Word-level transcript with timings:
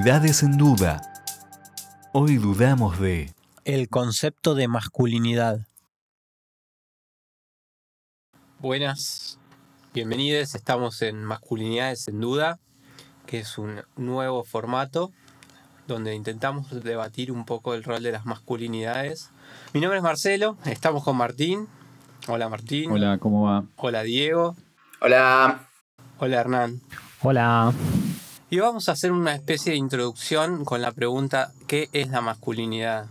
Masculinidades 0.00 0.42
en 0.42 0.56
duda. 0.56 1.02
Hoy 2.14 2.38
dudamos 2.38 2.98
de... 3.00 3.34
El 3.66 3.90
concepto 3.90 4.54
de 4.54 4.66
masculinidad. 4.66 5.66
Buenas, 8.60 9.38
bienvenidos. 9.92 10.54
Estamos 10.54 11.02
en 11.02 11.22
Masculinidades 11.22 12.08
en 12.08 12.18
Duda, 12.18 12.58
que 13.26 13.40
es 13.40 13.58
un 13.58 13.82
nuevo 13.96 14.42
formato 14.42 15.12
donde 15.86 16.14
intentamos 16.14 16.70
debatir 16.82 17.30
un 17.30 17.44
poco 17.44 17.74
el 17.74 17.84
rol 17.84 18.02
de 18.02 18.12
las 18.12 18.24
masculinidades. 18.24 19.28
Mi 19.74 19.82
nombre 19.82 19.98
es 19.98 20.02
Marcelo, 20.02 20.56
estamos 20.64 21.04
con 21.04 21.18
Martín. 21.18 21.68
Hola 22.26 22.48
Martín. 22.48 22.90
Hola, 22.90 23.18
¿cómo 23.18 23.42
va? 23.42 23.64
Hola 23.76 24.02
Diego. 24.02 24.56
Hola. 25.02 25.68
Hola 26.18 26.40
Hernán. 26.40 26.80
Hola. 27.20 27.74
Y 28.52 28.58
vamos 28.58 28.88
a 28.88 28.92
hacer 28.92 29.12
una 29.12 29.32
especie 29.32 29.70
de 29.70 29.78
introducción 29.78 30.64
con 30.64 30.82
la 30.82 30.90
pregunta 30.90 31.52
¿qué 31.68 31.88
es 31.92 32.08
la 32.08 32.20
masculinidad? 32.20 33.06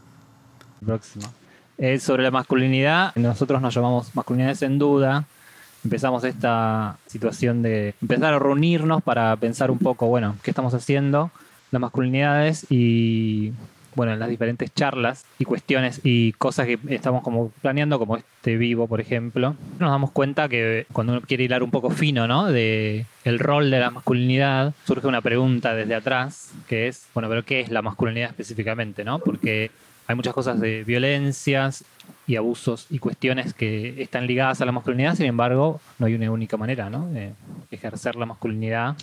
Próximo. 0.86 1.34
Eh, 1.78 1.98
sobre 2.00 2.24
la 2.24 2.32
masculinidad, 2.32 3.16
nosotros 3.16 3.62
nos 3.62 3.74
llamamos 3.74 4.14
masculinidades 4.14 4.62
en 4.64 4.78
duda. 4.78 5.24
Empezamos 5.86 6.26
esta 6.26 6.98
situación 7.08 7.62
de 7.62 7.96
empezar 8.02 8.34
a 8.34 8.40
reunirnos 8.40 9.02
para 9.02 9.34
pensar 9.38 9.72
un 9.72 9.80
poco, 9.80 10.08
bueno, 10.08 10.36
qué 10.44 10.52
estamos 10.52 10.74
haciendo, 10.74 11.32
las 11.72 11.80
masculinidades 11.80 12.70
y 12.70 13.54
bueno, 14.00 14.14
en 14.14 14.20
las 14.20 14.30
diferentes 14.30 14.74
charlas 14.74 15.26
y 15.40 15.44
cuestiones 15.44 16.00
y 16.06 16.32
cosas 16.32 16.68
que 16.68 16.80
estamos 16.88 17.22
como 17.22 17.50
planeando, 17.62 18.00
como 18.00 18.16
este 18.16 18.56
vivo, 18.56 18.88
por 18.88 19.02
ejemplo, 19.02 19.58
nos 19.78 19.92
damos 19.92 20.12
cuenta 20.12 20.48
que 20.48 20.88
cuando 20.94 21.12
uno 21.12 21.22
quiere 21.22 21.44
hilar 21.44 21.64
un 21.64 21.70
poco 21.70 21.90
fino, 21.90 22.26
¿no? 22.26 22.50
De 22.50 23.06
el 23.26 23.40
rol 23.40 23.70
de 23.70 23.78
la 23.78 23.92
masculinidad, 23.92 24.74
surge 24.88 25.06
una 25.06 25.20
pregunta 25.20 25.76
desde 25.76 25.96
atrás, 25.96 26.54
que 26.70 26.88
es, 26.88 27.10
bueno, 27.14 27.28
pero 27.28 27.44
¿qué 27.44 27.60
es 27.60 27.72
la 27.72 27.82
masculinidad 27.82 28.30
específicamente, 28.30 29.04
¿no? 29.04 29.20
Porque 29.20 29.70
hay 30.08 30.16
muchas 30.16 30.34
cosas 30.34 30.62
de 30.62 30.86
violencias 30.86 31.84
y 32.26 32.38
abusos 32.38 32.88
y 32.90 33.00
cuestiones 33.00 33.54
que 33.54 34.02
están 34.02 34.28
ligadas 34.28 34.62
a 34.62 34.66
la 34.66 34.72
masculinidad, 34.72 35.16
sin 35.16 35.26
embargo, 35.26 35.82
no 35.98 36.06
hay 36.06 36.14
una 36.14 36.32
única 36.32 36.56
manera, 36.56 36.90
¿no? 36.90 37.10
De 37.10 37.34
ejercer 37.70 38.16
la 38.16 38.26
masculinidad 38.26 38.96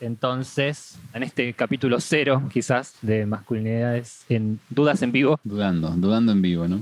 entonces, 0.00 0.98
en 1.14 1.22
este 1.22 1.52
capítulo 1.54 2.00
cero, 2.00 2.42
quizás, 2.52 2.94
de 3.02 3.26
masculinidades 3.26 4.24
en 4.28 4.60
dudas 4.70 5.02
en 5.02 5.12
vivo. 5.12 5.40
Dudando, 5.44 5.90
dudando 5.90 6.32
en 6.32 6.42
vivo, 6.42 6.68
¿no? 6.68 6.80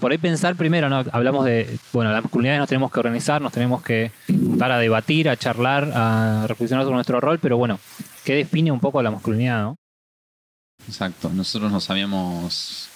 Por 0.00 0.10
ahí 0.10 0.18
pensar 0.18 0.56
primero, 0.56 0.88
¿no? 0.88 1.04
Hablamos 1.12 1.44
de, 1.44 1.78
bueno, 1.92 2.10
las 2.10 2.22
masculinidades 2.22 2.58
nos 2.58 2.68
tenemos 2.68 2.90
que 2.90 2.98
organizar, 2.98 3.40
nos 3.40 3.52
tenemos 3.52 3.82
que 3.82 4.10
juntar 4.26 4.72
a 4.72 4.78
debatir, 4.78 5.28
a 5.28 5.36
charlar, 5.36 5.92
a 5.94 6.46
reflexionar 6.48 6.84
sobre 6.84 6.96
nuestro 6.96 7.20
rol, 7.20 7.38
pero 7.38 7.56
bueno, 7.56 7.78
¿qué 8.24 8.34
define 8.34 8.72
un 8.72 8.80
poco 8.80 9.00
la 9.00 9.12
masculinidad, 9.12 9.62
no? 9.62 9.76
Exacto, 10.88 11.30
nosotros 11.30 11.70
nos 11.70 11.88
habíamos 11.88 12.90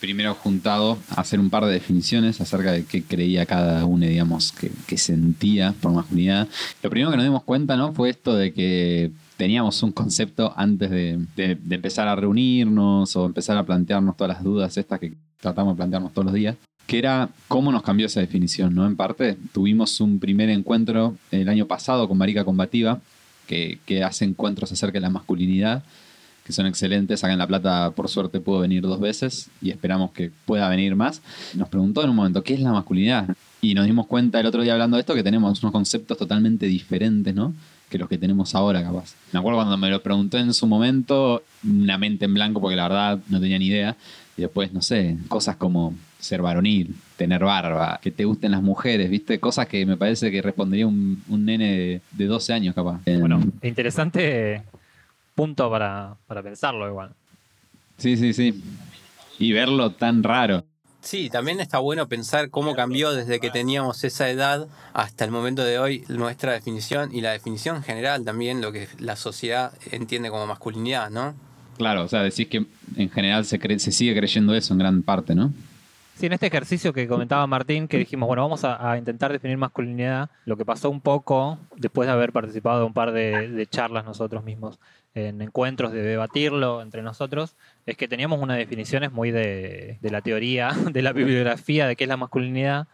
primero 0.00 0.34
juntado 0.34 0.98
a 1.10 1.20
hacer 1.20 1.38
un 1.38 1.50
par 1.50 1.66
de 1.66 1.72
definiciones 1.72 2.40
acerca 2.40 2.72
de 2.72 2.84
qué 2.84 3.02
creía 3.02 3.44
cada 3.46 3.84
uno, 3.84 4.06
digamos, 4.06 4.52
que, 4.52 4.98
sentía 4.98 5.74
por 5.80 5.92
masculinidad. 5.92 6.48
Lo 6.82 6.90
primero 6.90 7.10
que 7.10 7.16
nos 7.16 7.26
dimos 7.26 7.44
cuenta, 7.44 7.76
¿no? 7.76 7.92
Fue 7.92 8.10
esto 8.10 8.34
de 8.34 8.52
que 8.52 9.12
teníamos 9.36 9.82
un 9.82 9.92
concepto 9.92 10.52
antes 10.56 10.90
de, 10.90 11.18
empezar 11.70 12.08
a 12.08 12.16
reunirnos 12.16 13.14
o 13.14 13.26
empezar 13.26 13.56
a 13.58 13.64
plantearnos 13.64 14.16
todas 14.16 14.34
las 14.34 14.42
dudas 14.42 14.76
estas 14.76 14.98
que 14.98 15.12
tratamos 15.38 15.74
de 15.74 15.76
plantearnos 15.76 16.12
todos 16.12 16.26
los 16.26 16.34
días, 16.34 16.56
que 16.86 16.98
era 16.98 17.28
cómo 17.46 17.70
nos 17.70 17.82
cambió 17.82 18.06
esa 18.06 18.20
definición, 18.20 18.74
¿no? 18.74 18.86
En 18.86 18.96
parte, 18.96 19.36
tuvimos 19.52 20.00
un 20.00 20.18
primer 20.18 20.48
encuentro 20.50 21.16
el 21.30 21.48
año 21.48 21.66
pasado 21.66 22.08
con 22.08 22.18
Marica 22.18 22.44
Combativa, 22.44 23.00
que, 23.46 23.78
que 23.84 24.02
hace 24.02 24.24
encuentros 24.24 24.72
acerca 24.72 24.94
de 24.94 25.02
la 25.02 25.10
masculinidad 25.10 25.82
que 26.44 26.52
son 26.52 26.66
excelentes. 26.66 27.22
Acá 27.22 27.32
en 27.32 27.38
La 27.38 27.46
Plata, 27.46 27.90
por 27.92 28.08
suerte, 28.08 28.40
pudo 28.40 28.60
venir 28.60 28.82
dos 28.82 29.00
veces 29.00 29.50
y 29.60 29.70
esperamos 29.70 30.12
que 30.12 30.30
pueda 30.46 30.68
venir 30.68 30.96
más. 30.96 31.22
Nos 31.54 31.68
preguntó 31.68 32.02
en 32.02 32.10
un 32.10 32.16
momento, 32.16 32.42
¿qué 32.42 32.54
es 32.54 32.60
la 32.60 32.72
masculinidad? 32.72 33.28
Y 33.60 33.74
nos 33.74 33.86
dimos 33.86 34.06
cuenta 34.06 34.40
el 34.40 34.46
otro 34.46 34.62
día 34.62 34.72
hablando 34.72 34.96
de 34.96 35.02
esto 35.02 35.14
que 35.14 35.22
tenemos 35.22 35.62
unos 35.62 35.72
conceptos 35.72 36.16
totalmente 36.16 36.66
diferentes, 36.66 37.34
¿no? 37.34 37.54
Que 37.88 37.98
los 37.98 38.08
que 38.08 38.18
tenemos 38.18 38.54
ahora, 38.54 38.82
capaz. 38.82 39.14
Me 39.32 39.38
acuerdo 39.38 39.58
cuando 39.58 39.76
me 39.76 39.90
lo 39.90 40.02
preguntó 40.02 40.38
en 40.38 40.54
su 40.54 40.66
momento, 40.66 41.42
una 41.64 41.98
mente 41.98 42.24
en 42.24 42.34
blanco, 42.34 42.60
porque 42.60 42.76
la 42.76 42.84
verdad 42.88 43.18
no 43.28 43.40
tenía 43.40 43.58
ni 43.58 43.66
idea. 43.66 43.96
Y 44.36 44.42
después, 44.42 44.72
no 44.72 44.80
sé, 44.80 45.18
cosas 45.28 45.56
como 45.56 45.94
ser 46.18 46.40
varonil, 46.40 46.94
tener 47.16 47.44
barba, 47.44 47.98
que 48.02 48.10
te 48.10 48.24
gusten 48.24 48.52
las 48.52 48.62
mujeres, 48.62 49.10
¿viste? 49.10 49.38
Cosas 49.40 49.66
que 49.66 49.84
me 49.84 49.96
parece 49.96 50.30
que 50.30 50.40
respondería 50.40 50.86
un, 50.86 51.22
un 51.28 51.44
nene 51.44 51.76
de, 51.76 52.00
de 52.12 52.26
12 52.26 52.52
años, 52.52 52.74
capaz. 52.74 53.00
Bueno, 53.04 53.42
interesante 53.62 54.62
punto 55.34 55.70
para, 55.70 56.16
pensarlo 56.42 56.88
igual. 56.88 57.14
Sí, 57.96 58.16
sí, 58.16 58.32
sí. 58.32 58.62
Y 59.38 59.52
verlo 59.52 59.90
tan 59.90 60.22
raro. 60.22 60.64
Sí, 61.00 61.30
también 61.30 61.60
está 61.60 61.78
bueno 61.78 62.08
pensar 62.08 62.50
cómo 62.50 62.74
cambió 62.74 63.12
desde 63.12 63.40
que 63.40 63.50
teníamos 63.50 64.04
esa 64.04 64.28
edad 64.28 64.68
hasta 64.92 65.24
el 65.24 65.30
momento 65.30 65.64
de 65.64 65.78
hoy 65.78 66.04
nuestra 66.08 66.52
definición 66.52 67.14
y 67.14 67.22
la 67.22 67.32
definición 67.32 67.82
general 67.82 68.24
también, 68.24 68.60
lo 68.60 68.70
que 68.70 68.86
la 68.98 69.16
sociedad 69.16 69.72
entiende 69.90 70.28
como 70.28 70.46
masculinidad, 70.46 71.08
¿no? 71.10 71.34
Claro, 71.78 72.04
o 72.04 72.08
sea, 72.08 72.22
decís 72.22 72.48
que 72.48 72.66
en 72.96 73.10
general 73.10 73.46
se, 73.46 73.58
se 73.78 73.92
sigue 73.92 74.14
creyendo 74.14 74.54
eso 74.54 74.74
en 74.74 74.78
gran 74.78 75.02
parte, 75.02 75.34
¿no? 75.34 75.54
Sí, 76.16 76.26
en 76.26 76.34
este 76.34 76.48
ejercicio 76.48 76.92
que 76.92 77.08
comentaba 77.08 77.46
Martín, 77.46 77.88
que 77.88 77.96
dijimos, 77.96 78.26
bueno, 78.26 78.42
vamos 78.42 78.62
a, 78.64 78.98
intentar 78.98 79.32
definir 79.32 79.56
masculinidad, 79.56 80.28
lo 80.44 80.58
que 80.58 80.66
pasó 80.66 80.90
un 80.90 81.00
poco 81.00 81.58
después 81.76 82.06
de 82.06 82.12
haber 82.12 82.30
participado 82.30 82.80
de 82.80 82.84
un 82.84 82.92
par 82.92 83.12
de 83.12 83.66
charlas 83.70 84.04
nosotros 84.04 84.44
mismos 84.44 84.78
en 85.14 85.42
encuentros 85.42 85.92
de 85.92 86.02
debatirlo 86.02 86.82
entre 86.82 87.02
nosotros, 87.02 87.56
es 87.86 87.96
que 87.96 88.08
teníamos 88.08 88.40
unas 88.40 88.58
definiciones 88.58 89.12
muy 89.12 89.30
de, 89.30 89.98
la 90.02 90.20
teoría, 90.20 90.70
de 90.90 91.02
la 91.02 91.12
bibliografía 91.12 91.86
de 91.86 91.96
qué 91.96 92.04
es 92.04 92.08
la 92.08 92.16
masculinidad. 92.16 92.86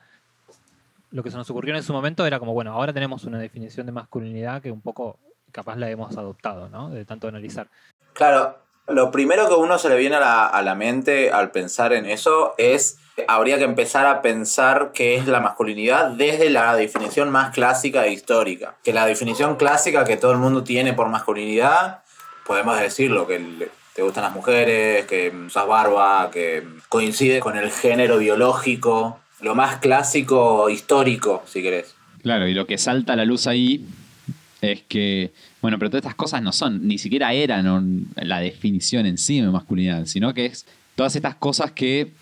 Lo 1.10 1.22
que 1.22 1.30
se 1.30 1.36
nos 1.36 1.48
ocurrió 1.50 1.74
en 1.74 1.80
ese 1.80 1.92
momento 1.92 2.26
era 2.26 2.38
como, 2.38 2.52
bueno, 2.52 2.72
ahora 2.72 2.92
tenemos 2.92 3.24
una 3.24 3.38
definición 3.38 3.86
de 3.86 3.92
masculinidad 3.92 4.62
que 4.62 4.70
un 4.70 4.80
poco 4.80 5.18
capaz 5.52 5.76
la 5.76 5.90
hemos 5.90 6.16
adoptado, 6.16 6.68
¿no? 6.68 6.90
De 6.90 7.04
tanto 7.04 7.28
analizar. 7.28 7.68
Claro, 8.12 8.58
lo 8.88 9.10
primero 9.10 9.48
que 9.48 9.54
uno 9.54 9.78
se 9.78 9.88
le 9.88 9.96
viene 9.96 10.16
a 10.16 10.20
la, 10.20 10.46
a 10.46 10.62
la 10.62 10.74
mente 10.74 11.30
al 11.30 11.50
pensar 11.50 11.92
en 11.92 12.06
eso 12.06 12.54
es 12.58 12.98
habría 13.28 13.56
que 13.56 13.64
empezar 13.64 14.06
a 14.06 14.20
pensar 14.20 14.90
qué 14.92 15.16
es 15.16 15.26
la 15.26 15.40
masculinidad 15.40 16.10
desde 16.10 16.50
la 16.50 16.74
definición 16.76 17.30
más 17.30 17.54
clásica 17.54 18.06
e 18.06 18.12
histórica. 18.12 18.76
Que 18.84 18.92
la 18.92 19.06
definición 19.06 19.56
clásica 19.56 20.04
que 20.04 20.16
todo 20.16 20.32
el 20.32 20.38
mundo 20.38 20.64
tiene 20.64 20.92
por 20.92 21.08
masculinidad 21.08 22.02
podemos 22.46 22.78
decirlo, 22.80 23.26
que 23.26 23.68
te 23.94 24.02
gustan 24.02 24.24
las 24.24 24.34
mujeres, 24.34 25.06
que 25.06 25.32
usas 25.46 25.66
barba, 25.66 26.30
que 26.32 26.62
coincide 26.88 27.40
con 27.40 27.56
el 27.56 27.70
género 27.70 28.18
biológico, 28.18 29.20
lo 29.40 29.54
más 29.54 29.76
clásico 29.76 30.70
histórico, 30.70 31.42
si 31.46 31.62
querés. 31.62 31.94
Claro, 32.22 32.46
y 32.48 32.54
lo 32.54 32.66
que 32.66 32.78
salta 32.78 33.14
a 33.14 33.16
la 33.16 33.24
luz 33.24 33.46
ahí 33.46 33.86
es 34.60 34.82
que, 34.82 35.32
bueno, 35.62 35.78
pero 35.78 35.90
todas 35.90 36.02
estas 36.02 36.14
cosas 36.14 36.42
no 36.42 36.52
son, 36.52 36.86
ni 36.86 36.98
siquiera 36.98 37.32
eran 37.32 38.06
la 38.16 38.40
definición 38.40 39.06
en 39.06 39.18
sí 39.18 39.40
de 39.40 39.48
masculinidad, 39.48 40.06
sino 40.06 40.34
que 40.34 40.46
es 40.46 40.66
todas 40.94 41.14
estas 41.16 41.34
cosas 41.36 41.72
que 41.72 42.12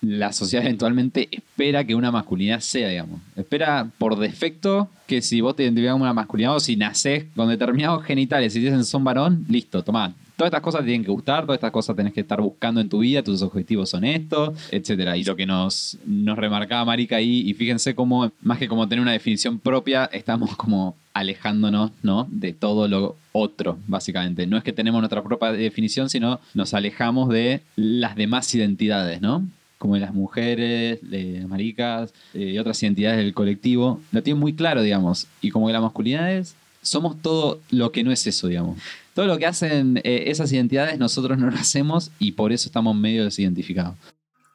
la 0.00 0.32
sociedad 0.32 0.64
eventualmente 0.64 1.28
espera 1.30 1.84
que 1.84 1.94
una 1.94 2.10
masculinidad 2.10 2.60
sea, 2.60 2.88
digamos. 2.88 3.20
Espera 3.34 3.90
por 3.98 4.18
defecto 4.18 4.88
que 5.06 5.22
si 5.22 5.40
vos 5.40 5.56
te 5.56 5.62
identificas 5.62 5.92
como 5.92 6.04
una 6.04 6.12
masculinidad 6.12 6.56
o 6.56 6.60
si 6.60 6.76
nacés 6.76 7.24
con 7.34 7.48
determinados 7.48 8.04
genitales 8.04 8.54
y 8.56 8.60
dicen 8.60 8.84
son 8.84 9.04
varón, 9.04 9.44
listo, 9.48 9.82
toma. 9.82 10.14
Todas 10.36 10.48
estas 10.48 10.60
cosas 10.60 10.82
te 10.82 10.88
tienen 10.88 11.04
que 11.04 11.10
gustar, 11.10 11.44
todas 11.44 11.56
estas 11.56 11.70
cosas 11.70 11.96
tenés 11.96 12.12
que 12.12 12.20
estar 12.20 12.42
buscando 12.42 12.82
en 12.82 12.90
tu 12.90 12.98
vida, 12.98 13.22
tus 13.22 13.40
objetivos 13.40 13.88
son 13.88 14.04
estos, 14.04 14.50
etc. 14.70 15.16
Y 15.16 15.24
lo 15.24 15.34
que 15.34 15.46
nos, 15.46 15.96
nos 16.04 16.36
remarcaba 16.36 16.84
Marica 16.84 17.16
ahí, 17.16 17.48
y 17.48 17.54
fíjense 17.54 17.94
cómo, 17.94 18.30
más 18.42 18.58
que 18.58 18.68
como 18.68 18.86
tener 18.86 19.00
una 19.00 19.12
definición 19.12 19.58
propia, 19.58 20.04
estamos 20.12 20.54
como 20.56 20.94
alejándonos, 21.14 21.92
¿no? 22.02 22.28
De 22.30 22.52
todo 22.52 22.86
lo 22.86 23.16
otro, 23.32 23.78
básicamente. 23.86 24.46
No 24.46 24.58
es 24.58 24.64
que 24.64 24.74
tenemos 24.74 25.00
nuestra 25.00 25.22
propia 25.22 25.52
definición, 25.52 26.10
sino 26.10 26.38
nos 26.52 26.74
alejamos 26.74 27.30
de 27.30 27.62
las 27.76 28.14
demás 28.14 28.54
identidades, 28.54 29.22
¿no? 29.22 29.42
Como 29.86 29.94
de 29.94 30.00
las 30.00 30.12
mujeres, 30.12 30.98
de 31.08 31.46
maricas 31.46 32.12
eh, 32.34 32.50
y 32.54 32.58
otras 32.58 32.82
identidades 32.82 33.18
del 33.18 33.32
colectivo, 33.34 34.00
lo 34.10 34.20
tienen 34.20 34.40
muy 34.40 34.52
claro, 34.52 34.82
digamos. 34.82 35.28
Y 35.40 35.50
como 35.50 35.68
que 35.68 35.72
las 35.72 35.82
masculinidades 35.82 36.56
somos 36.82 37.22
todo 37.22 37.60
lo 37.70 37.92
que 37.92 38.02
no 38.02 38.10
es 38.10 38.26
eso, 38.26 38.48
digamos. 38.48 38.78
Todo 39.14 39.26
lo 39.26 39.38
que 39.38 39.46
hacen 39.46 39.98
eh, 40.02 40.24
esas 40.26 40.52
identidades 40.52 40.98
nosotros 40.98 41.38
no 41.38 41.50
lo 41.50 41.56
hacemos 41.60 42.10
y 42.18 42.32
por 42.32 42.52
eso 42.52 42.68
estamos 42.68 42.96
medio 42.96 43.22
desidentificados. 43.22 43.94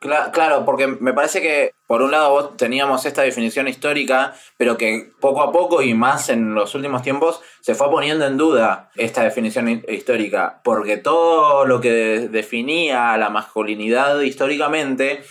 Claro, 0.01 0.65
porque 0.65 0.88
me 0.88 1.13
parece 1.13 1.44
que 1.44 1.75
por 1.86 2.01
un 2.01 2.09
lado 2.09 2.31
vos 2.31 2.57
teníamos 2.57 3.06
esta 3.06 3.21
definición 3.21 3.68
histórica, 3.68 4.33
pero 4.57 4.75
que 4.75 5.12
poco 5.19 5.44
a 5.44 5.51
poco 5.51 5.83
y 5.83 5.94
más 5.94 6.30
en 6.30 6.56
los 6.56 6.74
últimos 6.74 7.03
tiempos 7.03 7.39
se 7.59 7.75
fue 7.75 7.88
poniendo 7.92 8.25
en 8.25 8.36
duda 8.36 8.89
esta 8.95 9.21
definición 9.21 9.83
histórica, 9.88 10.59
porque 10.63 10.98
todo 10.98 11.68
lo 11.68 11.81
que 11.81 12.30
definía 12.31 13.15
la 13.18 13.30
masculinidad 13.30 14.19
históricamente, 14.21 15.21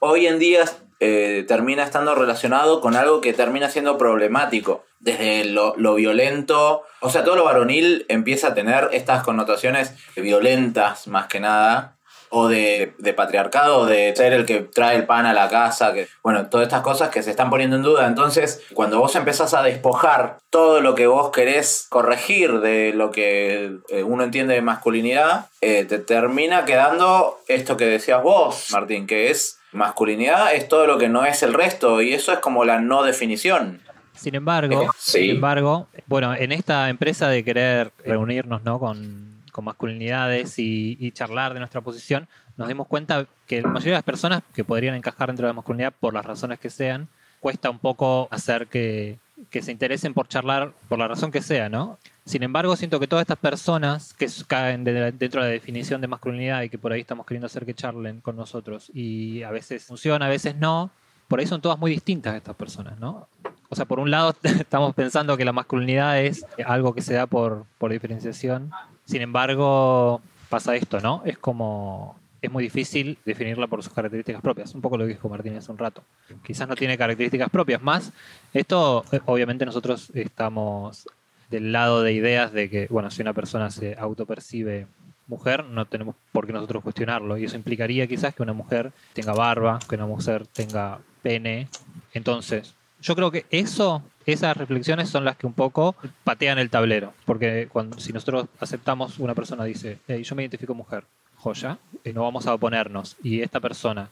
hoy 0.00 0.26
en 0.26 0.40
día 0.40 0.64
eh, 0.98 1.44
termina 1.46 1.84
estando 1.84 2.16
relacionado 2.16 2.80
con 2.80 2.96
algo 2.96 3.20
que 3.20 3.32
termina 3.32 3.70
siendo 3.70 3.96
problemático. 3.96 4.84
Desde 4.98 5.44
lo, 5.44 5.74
lo 5.76 5.94
violento, 5.94 6.82
o 7.00 7.10
sea, 7.10 7.22
todo 7.22 7.36
lo 7.36 7.44
varonil 7.44 8.06
empieza 8.08 8.48
a 8.48 8.54
tener 8.54 8.88
estas 8.90 9.22
connotaciones 9.22 9.94
violentas 10.16 11.06
más 11.06 11.28
que 11.28 11.38
nada, 11.38 11.96
o 12.30 12.48
de, 12.48 12.94
de 12.98 13.12
patriarcado, 13.12 13.86
de 13.86 14.14
ser 14.16 14.32
el 14.32 14.46
que 14.46 14.60
trae 14.60 14.96
el 14.96 15.06
pan 15.06 15.26
a 15.26 15.32
la 15.32 15.48
casa, 15.48 15.92
que, 15.92 16.08
bueno, 16.22 16.48
todas 16.48 16.66
estas 16.66 16.82
cosas 16.82 17.10
que 17.10 17.22
se 17.22 17.30
están 17.30 17.50
poniendo 17.50 17.76
en 17.76 17.82
duda. 17.82 18.06
Entonces, 18.06 18.62
cuando 18.74 18.98
vos 18.98 19.14
empezás 19.16 19.54
a 19.54 19.62
despojar 19.62 20.38
todo 20.50 20.80
lo 20.80 20.94
que 20.94 21.06
vos 21.06 21.30
querés 21.30 21.86
corregir 21.88 22.60
de 22.60 22.92
lo 22.94 23.10
que 23.10 23.76
eh, 23.88 24.02
uno 24.02 24.24
entiende 24.24 24.54
de 24.54 24.62
masculinidad, 24.62 25.46
eh, 25.60 25.84
te 25.84 25.98
termina 25.98 26.64
quedando 26.64 27.38
esto 27.48 27.76
que 27.76 27.86
decías 27.86 28.22
vos, 28.22 28.68
Martín, 28.72 29.06
que 29.06 29.30
es 29.30 29.58
masculinidad 29.72 30.54
es 30.54 30.68
todo 30.68 30.86
lo 30.86 30.96
que 30.96 31.08
no 31.08 31.26
es 31.26 31.42
el 31.42 31.52
resto 31.52 32.00
y 32.00 32.14
eso 32.14 32.32
es 32.32 32.38
como 32.38 32.64
la 32.64 32.80
no 32.80 33.02
definición. 33.02 33.82
Sin 34.14 34.34
embargo, 34.34 34.82
Eh, 34.82 34.88
sí. 34.96 35.18
sin 35.20 35.30
embargo, 35.32 35.88
bueno, 36.06 36.34
en 36.34 36.52
esta 36.52 36.88
empresa 36.88 37.28
de 37.28 37.44
querer 37.44 37.92
reunirnos 38.04 38.62
¿no? 38.64 38.78
con, 38.78 39.25
con 39.56 39.64
masculinidades 39.64 40.58
y, 40.58 40.96
y 41.00 41.10
charlar 41.12 41.54
de 41.54 41.60
nuestra 41.60 41.80
posición, 41.80 42.28
nos 42.58 42.68
dimos 42.68 42.86
cuenta 42.86 43.26
que 43.46 43.62
la 43.62 43.68
mayoría 43.68 43.92
de 43.94 43.98
las 43.98 44.04
personas 44.04 44.42
que 44.54 44.62
podrían 44.64 44.94
encajar 44.94 45.28
dentro 45.28 45.46
de 45.46 45.50
la 45.50 45.54
masculinidad, 45.54 45.92
por 45.98 46.12
las 46.14 46.24
razones 46.24 46.58
que 46.60 46.70
sean, 46.70 47.08
cuesta 47.40 47.70
un 47.70 47.78
poco 47.78 48.28
hacer 48.30 48.66
que, 48.66 49.18
que 49.50 49.62
se 49.62 49.72
interesen 49.72 50.14
por 50.14 50.28
charlar 50.28 50.72
por 50.88 50.98
la 50.98 51.08
razón 51.08 51.30
que 51.30 51.40
sea, 51.42 51.68
¿no? 51.68 51.98
Sin 52.24 52.42
embargo, 52.42 52.76
siento 52.76 52.98
que 53.00 53.06
todas 53.06 53.22
estas 53.22 53.38
personas 53.38 54.12
que 54.14 54.26
caen 54.46 54.84
de 54.84 54.92
la- 54.92 55.10
dentro 55.12 55.42
de 55.42 55.48
la 55.48 55.52
definición 55.52 56.00
de 56.00 56.08
masculinidad 56.08 56.62
y 56.62 56.68
que 56.68 56.78
por 56.78 56.92
ahí 56.92 57.00
estamos 57.00 57.24
queriendo 57.26 57.46
hacer 57.46 57.64
que 57.64 57.74
charlen 57.74 58.20
con 58.20 58.36
nosotros 58.36 58.90
y 58.94 59.42
a 59.42 59.50
veces 59.50 59.84
funciona, 59.84 60.26
a 60.26 60.28
veces 60.28 60.56
no, 60.56 60.90
por 61.28 61.40
ahí 61.40 61.46
son 61.46 61.60
todas 61.60 61.78
muy 61.78 61.90
distintas 61.90 62.34
estas 62.34 62.56
personas, 62.56 62.98
¿no? 62.98 63.28
O 63.68 63.74
sea, 63.76 63.84
por 63.84 63.98
un 64.00 64.10
lado 64.10 64.34
estamos 64.42 64.94
pensando 64.94 65.36
que 65.36 65.44
la 65.44 65.52
masculinidad 65.52 66.20
es 66.20 66.44
algo 66.64 66.94
que 66.94 67.02
se 67.02 67.14
da 67.14 67.26
por, 67.26 67.64
por 67.78 67.90
diferenciación. 67.92 68.70
Sin 69.06 69.22
embargo, 69.22 70.20
pasa 70.50 70.76
esto, 70.76 71.00
¿no? 71.00 71.22
Es 71.24 71.38
como... 71.38 72.18
Es 72.42 72.52
muy 72.52 72.62
difícil 72.62 73.18
definirla 73.24 73.66
por 73.66 73.82
sus 73.82 73.92
características 73.92 74.42
propias. 74.42 74.74
Un 74.74 74.82
poco 74.82 74.98
lo 74.98 75.04
que 75.04 75.14
dijo 75.14 75.28
Martín 75.28 75.56
hace 75.56 75.72
un 75.72 75.78
rato. 75.78 76.02
Quizás 76.44 76.68
no 76.68 76.76
tiene 76.76 76.98
características 76.98 77.48
propias. 77.48 77.82
Más, 77.82 78.12
esto, 78.52 79.04
eh, 79.10 79.20
obviamente 79.24 79.64
nosotros 79.64 80.10
estamos 80.14 81.08
del 81.50 81.72
lado 81.72 82.02
de 82.02 82.12
ideas 82.12 82.52
de 82.52 82.68
que, 82.68 82.86
bueno, 82.88 83.10
si 83.10 83.22
una 83.22 83.32
persona 83.32 83.70
se 83.70 83.96
autopercibe 83.98 84.86
mujer, 85.26 85.64
no 85.64 85.86
tenemos 85.86 86.14
por 86.30 86.46
qué 86.46 86.52
nosotros 86.52 86.82
cuestionarlo. 86.82 87.36
Y 87.38 87.44
eso 87.44 87.56
implicaría 87.56 88.06
quizás 88.06 88.34
que 88.34 88.42
una 88.42 88.52
mujer 88.52 88.92
tenga 89.12 89.32
barba, 89.32 89.78
que 89.88 89.94
una 89.96 90.06
mujer 90.06 90.46
tenga 90.46 91.00
pene. 91.22 91.68
Entonces, 92.12 92.74
yo 93.00 93.16
creo 93.16 93.30
que 93.30 93.46
eso, 93.50 94.02
esas 94.26 94.56
reflexiones 94.56 95.08
son 95.08 95.24
las 95.24 95.36
que 95.36 95.46
un 95.46 95.54
poco 95.54 95.94
patean 96.24 96.58
el 96.58 96.70
tablero. 96.70 97.14
Porque 97.24 97.68
cuando, 97.72 97.98
si 97.98 98.12
nosotros 98.12 98.46
aceptamos, 98.60 99.18
una 99.18 99.34
persona 99.34 99.64
dice, 99.64 99.98
"Hey, 100.08 100.22
yo 100.24 100.34
me 100.34 100.42
identifico 100.42 100.74
mujer, 100.74 101.04
joya, 101.36 101.78
eh, 102.04 102.12
no 102.12 102.22
vamos 102.22 102.46
a 102.46 102.54
oponernos. 102.54 103.16
Y 103.22 103.42
esta 103.42 103.60
persona, 103.60 104.10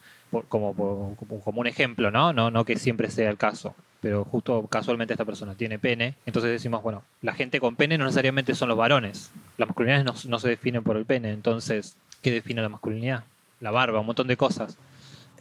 como 0.49 0.71
un 0.71 1.67
ejemplo, 1.67 2.11
¿no? 2.11 2.33
¿no? 2.33 2.51
No 2.51 2.65
que 2.65 2.77
siempre 2.77 3.11
sea 3.11 3.31
el 3.31 3.37
caso, 3.37 3.75
pero 4.01 4.25
justo 4.25 4.67
casualmente 4.69 5.15
esta 5.15 5.25
persona 5.25 5.55
tiene 5.55 5.79
pene, 5.79 6.15
entonces 6.27 6.51
decimos, 6.51 6.83
bueno, 6.83 7.03
la 7.23 7.33
gente 7.33 7.61
con 7.61 7.77
pene 7.77 7.99
no 7.99 8.05
necesariamente 8.05 8.55
son 8.55 8.69
los 8.69 8.79
varones. 8.79 9.33
Las 9.57 9.69
masculinidades 9.69 10.05
no, 10.05 10.15
no 10.31 10.39
se 10.39 10.49
definen 10.49 10.83
por 10.85 10.97
el 10.97 11.07
pene, 11.07 11.31
entonces, 11.33 11.97
¿qué 12.23 12.31
define 12.31 12.63
la 12.63 12.69
masculinidad? 12.69 13.25
La 13.61 13.71
barba, 13.71 14.01
un 14.01 14.07
montón 14.07 14.27
de 14.27 14.37
cosas. 14.37 14.77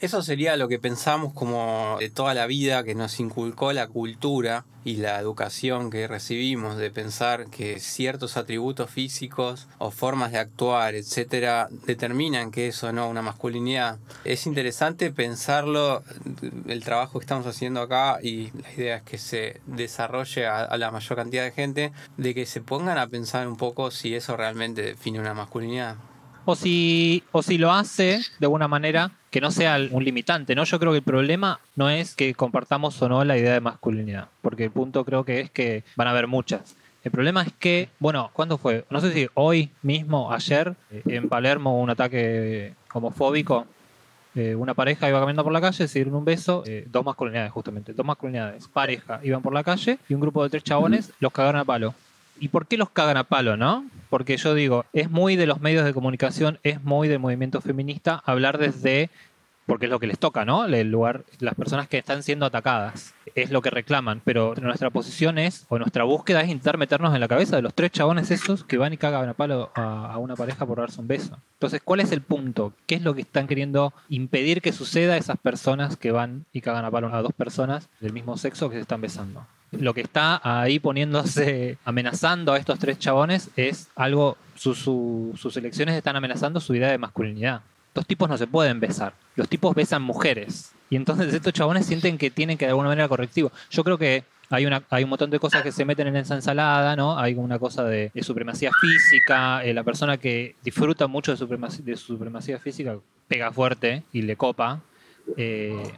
Eso 0.04 0.22
sería 0.22 0.58
lo 0.58 0.68
que 0.68 0.80
pensamos 0.80 1.32
como 1.32 1.96
de 1.98 2.10
toda 2.10 2.34
la 2.34 2.46
vida 2.46 2.84
que 2.84 2.94
nos 2.94 3.22
inculcó 3.22 3.72
la 3.72 3.88
cultura 3.88 4.66
y 4.84 4.98
la 4.98 5.18
educación 5.18 5.90
que 5.90 6.10
recibimos 6.10 6.76
de 6.76 6.92
pensar 6.92 7.46
que 7.50 7.80
ciertos 7.80 8.36
atributos 8.36 8.90
físicos 8.90 9.70
o 9.78 9.92
formas 9.92 10.34
de 10.34 10.40
actuar, 10.40 10.96
etcétera, 10.96 11.70
determinan 11.88 12.52
que 12.52 12.68
es 12.68 12.84
o 12.84 12.92
no 12.92 13.08
una 13.08 13.22
masculinidad. 13.22 13.98
Es 14.26 14.46
interesante 14.46 15.10
pensarlo, 15.10 16.04
el 16.68 16.84
trabajo 16.84 17.20
que 17.20 17.24
estamos 17.24 17.48
haciendo 17.48 17.80
acá 17.80 18.20
y 18.22 18.52
la 18.62 18.74
idea 18.74 18.96
es 18.98 19.04
que 19.04 19.18
se 19.18 19.62
desarrolle 19.68 20.48
a, 20.48 20.66
a 20.66 20.78
la 20.78 20.92
mayor 20.92 21.16
cantidad 21.16 21.46
de 21.46 21.52
gente, 21.52 21.94
de 22.18 22.36
que 22.36 22.46
se 22.46 22.60
pongan 22.60 22.98
a 22.98 23.08
pensar 23.08 23.48
un 23.48 23.56
poco 23.56 23.90
si 23.90 24.16
eso 24.16 24.36
realmente 24.36 24.82
define 24.82 25.22
una 25.22 25.34
masculinidad. 25.34 25.96
O 26.44 26.58
si, 26.58 27.24
o 27.32 27.42
si 27.42 27.58
lo 27.58 27.72
hace 27.72 28.20
de 28.38 28.46
alguna 28.46 28.68
manera 28.68 29.14
que 29.34 29.42
no 29.42 29.50
sea 29.50 29.80
un 29.90 30.06
limitante, 30.06 30.54
¿no? 30.54 30.64
Yo 30.64 30.80
creo 30.80 30.92
que 30.92 31.00
el 31.00 31.04
problema 31.04 31.60
no 31.76 31.90
es 31.90 32.14
que 32.14 32.36
compartamos 32.36 33.02
o 33.02 33.10
no 33.10 33.24
la 33.24 33.36
idea 33.36 33.54
de 33.54 33.62
masculinidad, 33.62 34.28
porque 34.44 34.66
el 34.66 34.70
punto 34.70 35.04
creo 35.06 35.26
que 35.26 35.40
es 35.40 35.50
que 35.50 35.84
van 35.96 36.08
a 36.08 36.12
haber 36.12 36.28
muchas. 36.28 36.76
El 37.04 37.10
problema 37.10 37.42
es 37.42 37.52
que, 37.58 37.90
bueno, 37.98 38.30
¿cuándo 38.32 38.60
fue? 38.60 38.86
No 38.92 39.02
sé 39.02 39.12
si 39.12 39.28
hoy 39.34 39.72
mismo, 39.82 40.32
ayer, 40.32 40.76
eh, 40.92 41.02
en 41.08 41.30
Palermo, 41.30 41.82
un 41.82 41.90
ataque 41.90 42.76
homofóbico. 42.94 43.66
Eh, 44.36 44.54
una 44.54 44.76
pareja 44.76 45.10
iba 45.10 45.20
caminando 45.20 45.44
por 45.44 45.54
la 45.54 45.62
calle, 45.62 45.88
se 45.88 45.98
dieron 45.98 46.14
un 46.14 46.26
beso, 46.26 46.64
eh, 46.68 46.86
dos 46.92 47.04
masculinidades 47.04 47.52
justamente, 47.52 47.94
dos 47.94 48.06
masculinidades, 48.06 48.68
pareja, 48.68 49.20
iban 49.24 49.42
por 49.42 49.54
la 49.54 49.64
calle 49.64 49.98
y 50.10 50.14
un 50.14 50.22
grupo 50.22 50.44
de 50.44 50.52
tres 50.52 50.64
chabones 50.64 51.12
los 51.20 51.32
cagaron 51.32 51.60
a 51.60 51.66
palo. 51.66 51.96
¿Y 52.44 52.50
por 52.50 52.68
qué 52.68 52.76
los 52.76 52.90
cagan 52.90 53.16
a 53.16 53.24
palo, 53.24 53.56
no? 53.56 53.86
Porque 54.10 54.36
yo 54.36 54.54
digo, 54.54 54.84
es 54.92 55.10
muy 55.10 55.38
de 55.38 55.46
los 55.46 55.62
medios 55.62 55.86
de 55.86 55.94
comunicación, 55.94 56.60
es 56.64 56.84
muy 56.84 57.08
del 57.08 57.20
movimiento 57.20 57.62
feminista 57.62 58.22
hablar 58.26 58.58
desde, 58.58 59.10
porque 59.66 59.86
es 59.86 59.90
lo 59.90 59.98
que 59.98 60.08
les 60.08 60.20
toca, 60.20 60.44
¿no? 60.44 60.66
El 60.66 60.92
lugar, 60.92 61.24
las 61.40 61.56
personas 61.56 61.88
que 61.88 62.00
están 62.00 62.22
siendo 62.22 62.46
atacadas, 62.46 63.14
es 63.34 63.50
lo 63.50 63.62
que 63.62 63.70
reclaman, 63.70 64.22
pero 64.26 64.56
nuestra 64.62 64.90
posición 64.90 65.38
es, 65.38 65.66
o 65.70 65.80
nuestra 65.80 66.04
búsqueda 66.04 66.42
es 66.42 66.50
intentar 66.50 66.78
meternos 66.78 67.16
en 67.16 67.22
la 67.22 67.30
cabeza 67.30 67.56
de 67.56 67.62
los 67.62 67.74
tres 67.74 67.92
chabones 67.92 68.30
esos 68.30 68.66
que 68.66 68.78
van 68.78 68.92
y 68.92 68.98
cagan 68.98 69.30
a 69.30 69.36
palo 69.36 69.72
a, 69.74 70.12
a 70.12 70.18
una 70.18 70.36
pareja 70.36 70.66
por 70.66 70.80
darse 70.80 71.00
un 71.00 71.08
beso. 71.08 71.40
Entonces, 71.54 71.80
¿cuál 71.82 72.02
es 72.02 72.12
el 72.12 72.20
punto? 72.20 72.74
¿Qué 72.88 72.96
es 72.96 73.04
lo 73.04 73.16
que 73.16 73.22
están 73.22 73.48
queriendo 73.48 73.94
impedir 74.10 74.62
que 74.62 74.74
suceda 74.74 75.14
a 75.14 75.18
esas 75.18 75.38
personas 75.38 75.96
que 75.96 76.12
van 76.12 76.44
y 76.52 76.60
cagan 76.60 76.84
a 76.84 76.92
palo 76.92 77.08
a 77.16 77.22
dos 77.22 77.32
personas 77.32 77.88
del 78.02 78.12
mismo 78.12 78.36
sexo 78.36 78.70
que 78.70 78.76
se 78.76 78.82
están 78.82 79.00
besando? 79.00 79.48
Lo 79.80 79.94
que 79.94 80.02
está 80.02 80.40
ahí 80.44 80.80
poniéndose, 80.80 81.78
amenazando 81.86 82.54
a 82.54 82.58
estos 82.58 82.80
tres 82.80 83.00
chabones 83.00 83.50
es 83.56 83.90
algo, 83.96 84.38
su- 84.56 84.76
su- 84.76 85.34
sus 85.38 85.56
elecciones 85.58 85.96
están 85.96 86.16
amenazando 86.16 86.60
su 86.60 86.74
idea 86.76 86.92
de 86.92 86.98
masculinidad. 86.98 87.62
Estos 87.90 88.08
tipos 88.08 88.28
no 88.30 88.38
se 88.38 88.48
pueden 88.48 88.80
besar, 88.80 89.14
los 89.36 89.48
tipos 89.48 89.76
besan 89.76 90.02
mujeres. 90.02 90.72
Y 90.90 90.96
entonces 90.96 91.34
estos 91.34 91.54
chabones 91.54 91.86
sienten 91.86 92.18
que 92.18 92.30
tienen 92.32 92.58
que 92.58 92.66
de 92.66 92.70
alguna 92.72 92.90
manera 92.90 93.08
correctivo. 93.08 93.52
Yo 93.70 93.84
creo 93.84 93.98
que 93.98 94.24
hay, 94.50 94.66
una, 94.66 94.84
hay 94.90 95.04
un 95.04 95.10
montón 95.10 95.30
de 95.32 95.40
cosas 95.40 95.64
que 95.64 95.72
se 95.72 95.86
meten 95.86 96.08
en 96.08 96.16
esa 96.18 96.36
ensalada, 96.36 96.96
¿no? 96.96 97.18
Hay 97.18 97.34
una 97.34 97.58
cosa 97.58 97.84
de, 97.86 98.12
supremacía 98.22 98.70
física, 98.80 99.64
eh, 99.64 99.74
la 99.74 99.84
persona 99.84 100.18
que 100.18 100.56
disfruta 100.64 101.08
mucho 101.08 101.32
de, 101.32 101.38
supremacía, 101.38 101.96
supremacía 101.98 102.60
física 102.60 102.98
pega 103.28 103.52
fuerte 103.52 104.04
y 104.12 104.22
le 104.24 104.36
copa. 104.36 104.82
Eh, 105.38 105.94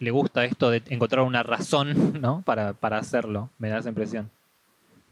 le 0.00 0.10
gusta 0.10 0.44
esto 0.44 0.70
de 0.70 0.82
encontrar 0.88 1.24
una 1.24 1.42
razón 1.44 2.14
¿no? 2.20 2.42
para, 2.44 2.72
para 2.72 2.98
hacerlo, 2.98 3.50
me 3.58 3.68
da 3.68 3.78
esa 3.78 3.88
impresión. 3.90 4.30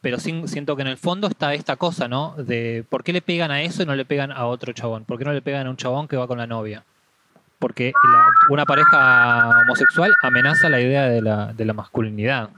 Pero 0.00 0.18
sin- 0.18 0.48
siento 0.48 0.74
que 0.76 0.82
en 0.82 0.88
el 0.88 0.96
fondo 0.98 1.26
está 1.28 1.54
esta 1.54 1.76
cosa, 1.76 2.08
¿no? 2.08 2.34
De 2.36 2.84
por 2.88 3.02
qué 3.04 3.12
le 3.12 3.20
pegan 3.22 3.50
a 3.50 3.62
eso 3.62 3.82
y 3.82 3.86
no 3.86 3.94
le 3.94 4.04
pegan 4.04 4.30
a 4.32 4.46
otro 4.46 4.72
chabón. 4.72 5.04
¿Por 5.04 5.18
qué 5.18 5.24
no 5.24 5.32
le 5.32 5.42
pegan 5.42 5.66
a 5.66 5.70
un 5.70 5.76
chabón 5.76 6.06
que 6.08 6.16
va 6.16 6.26
con 6.26 6.38
la 6.38 6.46
novia? 6.46 6.84
Porque 7.58 7.92
una 8.50 8.64
pareja 8.64 9.50
homosexual 9.62 10.12
amenaza 10.22 10.68
la 10.68 10.80
idea 10.80 11.08
de 11.08 11.20
la, 11.20 11.52
de 11.52 11.64
la 11.64 11.72
masculinidad. 11.72 12.50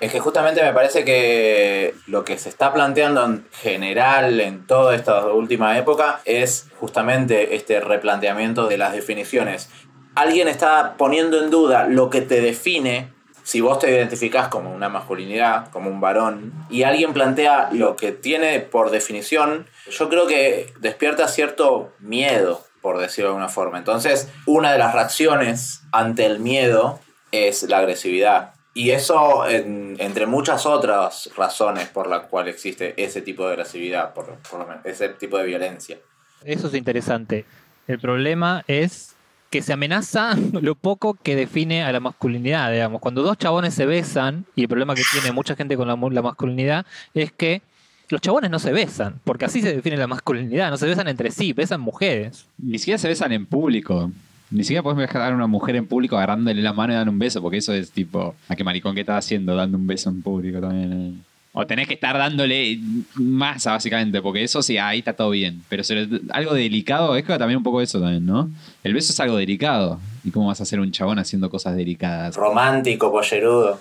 Es 0.00 0.12
que 0.12 0.20
justamente 0.20 0.62
me 0.62 0.72
parece 0.72 1.04
que 1.04 1.94
lo 2.08 2.22
que 2.24 2.36
se 2.36 2.48
está 2.50 2.72
planteando 2.74 3.24
en 3.24 3.46
general 3.52 4.38
en 4.40 4.66
toda 4.66 4.94
esta 4.94 5.26
última 5.28 5.78
época 5.78 6.20
es 6.24 6.68
justamente 6.78 7.54
este 7.56 7.80
replanteamiento 7.80 8.66
de 8.66 8.76
las 8.78 8.92
definiciones. 8.92 9.70
Alguien 10.14 10.48
está 10.48 10.94
poniendo 10.98 11.42
en 11.42 11.50
duda 11.50 11.86
lo 11.86 12.10
que 12.10 12.20
te 12.20 12.40
define 12.40 13.12
si 13.44 13.60
vos 13.60 13.80
te 13.80 13.90
identificás 13.90 14.46
como 14.48 14.72
una 14.72 14.88
masculinidad, 14.88 15.68
como 15.70 15.90
un 15.90 16.00
varón, 16.00 16.52
y 16.70 16.84
alguien 16.84 17.12
plantea 17.12 17.70
lo 17.72 17.96
que 17.96 18.12
tiene 18.12 18.60
por 18.60 18.90
definición, 18.90 19.66
yo 19.90 20.08
creo 20.08 20.28
que 20.28 20.72
despierta 20.78 21.26
cierto 21.26 21.92
miedo, 21.98 22.64
por 22.80 22.98
decirlo 22.98 23.30
de 23.30 23.34
alguna 23.34 23.48
forma. 23.48 23.78
Entonces, 23.78 24.28
una 24.46 24.70
de 24.72 24.78
las 24.78 24.94
reacciones 24.94 25.82
ante 25.90 26.24
el 26.24 26.38
miedo 26.38 27.00
es 27.32 27.64
la 27.64 27.78
agresividad. 27.78 28.54
Y 28.74 28.90
eso, 28.92 29.48
en- 29.48 29.96
entre 29.98 30.26
muchas 30.26 30.64
otras 30.64 31.28
razones 31.36 31.88
por 31.88 32.06
las 32.06 32.26
cuales 32.26 32.54
existe 32.54 32.94
ese 32.96 33.22
tipo 33.22 33.44
de 33.46 33.54
agresividad, 33.54 34.14
por, 34.14 34.36
por 34.50 34.66
ese 34.84 35.08
tipo 35.08 35.36
de 35.38 35.44
violencia. 35.46 35.98
Eso 36.44 36.68
es 36.68 36.74
interesante. 36.74 37.44
El 37.88 37.98
problema 37.98 38.62
es 38.68 39.16
que 39.52 39.60
se 39.60 39.74
amenaza 39.74 40.34
lo 40.62 40.74
poco 40.74 41.14
que 41.14 41.36
define 41.36 41.84
a 41.84 41.92
la 41.92 42.00
masculinidad, 42.00 42.72
digamos. 42.72 43.02
Cuando 43.02 43.22
dos 43.22 43.36
chabones 43.36 43.74
se 43.74 43.84
besan, 43.84 44.46
y 44.56 44.62
el 44.62 44.68
problema 44.68 44.94
que 44.94 45.02
tiene 45.12 45.30
mucha 45.30 45.54
gente 45.54 45.76
con 45.76 45.86
la, 45.86 45.94
la 45.94 46.22
masculinidad 46.22 46.86
es 47.12 47.32
que 47.32 47.60
los 48.08 48.22
chabones 48.22 48.50
no 48.50 48.58
se 48.58 48.72
besan, 48.72 49.20
porque 49.24 49.44
así 49.44 49.60
se 49.60 49.74
define 49.74 49.98
la 49.98 50.06
masculinidad, 50.06 50.70
no 50.70 50.78
se 50.78 50.86
besan 50.86 51.06
entre 51.06 51.30
sí, 51.30 51.52
besan 51.52 51.82
mujeres. 51.82 52.46
Ni 52.56 52.78
siquiera 52.78 52.96
se 52.96 53.08
besan 53.08 53.30
en 53.32 53.44
público. 53.44 54.10
Ni 54.50 54.64
siquiera 54.64 54.82
podés 54.82 54.98
dejar 54.98 55.32
a 55.32 55.34
una 55.34 55.46
mujer 55.46 55.76
en 55.76 55.86
público 55.86 56.16
agarrándole 56.16 56.62
la 56.62 56.72
mano 56.72 56.94
y 56.94 56.96
dando 56.96 57.12
un 57.12 57.18
beso, 57.18 57.42
porque 57.42 57.58
eso 57.58 57.74
es 57.74 57.90
tipo, 57.90 58.34
¿a 58.48 58.56
qué 58.56 58.64
maricón 58.64 58.94
que 58.94 59.02
estás 59.02 59.24
haciendo 59.24 59.54
dando 59.54 59.76
un 59.76 59.86
beso 59.86 60.08
en 60.08 60.22
público 60.22 60.60
también? 60.60 61.22
O 61.54 61.66
tenés 61.66 61.86
que 61.86 61.94
estar 61.94 62.16
dándole 62.16 62.80
masa, 63.14 63.72
básicamente, 63.72 64.22
porque 64.22 64.42
eso 64.42 64.62
sí, 64.62 64.78
ahí 64.78 65.00
está 65.00 65.12
todo 65.12 65.30
bien. 65.30 65.62
Pero 65.68 65.82
algo 66.30 66.54
delicado, 66.54 67.14
es 67.14 67.24
que 67.24 67.36
también 67.36 67.58
un 67.58 67.62
poco 67.62 67.82
eso 67.82 68.00
también, 68.00 68.24
¿no? 68.24 68.50
El 68.82 68.94
beso 68.94 69.12
es 69.12 69.20
algo 69.20 69.36
delicado. 69.36 70.00
¿Y 70.24 70.30
cómo 70.30 70.46
vas 70.46 70.60
a 70.60 70.62
hacer 70.62 70.80
un 70.80 70.90
chabón 70.90 71.18
haciendo 71.18 71.50
cosas 71.50 71.76
delicadas? 71.76 72.36
Romántico, 72.36 73.12
pollerudo. 73.12 73.78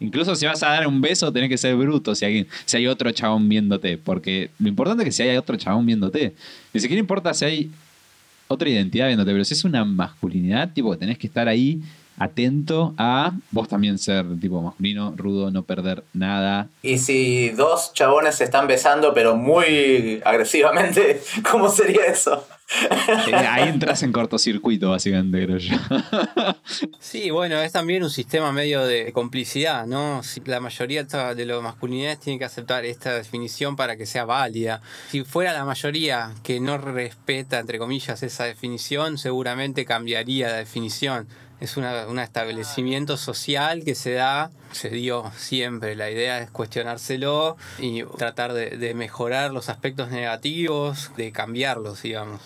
Incluso 0.00 0.34
si 0.34 0.46
vas 0.46 0.62
a 0.62 0.70
dar 0.70 0.86
un 0.86 1.02
beso, 1.02 1.30
tenés 1.30 1.50
que 1.50 1.58
ser 1.58 1.76
bruto 1.76 2.14
si 2.14 2.24
hay, 2.24 2.46
si 2.64 2.78
hay 2.78 2.86
otro 2.86 3.10
chabón 3.12 3.50
viéndote. 3.50 3.98
Porque 3.98 4.50
lo 4.58 4.68
importante 4.68 5.02
es 5.02 5.08
que 5.08 5.12
si 5.12 5.22
hay 5.22 5.36
otro 5.36 5.56
chabón 5.56 5.84
viéndote. 5.84 6.34
Ni 6.72 6.80
siquiera 6.80 7.00
importa 7.00 7.34
si 7.34 7.44
hay 7.44 7.70
otra 8.48 8.68
identidad 8.68 9.08
viéndote, 9.08 9.30
pero 9.30 9.44
si 9.44 9.52
es 9.52 9.64
una 9.64 9.84
masculinidad, 9.84 10.72
tipo, 10.72 10.90
que 10.90 10.96
tenés 10.96 11.18
que 11.18 11.26
estar 11.26 11.46
ahí 11.48 11.82
atento 12.20 12.94
a 12.98 13.32
vos 13.50 13.66
también 13.66 13.98
ser 13.98 14.26
tipo 14.38 14.60
masculino, 14.60 15.14
rudo, 15.16 15.50
no 15.50 15.62
perder 15.62 16.04
nada. 16.12 16.68
Y 16.82 16.98
si 16.98 17.48
dos 17.48 17.92
chabones 17.94 18.36
se 18.36 18.44
están 18.44 18.66
besando, 18.68 19.14
pero 19.14 19.34
muy 19.36 20.20
agresivamente, 20.24 21.22
¿cómo 21.50 21.70
sería 21.70 22.04
eso? 22.04 22.46
Eh, 23.26 23.34
Ahí 23.34 23.68
entras 23.68 24.02
en 24.04 24.12
cortocircuito, 24.12 24.90
básicamente, 24.90 25.44
creo 25.44 25.58
yo. 25.58 25.76
Sí, 27.00 27.30
bueno, 27.30 27.60
es 27.60 27.72
también 27.72 28.02
un 28.04 28.10
sistema 28.10 28.52
medio 28.52 28.84
de 28.84 29.12
complicidad, 29.12 29.86
¿no? 29.86 30.20
La 30.44 30.60
mayoría 30.60 31.02
de 31.04 31.46
las 31.46 31.62
masculinidades 31.62 32.20
tienen 32.20 32.38
que 32.38 32.44
aceptar 32.44 32.84
esta 32.84 33.12
definición 33.14 33.74
para 33.74 33.96
que 33.96 34.06
sea 34.06 34.24
válida. 34.24 34.80
Si 35.10 35.24
fuera 35.24 35.52
la 35.52 35.64
mayoría 35.64 36.32
que 36.44 36.60
no 36.60 36.78
respeta, 36.78 37.58
entre 37.58 37.78
comillas, 37.78 38.22
esa 38.22 38.44
definición, 38.44 39.18
seguramente 39.18 39.84
cambiaría 39.84 40.48
la 40.48 40.56
definición. 40.56 41.26
Es 41.60 41.76
una- 41.76 42.06
un 42.06 42.18
establecimiento 42.18 43.16
social 43.16 43.82
que 43.84 43.94
se 43.94 44.12
da, 44.12 44.50
se 44.72 44.88
dio 44.90 45.30
siempre. 45.36 45.94
La 45.96 46.10
idea 46.10 46.38
es 46.40 46.50
cuestionárselo 46.50 47.56
y 47.78 48.04
tratar 48.16 48.52
de 48.54 48.94
mejorar 48.94 49.50
los 49.52 49.68
aspectos 49.68 50.10
negativos, 50.10 51.10
de 51.16 51.32
cambiarlos, 51.32 52.02
digamos. 52.02 52.40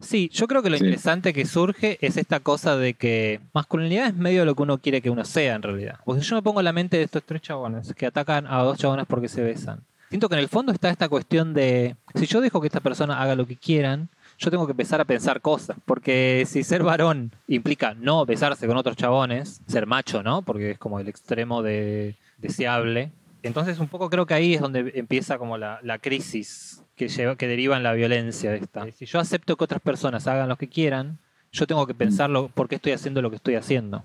Sí, 0.00 0.30
yo 0.32 0.46
creo 0.46 0.62
que 0.62 0.70
lo 0.70 0.78
Sí. 0.78 0.84
interesante 0.84 1.32
que 1.32 1.44
surge 1.44 1.98
es 2.00 2.16
esta 2.16 2.40
cosa 2.40 2.76
de 2.76 2.94
que 2.94 3.40
masculinidad 3.52 4.06
es 4.08 4.14
medio 4.14 4.44
lo 4.44 4.54
que 4.54 4.62
uno 4.62 4.78
quiere 4.78 5.00
que 5.02 5.10
uno 5.10 5.24
sea 5.24 5.54
en 5.54 5.62
realidad. 5.62 5.98
Porque 6.04 6.22
yo 6.22 6.36
me 6.36 6.42
pongo 6.42 6.60
en 6.60 6.64
la 6.64 6.72
mente 6.72 6.96
de 6.98 7.02
estos 7.04 7.22
tres 7.24 7.42
chabones 7.42 7.92
que 7.94 8.06
atacan 8.06 8.46
a 8.46 8.62
dos 8.62 8.78
chabones 8.78 9.06
porque 9.06 9.28
se 9.28 9.42
besan. 9.42 9.80
Siento 10.08 10.28
que 10.28 10.36
en 10.36 10.40
el 10.40 10.48
fondo 10.48 10.72
está 10.72 10.88
esta 10.88 11.08
cuestión 11.08 11.52
de, 11.52 11.96
si 12.14 12.26
yo 12.26 12.40
dejo 12.40 12.60
que 12.60 12.68
esta 12.68 12.80
persona 12.80 13.20
haga 13.20 13.34
lo 13.34 13.46
que 13.46 13.56
quieran, 13.56 14.08
yo 14.38 14.50
tengo 14.50 14.66
que 14.66 14.70
empezar 14.70 15.00
a 15.00 15.04
pensar 15.04 15.40
cosas. 15.40 15.76
Porque 15.84 16.44
si 16.46 16.62
ser 16.62 16.82
varón 16.82 17.32
implica 17.48 17.92
no 17.94 18.24
besarse 18.24 18.66
con 18.66 18.76
otros 18.76 18.96
chabones, 18.96 19.60
ser 19.66 19.86
macho, 19.86 20.22
¿no? 20.22 20.42
Porque 20.42 20.70
es 20.72 20.78
como 20.78 21.00
el 21.00 21.08
extremo 21.08 21.62
de 21.62 22.14
deseable. 22.38 23.10
Entonces 23.42 23.78
un 23.80 23.88
poco 23.88 24.08
creo 24.08 24.24
que 24.26 24.34
ahí 24.34 24.54
es 24.54 24.60
donde 24.60 24.92
empieza 24.94 25.38
como 25.38 25.58
la, 25.58 25.80
la 25.82 25.98
crisis 25.98 26.82
que, 26.98 27.08
lleva, 27.08 27.36
que 27.36 27.48
deriva 27.48 27.78
la 27.80 27.94
violencia 27.94 28.54
esta. 28.54 28.90
Si 28.92 29.06
yo 29.06 29.18
acepto 29.20 29.56
que 29.56 29.64
otras 29.64 29.80
personas 29.80 30.26
hagan 30.26 30.48
lo 30.50 30.56
que 30.56 30.68
quieran, 30.68 31.18
yo 31.52 31.66
tengo 31.66 31.86
que 31.86 31.94
pensarlo 31.94 32.48
por 32.48 32.68
qué 32.68 32.74
estoy 32.74 32.92
haciendo 32.92 33.22
lo 33.22 33.30
que 33.30 33.36
estoy 33.36 33.54
haciendo. 33.54 34.04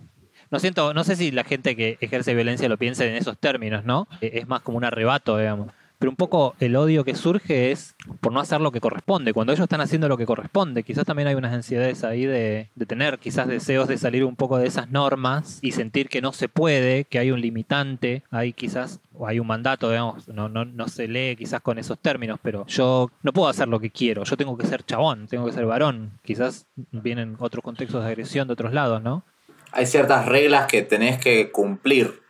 No 0.49 0.59
siento, 0.59 0.93
no 0.93 1.03
sé 1.03 1.15
si 1.15 1.31
la 1.31 1.43
gente 1.43 1.75
que 1.75 1.97
ejerce 1.99 2.35
violencia 2.35 2.69
lo 2.69 2.77
piensa 2.77 3.03
en 3.05 3.15
esos 3.15 3.37
términos, 3.37 3.83
¿no? 3.83 4.07
Eh, 4.21 4.31
Es 4.35 4.47
más 4.47 4.61
como 4.61 4.77
un 4.77 4.85
arrebato, 4.85 5.37
digamos. 5.37 5.69
Pero 6.03 6.11
un 6.11 6.17
poco 6.17 6.53
el 6.59 6.75
odio 6.75 7.05
que 7.05 7.15
surge 7.15 7.71
es 7.71 7.95
por 8.19 8.33
no 8.33 8.41
hacer 8.41 8.59
lo 8.59 8.73
que 8.73 8.81
corresponde. 8.81 9.31
Cuando 9.31 9.53
ellos 9.53 9.63
están 9.63 9.79
haciendo 9.79 10.09
lo 10.09 10.17
que 10.17 10.25
corresponde, 10.25 10.83
quizás 10.83 11.05
también 11.05 11.29
hay 11.29 11.35
unas 11.35 11.53
ansiedades 11.53 12.03
ahí 12.03 12.25
de, 12.25 12.69
de 12.75 12.85
tener 12.85 13.19
quizás 13.19 13.47
deseos 13.47 13.87
de 13.87 13.97
salir 13.97 14.25
un 14.25 14.35
poco 14.35 14.57
de 14.57 14.67
esas 14.67 14.91
normas 14.91 15.59
y 15.61 15.71
sentir 15.71 16.09
que 16.09 16.21
no 16.21 16.33
se 16.33 16.49
puede, 16.49 17.05
que 17.05 17.19
hay 17.19 17.31
un 17.31 17.39
limitante, 17.39 18.23
hay 18.31 18.51
quizás, 18.51 18.99
o 19.13 19.27
hay 19.27 19.39
un 19.39 19.47
mandato, 19.47 19.89
digamos, 19.89 20.27
no, 20.27 20.49
no, 20.49 20.65
no 20.65 20.89
se 20.89 21.07
lee 21.07 21.37
quizás 21.37 21.61
con 21.61 21.79
esos 21.79 21.97
términos, 21.97 22.37
pero 22.43 22.67
yo 22.67 23.09
no 23.21 23.31
puedo 23.31 23.47
hacer 23.47 23.69
lo 23.69 23.79
que 23.79 23.89
quiero, 23.89 24.25
yo 24.25 24.35
tengo 24.35 24.57
que 24.57 24.67
ser 24.67 24.83
chabón, 24.83 25.27
tengo 25.29 25.45
que 25.45 25.53
ser 25.53 25.65
varón. 25.65 26.19
Quizás 26.21 26.65
vienen 26.75 27.37
otros 27.39 27.63
contextos 27.63 28.03
de 28.03 28.09
agresión 28.09 28.47
de 28.47 28.55
otros 28.55 28.73
lados, 28.73 29.01
¿no? 29.01 29.23
Hay 29.71 29.85
ciertas 29.85 30.25
reglas 30.25 30.67
que 30.67 30.81
tenés 30.81 31.17
que 31.17 31.49
cumplir. 31.49 32.21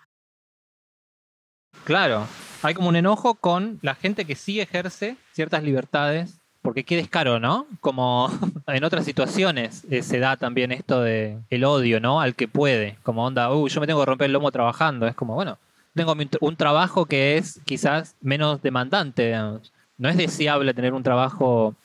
Claro, 1.86 2.28
hay 2.64 2.74
como 2.74 2.90
un 2.90 2.96
enojo 2.96 3.36
con 3.36 3.80
la 3.82 3.96
gente 3.96 4.26
que 4.26 4.36
sí 4.36 4.60
ejerce 4.60 5.18
ciertas 5.32 5.64
libertades, 5.64 6.40
porque 6.62 6.84
qué 6.84 6.96
descaro, 6.96 7.40
¿no? 7.40 7.68
Como 7.82 8.30
en 8.68 8.84
otras 8.84 9.06
situaciones 9.06 9.84
eh, 9.90 10.02
se 10.02 10.20
da 10.20 10.38
también 10.38 10.72
esto 10.72 11.02
de 11.02 11.38
el 11.50 11.66
odio, 11.66 12.00
¿no? 12.00 12.22
Al 12.22 12.36
que 12.36 12.48
puede, 12.48 12.98
como 13.04 13.26
onda, 13.26 13.54
uh, 13.54 13.68
yo 13.68 13.82
me 13.82 13.88
tengo 13.88 14.00
que 14.00 14.06
romper 14.06 14.26
el 14.26 14.34
lomo 14.34 14.52
trabajando, 14.52 15.08
es 15.08 15.16
como, 15.16 15.36
bueno, 15.36 15.58
tengo 15.94 16.16
un 16.42 16.56
trabajo 16.56 17.06
que 17.06 17.38
es 17.38 17.60
quizás 17.66 18.16
menos 18.22 18.62
demandante, 18.62 19.28
digamos. 19.28 19.72
No 19.98 20.10
es 20.10 20.18
deseable 20.18 20.74
tener 20.74 20.94
un 20.94 21.04
trabajo 21.04 21.76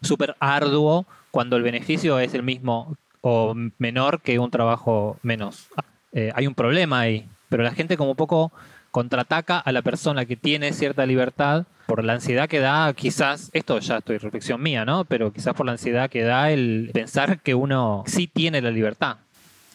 súper 0.00 0.34
arduo 0.40 1.06
cuando 1.30 1.56
el 1.56 1.62
beneficio 1.62 2.18
es 2.18 2.34
el 2.34 2.42
mismo 2.42 2.96
o 3.20 3.54
menor 3.78 4.20
que 4.20 4.38
un 4.38 4.50
trabajo 4.50 5.18
menos. 5.22 5.68
Eh, 6.12 6.32
hay 6.34 6.46
un 6.46 6.54
problema 6.54 7.00
ahí, 7.00 7.28
pero 7.48 7.62
la 7.62 7.72
gente 7.72 7.96
como 7.96 8.10
un 8.10 8.16
poco 8.16 8.50
contraataca 8.90 9.58
a 9.58 9.72
la 9.72 9.82
persona 9.82 10.24
que 10.24 10.36
tiene 10.36 10.72
cierta 10.72 11.06
libertad 11.06 11.66
por 11.86 12.04
la 12.04 12.14
ansiedad 12.14 12.48
que 12.48 12.58
da, 12.58 12.92
quizás, 12.92 13.50
esto 13.54 13.78
ya 13.78 13.98
estoy 13.98 14.18
reflexión 14.18 14.62
mía, 14.62 14.84
¿no? 14.84 15.04
Pero 15.04 15.32
quizás 15.32 15.54
por 15.54 15.64
la 15.64 15.72
ansiedad 15.72 16.10
que 16.10 16.22
da 16.22 16.50
el 16.50 16.90
pensar 16.92 17.40
que 17.40 17.54
uno 17.54 18.04
sí 18.06 18.26
tiene 18.26 18.60
la 18.60 18.70
libertad. 18.70 19.16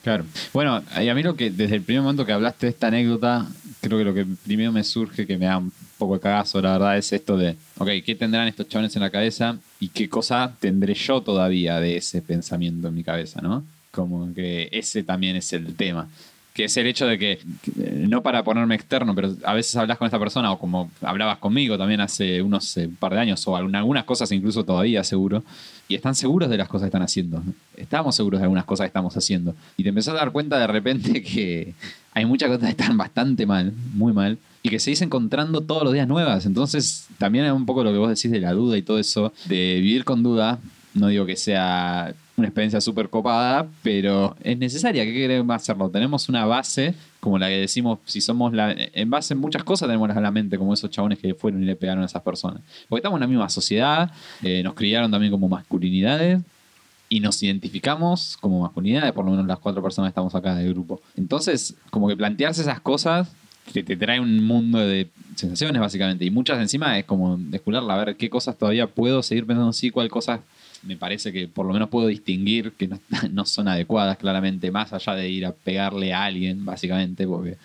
Claro. 0.04 0.26
Bueno, 0.54 0.84
y 1.02 1.08
a 1.08 1.16
mí 1.16 1.24
lo 1.24 1.36
que 1.36 1.50
desde 1.50 1.78
el 1.78 1.82
primer 1.82 2.04
momento 2.04 2.26
que 2.26 2.34
hablaste 2.34 2.68
de 2.68 2.72
esta 2.72 2.88
anécdota, 2.88 3.48
creo 3.82 3.98
que 3.98 4.04
lo 4.04 4.14
que 4.14 4.26
primero 4.46 4.72
me 4.72 4.84
surge, 4.84 5.26
que 5.26 5.38
me 5.38 5.46
da 5.46 5.58
un 5.58 5.72
poco 5.98 6.16
de 6.16 6.20
cagazo, 6.20 6.62
la 6.62 6.74
verdad, 6.74 6.98
es 6.98 7.14
esto 7.14 7.38
de, 7.38 7.56
ok, 7.78 7.90
¿qué 8.06 8.14
tendrán 8.14 8.48
estos 8.48 8.68
chavales 8.68 8.96
en 8.96 9.02
la 9.02 9.10
cabeza 9.10 9.58
y 9.80 9.88
qué 9.88 10.10
cosa 10.10 10.54
tendré 10.60 10.94
yo 10.94 11.22
todavía 11.22 11.80
de 11.80 11.98
ese 11.98 12.22
pensamiento 12.22 12.90
en 12.90 12.96
mi 12.96 13.04
cabeza, 13.04 13.42
¿no? 13.42 13.64
Como 13.92 14.34
que 14.34 14.70
ese 14.72 15.04
también 15.04 15.36
es 15.36 15.54
el 15.54 15.74
tema. 15.76 16.10
Que 16.54 16.66
es 16.66 16.78
el 16.78 16.86
hecho 16.86 17.08
de 17.08 17.18
que, 17.18 17.32
eh, 17.32 18.06
no 18.08 18.22
para 18.22 18.44
ponerme 18.44 18.76
externo, 18.76 19.16
pero 19.16 19.36
a 19.44 19.54
veces 19.54 19.76
hablas 19.76 19.98
con 19.98 20.06
esta 20.06 20.20
persona 20.20 20.52
o 20.52 20.60
como 20.60 20.92
hablabas 21.02 21.40
conmigo 21.40 21.78
también 21.78 22.00
hace 22.00 22.42
unos 22.44 22.78
eh, 22.78 22.90
par 23.00 23.14
de 23.14 23.20
años 23.20 23.48
o 23.48 23.56
algunas 23.56 24.04
cosas 24.04 24.32
incluso 24.32 24.64
todavía 24.64 25.04
seguro, 25.04 25.44
y 25.88 25.96
están 25.96 26.16
seguros 26.16 26.50
de 26.50 26.58
las 26.58 26.68
cosas 26.68 26.86
que 26.86 26.90
están 26.90 27.02
haciendo. 27.02 27.44
Estamos 27.76 28.16
seguros 28.16 28.40
de 28.40 28.46
algunas 28.46 28.66
cosas 28.66 28.86
que 28.86 28.90
estamos 28.90 29.16
haciendo. 29.18 29.56
Y 29.78 29.84
te 29.84 29.90
empezás 29.90 30.14
a 30.16 30.18
dar 30.18 30.32
cuenta 30.32 30.58
de 30.58 30.68
repente 30.68 31.22
que 31.24 31.74
hay 32.14 32.26
muchas 32.26 32.50
cosas 32.50 32.66
que 32.66 32.82
están 32.82 32.98
bastante 32.98 33.46
mal, 33.46 33.74
muy 33.94 34.14
mal, 34.14 34.38
y 34.62 34.70
que 34.70 34.80
seguís 34.80 35.02
encontrando 35.02 35.62
todos 35.62 35.84
los 35.84 35.94
días 35.94 36.08
nuevas. 36.08 36.46
Entonces, 36.46 37.08
también 37.18 37.46
es 37.46 37.52
un 37.52 37.66
poco 37.66 37.84
lo 37.84 37.92
que 37.92 37.98
vos 37.98 38.10
decís 38.10 38.32
de 38.32 38.40
la 38.40 38.54
duda 38.54 38.78
y 38.78 38.82
todo 38.82 38.98
eso, 38.98 39.34
de 39.46 39.80
vivir 39.82 40.06
con 40.06 40.24
duda. 40.24 40.60
No 40.94 41.08
digo 41.08 41.26
que 41.26 41.36
sea 41.36 42.14
una 42.36 42.48
experiencia 42.48 42.82
súper 42.82 43.10
copada, 43.10 43.68
pero 43.84 44.36
es 44.44 44.58
necesaria. 44.58 45.04
¿Qué 45.04 45.14
queremos 45.14 45.56
hacerlo? 45.56 45.90
Tenemos 45.90 46.30
una 46.30 46.46
base, 46.46 46.96
como 47.20 47.38
la 47.38 47.48
que 47.48 47.58
decimos, 47.58 48.00
si 48.06 48.22
somos 48.22 48.54
la. 48.54 48.76
En 48.76 49.10
base 49.10 49.34
en 49.34 49.40
muchas 49.40 49.64
cosas 49.64 49.88
tenemos 49.88 50.10
la 50.14 50.32
mente, 50.32 50.58
como 50.58 50.74
esos 50.74 50.90
chabones 50.90 51.20
que 51.20 51.36
fueron 51.36 51.62
y 51.62 51.66
le 51.66 51.76
pegaron 51.76 52.04
a 52.04 52.08
esas 52.08 52.24
personas. 52.24 52.62
Porque 52.90 53.00
estamos 53.00 53.18
en 53.18 53.22
la 53.22 53.28
misma 53.28 53.50
sociedad, 53.50 54.12
eh, 54.42 54.64
nos 54.64 54.74
criaron 54.74 55.12
también 55.12 55.32
como 55.32 55.48
masculinidades 55.48 56.42
y 57.08 57.20
nos 57.20 57.42
identificamos 57.44 58.38
como 58.42 58.62
masculinidades, 58.62 59.12
por 59.12 59.26
lo 59.26 59.32
menos 59.32 59.46
las 59.46 59.60
cuatro 59.60 59.84
personas 59.84 60.10
que 60.10 60.14
estamos 60.14 60.34
acá 60.34 60.56
del 60.56 60.74
grupo. 60.74 61.02
Entonces, 61.16 61.76
como 61.92 62.08
que 62.08 62.18
plantearse 62.18 62.62
esas 62.62 62.80
cosas 62.80 63.32
te, 63.72 63.84
te 63.84 63.96
trae 63.96 64.20
un 64.20 64.44
mundo 64.44 64.80
de 64.80 65.08
sensaciones, 65.36 65.80
básicamente. 65.80 66.26
Y 66.26 66.32
muchas 66.32 66.60
encima 66.60 66.98
es 66.98 67.06
como 67.06 67.38
descubrirla, 67.38 67.94
a 67.94 68.04
ver 68.04 68.16
qué 68.18 68.30
cosas 68.30 68.58
todavía 68.58 68.88
puedo 68.88 69.22
seguir 69.22 69.46
pensando 69.46 69.70
así, 69.70 69.92
cuál 69.92 70.10
cosas 70.10 70.42
me 70.84 70.98
parece 70.98 71.32
que 71.32 71.48
por 71.48 71.66
lo 71.66 71.74
menos 71.74 71.90
puedo 71.90 72.08
distinguir 72.08 72.74
que 72.74 72.90
no, 73.32 73.46
son 73.46 73.68
adecuadas, 73.68 74.18
claramente, 74.18 74.72
más 74.72 74.94
allá 74.94 75.16
de 75.16 75.30
ir 75.30 75.46
a 75.46 75.52
pegarle 75.52 76.14
a 76.14 76.26
alguien, 76.26 76.66
básicamente, 76.66 77.28
porque 77.28 77.58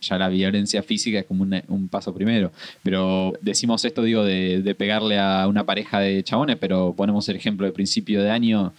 ya 0.00 0.16
la 0.18 0.28
violencia 0.28 0.82
física 0.82 1.18
es 1.18 1.26
como 1.26 1.44
un, 1.44 1.88
paso 1.88 2.14
primero. 2.14 2.52
Pero 2.82 3.32
decimos 3.40 3.84
esto, 3.84 4.02
digo, 4.02 4.24
de, 4.24 4.62
de 4.62 4.74
pegarle 4.74 5.18
a 5.18 5.46
una 5.48 5.64
pareja 5.64 6.00
de 6.00 6.22
chabones, 6.22 6.56
pero 6.56 6.94
ponemos 6.96 7.28
el 7.28 7.36
ejemplo 7.36 7.66
de 7.66 7.72
principio 7.72 8.22
de 8.22 8.30
año. 8.30 8.72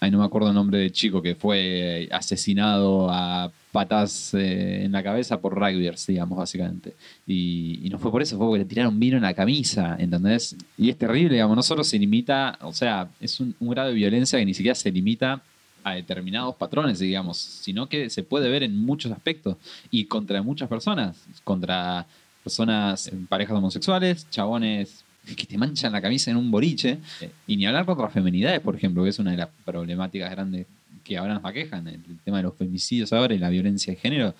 Ahí 0.00 0.10
no 0.10 0.18
me 0.18 0.24
acuerdo 0.24 0.48
el 0.48 0.54
nombre 0.54 0.78
del 0.78 0.92
chico 0.92 1.22
que 1.22 1.34
fue 1.34 2.08
asesinado 2.12 3.08
a 3.10 3.50
patas 3.76 4.32
eh, 4.32 4.84
en 4.84 4.92
la 4.92 5.02
cabeza 5.02 5.38
por 5.38 5.54
rugbyers, 5.54 6.06
digamos, 6.06 6.38
básicamente. 6.38 6.94
Y, 7.26 7.78
y 7.82 7.90
no 7.90 7.98
fue 7.98 8.10
por 8.10 8.22
eso, 8.22 8.38
fue 8.38 8.46
porque 8.46 8.60
le 8.60 8.64
tiraron 8.64 8.98
vino 8.98 9.18
en 9.18 9.22
la 9.22 9.34
camisa, 9.34 9.96
¿entendés? 9.98 10.56
Y 10.78 10.88
es 10.88 10.96
terrible, 10.96 11.34
digamos, 11.34 11.54
no 11.56 11.62
solo 11.62 11.84
se 11.84 11.98
limita, 11.98 12.58
o 12.62 12.72
sea, 12.72 13.06
es 13.20 13.38
un, 13.38 13.54
un 13.60 13.68
grado 13.68 13.90
de 13.90 13.94
violencia 13.94 14.38
que 14.38 14.46
ni 14.46 14.54
siquiera 14.54 14.74
se 14.74 14.90
limita 14.90 15.42
a 15.84 15.92
determinados 15.92 16.54
patrones, 16.54 17.00
digamos, 17.00 17.36
sino 17.36 17.86
que 17.86 18.08
se 18.08 18.22
puede 18.22 18.48
ver 18.48 18.62
en 18.62 18.80
muchos 18.80 19.12
aspectos 19.12 19.58
y 19.90 20.06
contra 20.06 20.40
muchas 20.42 20.70
personas, 20.70 21.26
contra 21.44 22.06
personas, 22.42 23.08
en 23.08 23.26
parejas 23.26 23.58
homosexuales, 23.58 24.26
chabones 24.30 25.04
que 25.36 25.44
te 25.44 25.58
manchan 25.58 25.92
la 25.92 26.00
camisa 26.00 26.30
en 26.30 26.38
un 26.38 26.50
boliche, 26.50 26.98
eh, 27.20 27.30
y 27.46 27.58
ni 27.58 27.66
hablar 27.66 27.84
contra 27.84 28.08
feminidades, 28.08 28.60
por 28.60 28.74
ejemplo, 28.74 29.02
que 29.02 29.10
es 29.10 29.18
una 29.18 29.32
de 29.32 29.36
las 29.36 29.50
problemáticas 29.66 30.30
grandes 30.30 30.66
que 31.06 31.16
ahora 31.16 31.34
nos 31.34 31.44
aquejan, 31.44 31.86
el 31.88 32.00
tema 32.24 32.38
de 32.38 32.42
los 32.44 32.54
femicidios 32.54 33.12
ahora 33.12 33.34
y 33.34 33.38
la 33.38 33.48
violencia 33.48 33.92
de 33.92 33.98
género, 33.98 34.34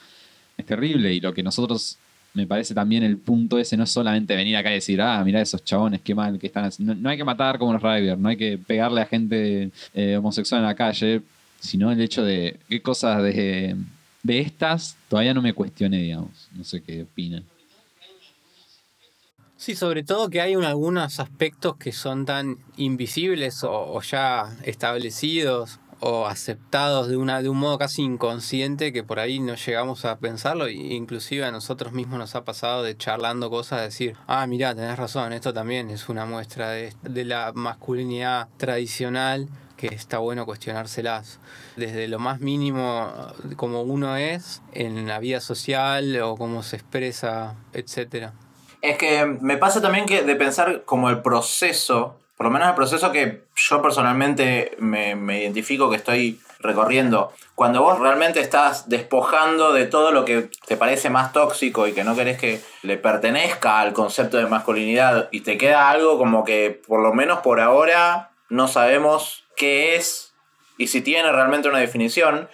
es 0.57 0.67
terrible. 0.67 1.13
Y 1.15 1.21
lo 1.21 1.33
que 1.33 1.43
nosotros, 1.43 1.97
me 2.35 2.47
parece 2.47 2.75
también 2.75 3.03
el 3.03 3.17
punto 3.19 3.59
ese, 3.59 3.77
no 3.77 3.85
es 3.85 3.91
solamente 3.91 4.35
venir 4.37 4.57
acá 4.57 4.71
y 4.71 4.75
decir, 4.75 5.01
ah, 5.01 5.23
mirá 5.25 5.41
esos 5.41 5.65
chabones, 5.65 6.01
qué 6.03 6.15
mal 6.15 6.39
que 6.39 6.47
están 6.49 6.65
haciendo. 6.65 6.95
No, 6.95 7.09
hay 7.09 7.17
que 7.17 7.25
matar 7.25 7.59
como 7.59 7.73
los 7.73 7.83
River, 7.83 8.19
no 8.19 8.29
hay 8.29 8.37
que 8.37 8.59
pegarle 8.59 9.01
a 9.01 9.07
gente 9.07 9.71
eh, 9.95 10.17
homosexual 10.17 10.61
en 10.61 10.67
la 10.67 10.75
calle, 10.75 11.23
sino 11.61 11.91
el 11.93 12.01
hecho 12.01 12.25
de 12.25 12.59
qué 12.69 12.83
cosas 12.83 13.23
de, 13.23 13.77
de 14.23 14.41
estas 14.41 14.97
todavía 15.09 15.33
no 15.35 15.43
me 15.43 15.53
cuestioné, 15.55 15.99
digamos. 16.03 16.49
No 16.55 16.65
sé 16.65 16.83
qué 16.83 17.03
opinan. 17.03 17.45
Sí, 19.59 19.75
sobre 19.75 20.03
todo 20.05 20.29
que 20.29 20.41
hay 20.43 20.55
un- 20.55 20.65
algunos 20.65 21.19
aspectos 21.19 21.77
que 21.77 21.91
son 21.91 22.27
tan 22.27 22.59
invisibles 22.77 23.61
o 23.65 24.01
ya 24.03 24.55
establecidos 24.65 25.81
o 26.01 26.27
aceptados 26.27 27.09
de, 27.09 27.17
una, 27.17 27.43
de 27.43 27.49
un 27.49 27.59
modo 27.59 27.79
casi 27.79 28.03
inconsciente 28.03 28.93
que 28.93 29.03
por 29.03 29.19
ahí 29.19 29.41
no 29.41 29.55
llegamos 29.55 30.05
a 30.05 30.19
pensarlo 30.19 30.67
e 30.67 30.73
inclusive 30.73 31.45
a 31.45 31.53
nosotros 31.53 31.93
mismos 31.93 32.19
nos 32.19 32.35
ha 32.35 32.45
pasado 32.45 32.83
de 32.83 32.97
charlando 32.97 33.51
cosas, 33.51 33.81
decir, 33.81 34.17
ah, 34.27 34.47
mirá, 34.47 34.75
tenés 34.75 34.99
razón, 34.99 35.33
esto 35.33 35.53
también 35.53 35.91
es 35.91 36.09
una 36.09 36.27
muestra 36.27 36.71
de, 36.71 36.93
de 37.03 37.25
la 37.25 37.53
masculinidad 37.55 38.49
tradicional 38.57 39.49
que 39.77 39.89
está 39.89 40.19
bueno 40.19 40.47
cuestionárselas. 40.47 41.39
Desde 41.77 42.09
lo 42.09 42.19
más 42.19 42.41
mínimo 42.41 43.13
como 43.57 43.83
uno 43.83 44.17
es 44.17 44.63
en 44.73 45.07
la 45.07 45.19
vida 45.19 45.41
social 45.41 46.21
o 46.23 46.37
cómo 46.37 46.63
se 46.63 46.77
expresa, 46.77 47.55
etcétera. 47.73 48.33
Es 48.83 48.99
que 48.99 49.27
me 49.41 49.57
pasa 49.57 49.81
también 49.81 50.07
que 50.07 50.23
de 50.23 50.37
pensar 50.37 50.85
como 50.85 51.11
el 51.11 51.23
proceso, 51.23 52.21
por 52.37 52.47
lo 52.47 52.53
menos 52.53 52.69
el 52.69 52.75
proceso 52.75 53.13
que 53.13 53.45
yo 53.55 53.83
personalmente 53.83 54.77
me, 54.79 55.17
me 55.17 55.41
identifico 55.41 55.89
que 55.89 55.97
estoy 55.97 56.41
recorriendo, 56.59 57.33
cuando 57.55 57.83
vos 57.83 57.99
realmente 57.99 58.41
estás 58.41 58.89
despojando 58.89 59.73
de 59.73 59.87
todo 59.87 60.11
lo 60.11 60.25
que 60.25 60.51
te 60.67 60.77
parece 60.77 61.11
más 61.11 61.33
tóxico 61.33 61.87
y 61.87 61.93
que 61.93 62.05
no 62.05 62.17
querés 62.17 62.39
que 62.39 62.61
le 62.83 62.97
pertenezca 62.97 63.81
al 63.81 63.93
concepto 63.93 64.37
de 64.37 64.47
masculinidad 64.47 65.29
y 65.31 65.41
te 65.41 65.59
queda 65.59 65.91
algo 65.91 66.19
como 66.19 66.45
que 66.45 66.83
por 66.87 67.03
lo 67.03 67.13
menos 67.13 67.41
por 67.41 67.61
ahora 67.61 68.31
no 68.49 68.69
sabemos 68.69 69.45
qué 69.57 69.97
es 69.97 70.35
y 70.79 70.89
si 70.89 71.01
tiene 71.01 71.33
realmente 71.33 71.69
una 71.69 71.79
definición, 71.79 72.49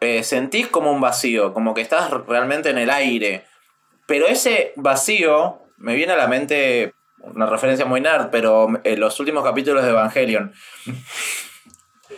eh, 0.00 0.22
sentís 0.22 0.68
como 0.68 0.92
un 0.92 1.00
vacío, 1.00 1.52
como 1.52 1.74
que 1.74 1.80
estás 1.80 2.10
realmente 2.26 2.70
en 2.70 2.78
el 2.78 2.90
aire. 2.90 3.44
Pero 4.06 4.26
ese 4.26 4.72
vacío 4.76 5.60
me 5.76 5.94
viene 5.94 6.12
a 6.12 6.16
la 6.16 6.28
mente 6.28 6.94
una 7.22 7.46
referencia 7.46 7.86
muy 7.86 8.00
nerd, 8.00 8.28
pero 8.30 8.68
en 8.84 9.00
los 9.00 9.18
últimos 9.20 9.44
capítulos 9.44 9.84
de 9.84 9.90
Evangelion. 9.90 10.52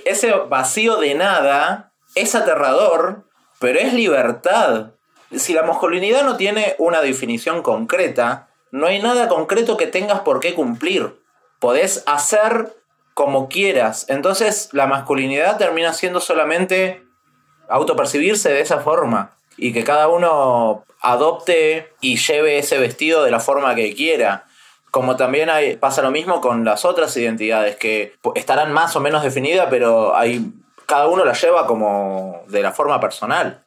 Ese 0.05 0.33
vacío 0.33 0.97
de 0.97 1.15
nada 1.15 1.93
es 2.15 2.35
aterrador, 2.35 3.25
pero 3.59 3.79
es 3.79 3.93
libertad. 3.93 4.93
Si 5.35 5.53
la 5.53 5.63
masculinidad 5.63 6.25
no 6.25 6.37
tiene 6.37 6.75
una 6.79 7.01
definición 7.01 7.63
concreta, 7.63 8.49
no 8.71 8.87
hay 8.87 9.01
nada 9.01 9.29
concreto 9.29 9.77
que 9.77 9.87
tengas 9.87 10.21
por 10.21 10.41
qué 10.41 10.55
cumplir. 10.55 11.21
Podés 11.59 12.03
hacer 12.07 12.75
como 13.15 13.49
quieras. 13.49 14.07
Entonces 14.09 14.71
la 14.73 14.87
masculinidad 14.87 15.59
termina 15.59 15.93
siendo 15.93 16.21
solamente 16.21 17.03
autopercibirse 17.69 18.51
de 18.51 18.61
esa 18.61 18.81
forma 18.81 19.37
y 19.57 19.73
que 19.73 19.85
cada 19.85 20.09
uno 20.09 20.85
adopte 21.01 21.93
y 22.01 22.17
lleve 22.17 22.59
ese 22.59 22.79
vestido 22.79 23.25
de 23.25 23.31
la 23.31 23.41
forma 23.41 23.75
que 23.75 23.95
quiera. 23.95 24.47
Como 24.93 25.17
también 25.17 25.49
pasa 25.81 26.03
lo 26.03 26.13
mismo 26.13 26.41
con 26.41 26.65
las 26.65 26.85
otras 26.85 27.17
identidades 27.17 27.75
que 27.77 28.15
estarán 28.37 28.73
más 28.73 28.95
o 28.95 29.01
menos 29.01 29.25
definidas, 29.25 29.67
pero 29.71 30.15
hay, 30.15 30.53
cada 30.87 31.09
uno 31.09 31.25
la 31.25 31.33
lleva 31.33 31.67
como 31.67 32.43
de 32.49 32.63
la 32.63 32.73
forma 32.73 33.01
personal. 33.01 33.65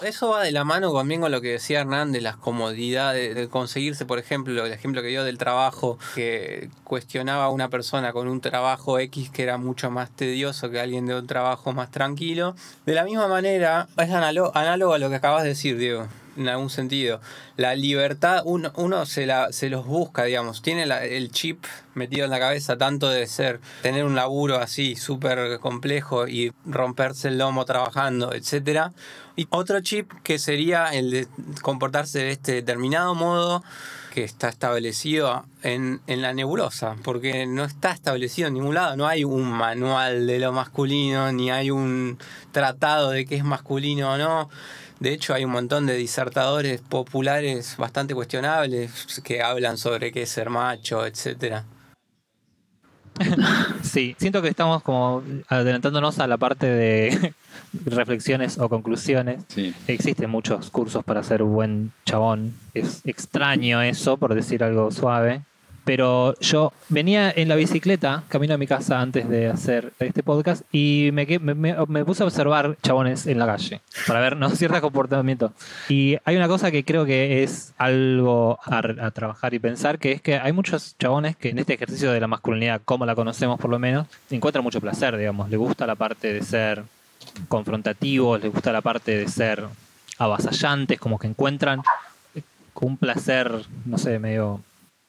Eso 0.00 0.30
va 0.30 0.42
de 0.42 0.52
la 0.52 0.64
mano 0.64 0.92
también 0.92 1.20
con 1.20 1.30
lo 1.30 1.40
que 1.40 1.52
decía 1.52 1.80
Hernán 1.80 2.12
de 2.12 2.20
las 2.20 2.36
comodidades, 2.36 3.34
de 3.34 3.48
conseguirse, 3.48 4.06
por 4.06 4.18
ejemplo, 4.18 4.64
el 4.64 4.72
ejemplo 4.72 5.02
que 5.02 5.08
dio 5.08 5.22
del 5.22 5.36
trabajo, 5.36 5.98
que 6.14 6.70
cuestionaba 6.82 7.44
a 7.44 7.50
una 7.50 7.68
persona 7.68 8.12
con 8.12 8.26
un 8.26 8.40
trabajo 8.40 8.98
X 8.98 9.30
que 9.30 9.42
era 9.42 9.58
mucho 9.58 9.90
más 9.90 10.10
tedioso 10.10 10.70
que 10.70 10.80
alguien 10.80 11.06
de 11.06 11.16
un 11.16 11.26
trabajo 11.26 11.72
más 11.72 11.90
tranquilo. 11.90 12.56
De 12.86 12.94
la 12.94 13.04
misma 13.04 13.28
manera, 13.28 13.86
es 13.96 14.10
análogo 14.10 14.94
a 14.94 14.98
lo 14.98 15.08
que 15.08 15.16
acabas 15.16 15.42
de 15.42 15.50
decir, 15.50 15.76
Diego, 15.76 16.08
en 16.36 16.48
algún 16.48 16.70
sentido. 16.70 17.20
La 17.56 17.74
libertad, 17.74 18.42
uno, 18.44 18.72
uno 18.76 19.06
se, 19.06 19.26
la, 19.26 19.52
se 19.52 19.68
los 19.68 19.86
busca, 19.86 20.24
digamos, 20.24 20.62
tiene 20.62 20.84
el 20.84 21.30
chip 21.30 21.64
metido 21.94 22.24
en 22.24 22.30
la 22.30 22.38
cabeza 22.38 22.76
tanto 22.76 23.08
de 23.08 23.26
ser, 23.26 23.60
tener 23.82 24.04
un 24.04 24.14
laburo 24.14 24.58
así 24.58 24.96
súper 24.96 25.58
complejo 25.58 26.28
y 26.28 26.52
romperse 26.64 27.28
el 27.28 27.38
lomo 27.38 27.64
trabajando, 27.64 28.32
etcétera. 28.32 28.92
Y 29.36 29.46
otro 29.50 29.80
chip 29.80 30.10
que 30.22 30.38
sería 30.38 30.88
el 30.88 31.10
de 31.10 31.28
comportarse 31.62 32.18
de 32.20 32.30
este 32.32 32.52
determinado 32.52 33.14
modo 33.14 33.62
que 34.12 34.24
está 34.24 34.50
establecido 34.50 35.46
en, 35.62 36.02
en 36.06 36.20
la 36.20 36.34
nebulosa, 36.34 36.96
porque 37.02 37.46
no 37.46 37.64
está 37.64 37.92
establecido 37.92 38.48
en 38.48 38.54
ningún 38.54 38.74
lado, 38.74 38.94
no 38.94 39.06
hay 39.06 39.24
un 39.24 39.50
manual 39.50 40.26
de 40.26 40.38
lo 40.38 40.52
masculino, 40.52 41.32
ni 41.32 41.50
hay 41.50 41.70
un 41.70 42.18
tratado 42.52 43.10
de 43.10 43.24
qué 43.24 43.36
es 43.36 43.44
masculino 43.44 44.12
o 44.12 44.18
no. 44.18 44.50
De 45.02 45.12
hecho, 45.12 45.34
hay 45.34 45.44
un 45.44 45.50
montón 45.50 45.84
de 45.84 45.96
disertadores 45.96 46.80
populares 46.80 47.76
bastante 47.76 48.14
cuestionables 48.14 49.20
que 49.24 49.42
hablan 49.42 49.76
sobre 49.76 50.12
qué 50.12 50.22
es 50.22 50.30
ser 50.30 50.48
macho, 50.48 51.04
etcétera. 51.04 51.64
Sí, 53.82 54.14
siento 54.16 54.40
que 54.40 54.48
estamos 54.48 54.80
como 54.84 55.24
adelantándonos 55.48 56.20
a 56.20 56.28
la 56.28 56.38
parte 56.38 56.66
de 56.66 57.34
reflexiones 57.84 58.58
o 58.58 58.68
conclusiones. 58.68 59.42
Sí. 59.48 59.74
Existen 59.88 60.30
muchos 60.30 60.70
cursos 60.70 61.02
para 61.02 61.24
ser 61.24 61.42
un 61.42 61.52
buen 61.52 61.92
chabón. 62.06 62.54
Es 62.72 63.02
extraño 63.04 63.82
eso, 63.82 64.16
por 64.18 64.34
decir 64.34 64.62
algo 64.62 64.92
suave. 64.92 65.42
Pero 65.84 66.38
yo 66.38 66.72
venía 66.88 67.32
en 67.34 67.48
la 67.48 67.56
bicicleta, 67.56 68.22
camino 68.28 68.54
a 68.54 68.58
mi 68.58 68.66
casa 68.68 69.00
antes 69.00 69.28
de 69.28 69.48
hacer 69.48 69.92
este 69.98 70.22
podcast, 70.22 70.62
y 70.72 71.10
me, 71.12 71.26
me- 71.40 71.54
me- 71.86 72.04
puse 72.04 72.22
a 72.22 72.26
observar 72.26 72.76
chabones 72.82 73.26
en 73.26 73.38
la 73.38 73.46
calle 73.46 73.80
para 74.06 74.20
ver 74.20 74.36
¿no? 74.36 74.48
cierto 74.56 74.80
comportamiento. 74.80 75.52
Y 75.88 76.16
hay 76.24 76.36
una 76.36 76.46
cosa 76.46 76.70
que 76.70 76.84
creo 76.84 77.04
que 77.04 77.42
es 77.42 77.72
algo 77.78 78.58
a, 78.64 78.78
a 78.78 79.10
trabajar 79.10 79.54
y 79.54 79.58
pensar, 79.58 79.98
que 79.98 80.12
es 80.12 80.22
que 80.22 80.36
hay 80.36 80.52
muchos 80.52 80.96
chabones 80.98 81.36
que 81.36 81.48
en 81.50 81.58
este 81.58 81.74
ejercicio 81.74 82.12
de 82.12 82.20
la 82.20 82.28
masculinidad, 82.28 82.80
como 82.84 83.04
la 83.04 83.14
conocemos 83.16 83.58
por 83.58 83.70
lo 83.70 83.78
menos, 83.80 84.06
encuentran 84.30 84.62
mucho 84.62 84.80
placer, 84.80 85.16
digamos. 85.16 85.50
Le 85.50 85.56
gusta 85.56 85.86
la 85.86 85.96
parte 85.96 86.32
de 86.32 86.42
ser 86.42 86.84
confrontativos, 87.48 88.40
les 88.40 88.52
gusta 88.52 88.72
la 88.72 88.80
parte 88.82 89.16
de 89.18 89.28
ser 89.28 89.64
avasallantes, 90.18 90.98
como 91.00 91.18
que 91.18 91.26
encuentran 91.26 91.82
un 92.74 92.96
placer, 92.96 93.64
no 93.84 93.96
sé, 93.98 94.18
medio... 94.18 94.60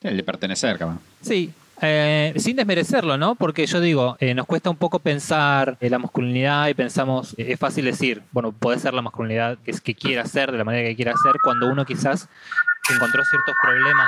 El 0.04 0.18
de 0.18 0.24
pertenecer, 0.24 0.78
capaz. 0.78 1.00
Sí, 1.22 1.54
eh, 1.82 2.34
sin 2.38 2.56
desmerecerlo, 2.56 3.18
¿no? 3.18 3.36
Porque 3.36 3.66
yo 3.66 3.82
digo, 3.82 4.16
eh, 4.20 4.34
nos 4.34 4.46
cuesta 4.46 4.70
un 4.70 4.78
poco 4.78 5.00
pensar 5.00 5.78
en 5.82 5.92
la 5.92 6.00
masculinidad 6.00 6.68
y 6.68 6.74
pensamos, 6.74 7.34
eh, 7.38 7.54
es 7.54 7.60
fácil 7.60 7.86
decir, 7.86 8.22
bueno, 8.32 8.52
puede 8.52 8.80
ser 8.80 8.94
la 8.94 9.02
masculinidad 9.02 9.58
que 9.66 9.72
es 9.72 9.82
que 9.82 9.96
quiera 9.96 10.26
ser, 10.26 10.52
de 10.52 10.58
la 10.58 10.63
manera 10.63 10.88
que 10.88 10.96
quiera 10.96 11.13
ser, 11.22 11.34
cuando 11.44 11.68
uno 11.68 11.84
quizás 11.86 12.30
encontró 12.94 13.24
ciertos 13.26 13.56
problemas 13.62 14.08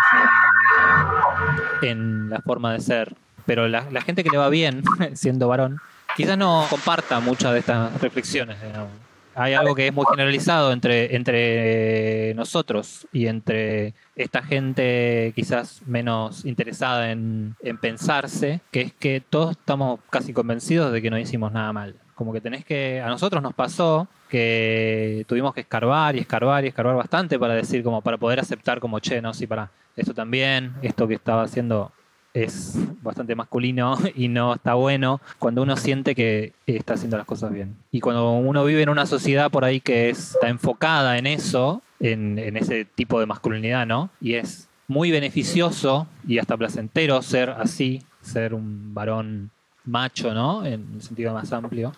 en, 1.81 2.29
la 2.29 2.39
forma 2.39 2.73
de 2.73 2.79
ser. 2.79 3.15
Pero 3.45 3.67
la, 3.67 3.89
la 3.91 4.01
gente 4.01 4.23
que 4.23 4.29
le 4.29 4.37
va 4.37 4.49
bien, 4.49 4.83
siendo 5.13 5.47
varón, 5.47 5.79
quizás 6.15 6.37
no 6.37 6.65
comparta 6.69 7.19
muchas 7.19 7.53
de 7.53 7.59
estas 7.59 8.01
reflexiones. 8.01 8.61
digamos. 8.61 9.04
Hay 9.35 9.53
algo 9.53 9.75
que 9.75 9.87
es 9.87 9.93
muy 9.93 10.05
generalizado 10.09 10.71
entre, 10.71 11.15
entre 11.15 12.33
nosotros 12.35 13.05
y 13.11 13.27
entre 13.27 13.93
esta 14.15 14.41
gente 14.41 15.33
quizás 15.35 15.81
menos 15.85 16.45
interesada 16.45 17.11
en, 17.11 17.55
en 17.61 17.77
pensarse, 17.77 18.61
que 18.71 18.81
es 18.81 18.93
que 18.93 19.21
todos 19.21 19.51
estamos 19.51 19.99
casi 20.09 20.31
convencidos 20.31 20.93
de 20.93 21.01
que 21.01 21.09
no 21.09 21.19
hicimos 21.19 21.51
nada 21.51 21.73
mal. 21.73 21.95
Como 22.15 22.31
que 22.31 22.39
tenés 22.39 22.63
que, 22.63 23.01
a 23.01 23.09
nosotros 23.09 23.43
nos 23.43 23.53
pasó 23.53 24.07
que 24.29 25.25
tuvimos 25.27 25.53
que 25.53 25.61
escarbar 25.61 26.15
y 26.15 26.19
escarbar 26.19 26.63
y 26.63 26.69
escarbar 26.69 26.95
bastante 26.95 27.37
para 27.37 27.53
decir, 27.53 27.83
como 27.83 28.01
para 28.01 28.17
poder 28.17 28.39
aceptar 28.39 28.79
como, 28.79 28.99
che, 28.99 29.21
no, 29.21 29.31
para, 29.49 29.69
esto 29.95 30.13
también, 30.13 30.75
esto 30.81 31.07
que 31.07 31.15
estaba 31.15 31.43
haciendo 31.43 31.91
es 32.35 32.73
bastante 33.01 33.33
masculino 33.33 33.97
y 34.15 34.27
no 34.27 34.55
está 34.55 34.75
bueno 34.75 35.21
cuando 35.39 35.63
uno 35.63 35.77
siente 35.77 36.13
que 36.13 36.53
está 36.67 36.93
haciendo 36.93 37.17
las 37.17 37.25
cosas 37.25 37.51
bien. 37.51 37.75
Y 37.91 38.01
cuando 38.01 38.33
uno 38.33 38.63
vive 38.65 38.83
en 38.83 38.89
una 38.89 39.05
sociedad 39.05 39.49
por 39.49 39.63
ahí 39.63 39.79
que 39.79 40.09
está 40.09 40.49
enfocada 40.49 41.17
en 41.17 41.25
eso, 41.25 41.81
en, 41.99 42.37
ese 42.57 42.85
tipo 42.85 43.19
de 43.19 43.25
masculinidad, 43.25 43.87
¿no? 43.87 44.09
Y 44.19 44.33
es 44.35 44.67
muy 44.87 45.11
beneficioso 45.11 46.07
y 46.27 46.37
hasta 46.37 46.57
placentero 46.57 47.21
ser 47.21 47.49
así, 47.49 48.03
ser 48.21 48.53
un 48.53 48.93
varón 48.93 49.49
macho, 49.85 50.33
¿no? 50.33 50.65
En 50.65 50.85
el 50.95 51.01
sentido 51.01 51.33
más 51.33 51.53
amplio. 51.53 51.93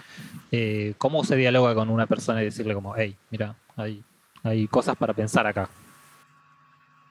Eh, 0.51 0.93
¿Cómo 0.99 1.23
se 1.23 1.35
dialoga 1.35 1.73
con 1.73 1.89
una 1.89 2.05
persona 2.05 2.41
y 2.41 2.45
decirle 2.45 2.75
como, 2.75 2.95
hey, 2.95 3.15
mira, 3.31 3.55
hay, 3.75 4.03
hay 4.43 4.67
cosas 4.67 4.95
para 4.95 5.13
pensar 5.13 5.47
acá? 5.47 5.67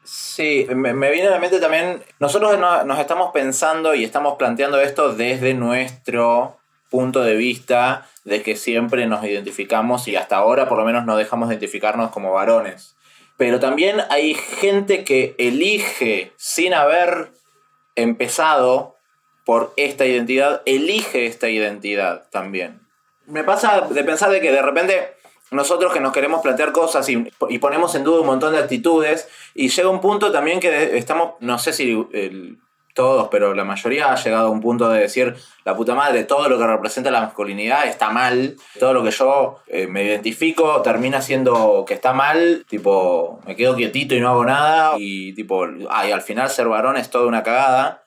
Sí, 0.06 0.66
me, 0.74 1.10
viene 1.10 1.28
a 1.28 1.32
la 1.32 1.38
mente 1.40 1.58
también, 1.58 2.02
nosotros 2.20 2.58
no- 2.58 2.84
nos 2.84 2.98
estamos 3.00 3.32
pensando 3.32 3.94
y 3.94 4.04
estamos 4.04 4.36
planteando 4.36 4.80
esto 4.80 5.12
desde 5.14 5.52
nuestro 5.54 6.58
punto 6.90 7.22
de 7.22 7.34
vista 7.34 8.06
de 8.24 8.42
que 8.42 8.54
siempre 8.56 9.06
nos 9.06 9.24
identificamos 9.24 10.06
y 10.06 10.14
hasta 10.16 10.36
ahora 10.36 10.68
por 10.68 10.78
lo 10.78 10.84
menos 10.84 11.04
no 11.04 11.16
dejamos 11.16 11.48
de 11.48 11.56
identificarnos 11.56 12.10
como 12.10 12.32
varones. 12.32 12.96
Pero 13.36 13.58
también 13.60 14.00
hay 14.08 14.34
gente 14.34 15.02
que 15.04 15.34
elige 15.38 16.32
sin 16.36 16.72
haber 16.72 17.32
empezado 17.96 18.96
por 19.44 19.72
esta 19.76 20.06
identidad, 20.06 20.62
elige 20.66 21.26
esta 21.26 21.48
identidad 21.48 22.24
también. 22.30 22.80
Me 23.26 23.42
pasa 23.42 23.80
de 23.90 24.04
pensar 24.04 24.30
de 24.30 24.40
que 24.40 24.52
de 24.52 24.62
repente 24.62 25.15
nosotros 25.50 25.92
que 25.92 26.00
nos 26.00 26.12
queremos 26.12 26.40
plantear 26.42 26.72
cosas 26.72 27.08
y, 27.08 27.28
y 27.48 27.58
ponemos 27.58 27.94
en 27.94 28.04
duda 28.04 28.20
un 28.20 28.26
montón 28.26 28.52
de 28.52 28.58
actitudes 28.58 29.28
y 29.54 29.68
llega 29.68 29.88
un 29.88 30.00
punto 30.00 30.32
también 30.32 30.60
que 30.60 30.96
estamos, 30.98 31.34
no 31.40 31.58
sé 31.58 31.72
si 31.72 32.06
el, 32.12 32.58
todos, 32.96 33.28
pero 33.28 33.54
la 33.54 33.62
mayoría 33.62 34.10
ha 34.10 34.16
llegado 34.16 34.48
a 34.48 34.50
un 34.50 34.60
punto 34.60 34.88
de 34.88 35.00
decir, 35.00 35.36
la 35.64 35.76
puta 35.76 35.94
madre, 35.94 36.24
todo 36.24 36.48
lo 36.48 36.58
que 36.58 36.66
representa 36.66 37.10
la 37.10 37.20
masculinidad 37.20 37.86
está 37.86 38.08
mal, 38.08 38.56
todo 38.80 38.94
lo 38.94 39.04
que 39.04 39.10
yo 39.10 39.58
eh, 39.66 39.86
me 39.86 40.02
identifico 40.02 40.80
termina 40.80 41.20
siendo 41.20 41.84
que 41.86 41.92
está 41.92 42.14
mal, 42.14 42.64
tipo, 42.66 43.38
me 43.46 43.54
quedo 43.54 43.76
quietito 43.76 44.14
y 44.14 44.20
no 44.20 44.30
hago 44.30 44.46
nada, 44.46 44.94
y 44.98 45.34
tipo, 45.34 45.66
ay, 45.90 46.10
al 46.10 46.22
final 46.22 46.48
ser 46.48 46.68
varón 46.68 46.96
es 46.96 47.10
toda 47.10 47.26
una 47.26 47.42
cagada. 47.42 48.05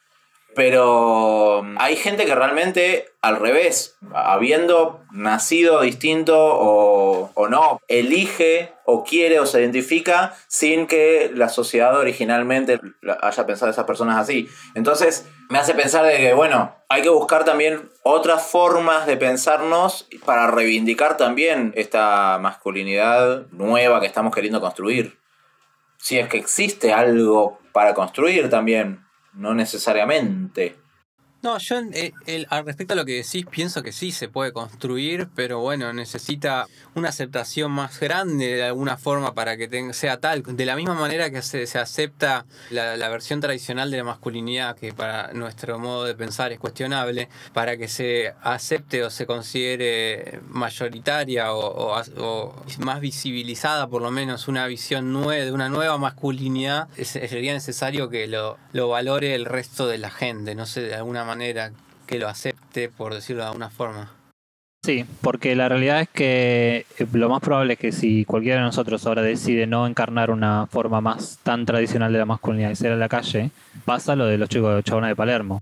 Pero 0.55 1.61
mm, 1.63 1.75
hay 1.79 1.95
gente 1.95 2.25
que 2.25 2.35
realmente 2.35 3.09
al 3.21 3.37
revés, 3.37 3.97
habiendo 4.13 5.01
nacido 5.11 5.81
distinto 5.81 6.37
o, 6.37 7.31
o, 7.33 7.47
no, 7.49 7.81
elige 7.87 8.73
o 8.85 9.03
quiere 9.03 9.39
o 9.39 9.45
se 9.45 9.59
identifica 9.59 10.33
sin 10.47 10.87
que 10.87 11.29
la 11.33 11.49
sociedad 11.49 11.97
originalmente 11.97 12.79
haya 13.21 13.45
pensado 13.45 13.67
a 13.67 13.71
esas 13.71 13.85
personas 13.85 14.17
así. 14.17 14.47
Entonces 14.73 15.27
me 15.49 15.59
hace 15.59 15.73
pensar 15.73 16.05
de 16.05 16.17
que, 16.17 16.33
bueno, 16.33 16.73
hay 16.87 17.01
que 17.01 17.09
buscar 17.09 17.43
también 17.43 17.89
otras 18.03 18.47
formas 18.47 19.05
de 19.05 19.17
pensarnos 19.17 20.07
para 20.25 20.47
reivindicar 20.47 21.17
también 21.17 21.73
esta 21.75 22.37
masculinidad 22.39 23.47
nueva 23.51 23.99
que 23.99 24.07
estamos 24.07 24.33
queriendo 24.33 24.61
construir. 24.61 25.19
Si 25.97 26.17
es 26.17 26.29
que 26.29 26.37
existe 26.37 26.93
algo 26.93 27.59
para 27.73 27.93
construir 27.93 28.49
también 28.49 29.08
no 29.39 29.55
necesariamente. 29.55 30.75
No, 31.41 31.57
yo 31.57 31.77
eh, 31.93 32.11
al 32.49 32.65
respecto 32.65 32.93
a 32.93 32.97
lo 32.97 33.05
que 33.05 33.13
decís, 33.13 33.45
pienso 33.49 33.81
que 33.81 33.93
sí 33.93 34.11
se 34.11 34.27
puede 34.27 34.51
construir, 34.51 35.29
pero 35.35 35.59
bueno, 35.59 35.93
necesita 35.93 36.67
una 36.95 37.09
aceptación 37.09 37.71
más 37.71 37.97
grande 37.97 38.55
de 38.55 38.63
alguna 38.63 38.97
forma 38.97 39.33
para 39.33 39.55
que 39.55 39.93
sea 39.93 40.19
tal. 40.19 40.43
De 40.43 40.65
la 40.65 40.75
misma 40.75 40.95
manera 40.95 41.29
que 41.29 41.41
se, 41.41 41.65
se 41.65 41.79
acepta 41.79 42.45
la, 42.71 42.97
la, 42.97 43.07
versión 43.07 43.39
tradicional 43.39 43.89
de 43.89 43.97
la 43.97 44.03
masculinidad, 44.03 44.75
que 44.75 44.91
para 44.91 45.31
nuestro 45.31 45.79
modo 45.79 46.03
de 46.03 46.13
pensar 46.13 46.51
es 46.51 46.59
cuestionable, 46.59 47.29
para 47.53 47.77
que 47.77 47.87
se 47.87 48.33
acepte 48.41 49.05
o 49.05 49.09
se 49.09 49.25
considere 49.25 50.41
mayoritaria 50.49 51.53
o, 51.53 51.95
o, 51.95 52.03
o 52.17 52.65
más 52.79 52.99
visibilizada, 52.99 53.87
por 53.87 54.01
lo 54.01 54.11
menos, 54.11 54.49
una 54.49 54.67
visión 54.67 55.13
nueva, 55.13 55.45
de 55.45 55.53
una 55.53 55.69
nueva 55.69 55.97
masculinidad, 55.97 56.89
sería 57.01 57.53
necesario 57.53 58.09
que 58.09 58.27
lo, 58.27 58.57
lo 58.73 58.89
valore 58.89 59.35
el 59.35 59.45
resto 59.45 59.87
de 59.87 59.99
la 59.99 60.09
gente, 60.09 60.53
no 60.53 60.65
sé, 60.65 60.81
de 60.81 60.95
alguna 60.95 61.23
manera 61.23 61.28
que 62.07 62.19
lo 62.19 62.27
acepte, 62.27 62.89
por 62.89 63.13
decirlo 63.13 63.43
de 63.43 63.47
alguna 63.47 63.69
forma. 63.69 64.11
Sí, 64.83 65.05
porque 65.21 65.55
la 65.55 65.67
realidad 65.67 66.01
es 66.01 66.09
que 66.09 66.85
lo 67.11 67.27
más 67.27 67.41
probable 67.41 67.73
es 67.73 67.79
que 67.79 67.91
si 67.91 68.23
cualquiera 68.23 68.59
de 68.59 68.65
nosotros 68.65 69.05
ahora 69.05 69.21
decide 69.21 69.67
no 69.67 69.85
encarnar 69.85 70.31
una 70.31 70.67
forma 70.67 71.01
más 71.01 71.37
tan 71.43 71.65
tradicional 71.65 72.13
de 72.13 72.19
la 72.19 72.25
masculinidad 72.25 72.69
y 72.69 72.75
ser 72.75 72.93
en 72.93 72.99
la 72.99 73.09
calle, 73.09 73.51
pasa 73.83 74.15
lo 74.15 74.25
de 74.25 74.37
los 74.37 74.47
chicos 74.47 74.75
de 74.75 74.83
Chabona 74.83 75.09
de 75.09 75.17
Palermo. 75.17 75.61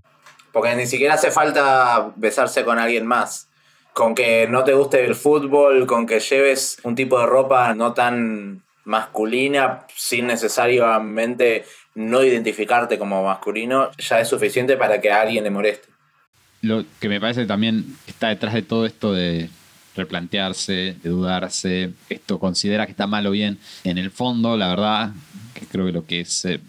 Porque 0.52 0.74
ni 0.76 0.86
siquiera 0.86 1.14
hace 1.14 1.32
falta 1.32 2.12
besarse 2.14 2.64
con 2.64 2.78
alguien 2.78 3.06
más. 3.06 3.48
Con 3.92 4.14
que 4.14 4.46
no 4.46 4.62
te 4.62 4.74
guste 4.74 5.04
el 5.04 5.16
fútbol, 5.16 5.86
con 5.86 6.06
que 6.06 6.20
lleves 6.20 6.78
un 6.84 6.94
tipo 6.94 7.18
de 7.18 7.26
ropa 7.26 7.74
no 7.74 7.94
tan 7.94 8.62
masculina, 8.84 9.84
sin 9.94 10.28
necesariamente 10.28 11.64
no 11.98 12.22
identificarte 12.22 12.96
como 12.96 13.24
masculino 13.24 13.90
ya 13.98 14.20
es 14.20 14.28
suficiente 14.28 14.76
para 14.76 15.00
que 15.00 15.10
a 15.10 15.20
alguien 15.20 15.42
le 15.42 15.50
moleste. 15.50 15.88
Lo 16.62 16.84
que 17.00 17.08
me 17.08 17.20
parece 17.20 17.44
también 17.44 17.96
está 18.06 18.28
detrás 18.28 18.54
de 18.54 18.62
todo 18.62 18.86
esto 18.86 19.12
de 19.12 19.50
replantearse, 19.96 20.96
de 21.02 21.10
dudarse, 21.10 21.90
esto 22.08 22.38
considera 22.38 22.86
que 22.86 22.92
está 22.92 23.08
mal 23.08 23.26
o 23.26 23.32
bien. 23.32 23.58
En 23.82 23.98
el 23.98 24.12
fondo, 24.12 24.56
la 24.56 24.68
verdad, 24.68 25.10
que 25.54 25.66
creo 25.66 25.86
que 25.86 25.92
lo 25.92 26.06
que 26.06 26.24
se 26.24 26.60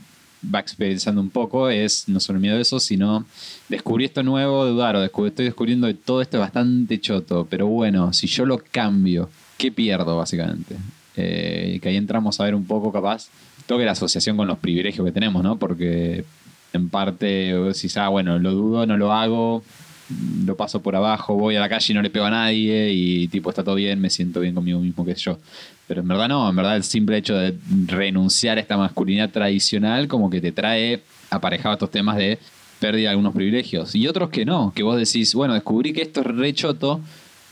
va 0.43 0.59
experienciando 0.59 1.21
un 1.21 1.29
poco 1.29 1.69
es 1.69 2.09
no 2.09 2.19
solo 2.19 2.39
miedo 2.39 2.55
de 2.55 2.63
eso, 2.63 2.79
sino 2.79 3.25
descubrí 3.67 4.05
esto 4.05 4.23
nuevo, 4.23 4.65
dudar 4.65 4.95
o 4.95 5.01
descubrí, 5.01 5.29
estoy 5.29 5.45
descubriendo 5.45 5.85
que 5.85 5.93
todo 5.93 6.23
esto 6.23 6.37
es 6.37 6.41
bastante 6.41 6.99
choto, 6.99 7.45
pero 7.47 7.67
bueno, 7.67 8.13
si 8.13 8.25
yo 8.25 8.47
lo 8.47 8.57
cambio, 8.71 9.29
¿qué 9.57 9.71
pierdo 9.71 10.17
básicamente? 10.17 10.75
Eh, 11.15 11.79
que 11.83 11.89
ahí 11.89 11.97
entramos 11.97 12.39
a 12.39 12.45
ver 12.45 12.55
un 12.55 12.65
poco 12.65 12.91
capaz 12.91 13.29
toque 13.69 13.85
la 13.85 13.91
asociación 13.91 14.35
con 14.35 14.47
los 14.47 14.57
privilegios 14.57 15.05
que 15.05 15.11
tenemos, 15.11 15.43
¿no? 15.43 15.59
Porque 15.59 16.25
en 16.73 16.89
parte 16.89 17.53
si 17.75 17.87
ah, 17.99 18.07
bueno, 18.07 18.39
lo 18.39 18.51
dudo, 18.51 18.87
no 18.87 18.97
lo 18.97 19.13
hago, 19.13 19.63
lo 20.43 20.57
paso 20.57 20.81
por 20.81 20.95
abajo, 20.95 21.35
voy 21.35 21.55
a 21.55 21.59
la 21.59 21.69
calle 21.69 21.93
y 21.93 21.95
no 21.95 22.01
le 22.01 22.09
pego 22.09 22.25
a 22.25 22.31
nadie 22.31 22.91
y 22.91 23.27
tipo 23.27 23.51
está 23.51 23.63
todo 23.63 23.75
bien, 23.75 24.01
me 24.01 24.09
siento 24.09 24.39
bien 24.39 24.55
conmigo 24.55 24.79
mismo 24.79 25.05
que 25.05 25.13
yo. 25.13 25.37
Pero 25.87 26.01
en 26.01 26.07
verdad 26.07 26.27
no, 26.27 26.49
en 26.49 26.55
verdad 26.55 26.77
el 26.77 26.83
simple 26.83 27.17
hecho 27.17 27.35
de 27.35 27.55
renunciar 27.85 28.57
a 28.57 28.61
esta 28.61 28.75
masculinidad 28.75 29.29
tradicional 29.29 30.07
como 30.07 30.31
que 30.31 30.41
te 30.41 30.51
trae 30.51 31.03
aparejado 31.29 31.73
estos 31.73 31.91
temas 31.91 32.17
de 32.17 32.39
pérdida 32.79 33.03
de 33.03 33.09
algunos 33.09 33.35
privilegios. 33.35 33.93
Y 33.93 34.07
otros 34.07 34.31
que 34.31 34.45
no, 34.45 34.73
que 34.75 34.81
vos 34.81 34.97
decís, 34.97 35.35
bueno, 35.35 35.53
descubrí 35.53 35.93
que 35.93 36.01
esto 36.01 36.21
es 36.21 36.25
re 36.25 36.53
choto, 36.53 37.01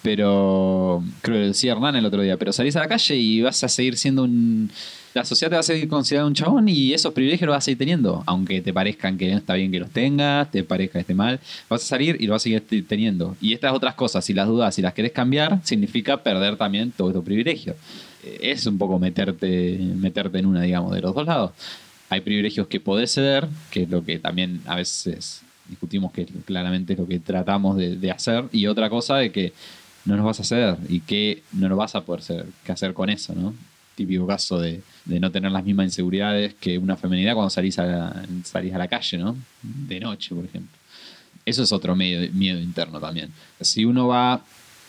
pero 0.07 1.03
creo 1.21 1.35
que 1.35 1.47
decía 1.47 1.73
Hernán 1.73 1.97
el 1.97 2.05
otro 2.05 2.21
día, 2.21 2.37
pero 2.37 2.53
salís 2.53 2.77
a 2.77 2.79
la 2.79 2.87
calle 2.87 3.17
y 3.17 3.41
vas 3.41 3.61
a 3.65 3.67
seguir 3.67 3.97
siendo 3.97 4.23
un 4.23 4.71
la 5.13 5.25
sociedad 5.25 5.49
te 5.49 5.55
va 5.55 5.59
a 5.59 5.63
seguir 5.63 5.89
considerando 5.89 6.29
un 6.29 6.33
chabón 6.33 6.69
y 6.69 6.93
esos 6.93 7.11
privilegios 7.11 7.45
los 7.45 7.55
vas 7.55 7.63
a 7.63 7.65
seguir 7.65 7.79
teniendo. 7.79 8.23
Aunque 8.25 8.61
te 8.61 8.71
parezcan 8.71 9.17
que 9.17 9.33
está 9.33 9.55
bien 9.55 9.69
que 9.69 9.79
los 9.79 9.89
tengas, 9.89 10.49
te 10.49 10.63
parezca 10.63 10.93
que 10.93 10.99
esté 10.99 11.13
mal, 11.13 11.41
vas 11.67 11.83
a 11.83 11.85
salir 11.85 12.15
y 12.21 12.27
lo 12.27 12.33
vas 12.33 12.43
a 12.43 12.45
seguir 12.45 12.87
teniendo. 12.87 13.35
Y 13.41 13.51
estas 13.51 13.73
otras 13.73 13.95
cosas, 13.95 14.23
si 14.23 14.33
las 14.33 14.47
dudas, 14.47 14.73
si 14.75 14.81
las 14.81 14.93
querés 14.93 15.11
cambiar, 15.11 15.59
significa 15.65 16.23
perder 16.23 16.55
también 16.55 16.93
todos 16.95 17.09
estos 17.09 17.25
privilegios. 17.25 17.75
Eh, 18.23 18.37
es 18.43 18.65
un 18.65 18.77
poco 18.77 18.99
meterte, 18.99 19.77
meterte 19.95 20.39
en 20.39 20.45
una, 20.45 20.61
digamos, 20.61 20.93
de 20.93 21.01
los 21.01 21.13
dos 21.13 21.25
lados. 21.27 21.51
Hay 22.09 22.21
privilegios 22.21 22.67
que 22.67 22.79
podés 22.79 23.11
ceder, 23.11 23.45
que 23.71 23.83
es 23.83 23.89
lo 23.89 24.05
que 24.05 24.19
también 24.19 24.61
a 24.67 24.77
veces 24.77 25.41
discutimos 25.67 26.13
que 26.13 26.25
claramente 26.45 26.93
es 26.93 26.99
lo 26.99 27.05
que 27.05 27.19
tratamos 27.19 27.75
de, 27.75 27.97
de 27.97 28.11
hacer, 28.11 28.45
y 28.53 28.67
otra 28.67 28.89
cosa 28.89 29.17
de 29.17 29.33
que 29.33 29.51
no 30.07 30.15
nos 30.15 30.25
vas 30.25 30.39
a 30.39 30.43
ceder 30.43 30.77
y 30.89 31.01
que 31.01 31.43
no 31.51 31.69
lo 31.69 31.75
vas 31.75 31.95
a 31.95 32.01
poder 32.01 32.21
hacer, 32.21 32.45
qué 32.65 32.71
hacer 32.71 32.93
con 32.93 33.09
eso, 33.09 33.35
¿no? 33.35 33.53
típico 33.97 34.27
caso 34.27 34.59
de, 34.59 34.81
no 35.05 35.31
tener 35.31 35.51
las 35.51 35.65
mismas 35.65 35.87
inseguridades 35.87 36.53
que 36.53 36.77
una 36.77 36.95
feminidad 36.95 37.33
cuando 37.33 37.49
salís 37.49 37.79
a, 37.79 37.85
la, 37.85 38.25
salís 38.43 38.73
a 38.73 38.77
la 38.77 38.87
calle, 38.87 39.17
¿no? 39.17 39.35
De 39.63 39.99
noche, 39.99 40.35
por 40.35 40.45
ejemplo. 40.45 40.77
Eso 41.43 41.63
es 41.63 41.71
otro 41.71 41.95
medio, 41.95 42.31
miedo 42.31 42.59
interno 42.59 42.99
también. 42.99 43.31
Si 43.59 43.85
uno 43.85 44.07
va 44.07 44.41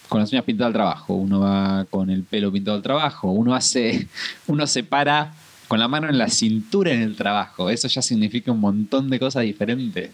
con 0.08 0.20
las 0.20 0.30
uñas 0.30 0.44
pintadas 0.44 0.68
al 0.68 0.74
trabajo, 0.74 1.14
uno 1.14 1.40
va 1.40 1.86
con 1.88 2.10
el 2.10 2.22
pelo 2.22 2.52
pintado 2.52 2.76
al 2.76 2.82
trabajo, 2.82 3.30
uno 3.30 3.54
hace, 3.54 4.08
uno 4.46 4.66
se 4.66 4.84
para 4.84 5.34
con 5.68 5.78
la 5.78 5.88
mano 5.88 6.08
en 6.08 6.18
la 6.18 6.28
cintura 6.28 6.92
en 6.92 7.00
el 7.00 7.16
trabajo. 7.16 7.70
Eso 7.70 7.88
ya 7.88 8.02
significa 8.02 8.52
un 8.52 8.60
montón 8.60 9.08
de 9.08 9.18
cosas 9.18 9.44
diferentes 9.44 10.10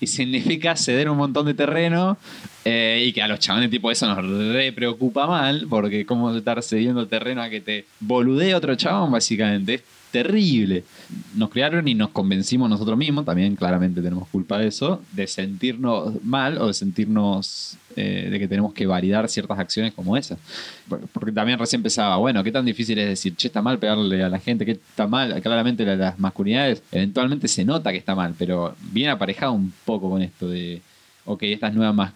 y 0.00 0.06
significa 0.06 0.76
ceder 0.76 1.08
un 1.08 1.16
montón 1.16 1.46
de 1.46 1.54
terreno 1.54 2.16
eh, 2.64 3.04
y 3.06 3.12
que 3.12 3.22
a 3.22 3.28
los 3.28 3.38
chavales 3.38 3.70
tipo 3.70 3.90
eso 3.90 4.06
nos 4.06 4.52
re 4.52 4.72
preocupa 4.72 5.26
mal 5.26 5.66
porque 5.68 6.04
cómo 6.04 6.34
estar 6.34 6.62
cediendo 6.62 7.06
terreno 7.06 7.42
a 7.42 7.50
que 7.50 7.60
te 7.60 7.84
boludee 8.00 8.54
otro 8.54 8.74
chabón 8.74 9.12
básicamente 9.12 9.82
terrible. 10.14 10.84
Nos 11.34 11.50
crearon 11.50 11.88
y 11.88 11.94
nos 11.94 12.10
convencimos 12.10 12.70
nosotros 12.70 12.96
mismos, 12.96 13.24
también 13.24 13.56
claramente 13.56 14.00
tenemos 14.00 14.28
culpa 14.28 14.58
de 14.58 14.68
eso, 14.68 15.02
de 15.10 15.26
sentirnos 15.26 16.22
mal 16.22 16.56
o 16.58 16.68
de 16.68 16.74
sentirnos 16.74 17.76
eh, 17.96 18.28
de 18.30 18.38
que 18.38 18.46
tenemos 18.46 18.72
que 18.72 18.86
validar 18.86 19.28
ciertas 19.28 19.58
acciones 19.58 19.92
como 19.92 20.16
esas. 20.16 20.38
Porque 21.12 21.32
también 21.32 21.58
recién 21.58 21.80
empezaba, 21.80 22.16
bueno, 22.18 22.44
¿qué 22.44 22.52
tan 22.52 22.64
difícil 22.64 22.96
es 23.00 23.08
decir, 23.08 23.34
che, 23.34 23.48
está 23.48 23.60
mal 23.60 23.80
pegarle 23.80 24.22
a 24.22 24.28
la 24.28 24.38
gente, 24.38 24.64
qué 24.64 24.70
está 24.70 25.08
mal? 25.08 25.42
Claramente 25.42 25.84
las 25.84 26.16
masculinidades, 26.16 26.80
eventualmente 26.92 27.48
se 27.48 27.64
nota 27.64 27.90
que 27.90 27.98
está 27.98 28.14
mal, 28.14 28.36
pero 28.38 28.76
viene 28.92 29.10
aparejado 29.10 29.52
un 29.52 29.72
poco 29.84 30.10
con 30.10 30.22
esto 30.22 30.48
de, 30.48 30.80
ok, 31.24 31.42
estas 31.42 31.74
nuevas 31.74 32.12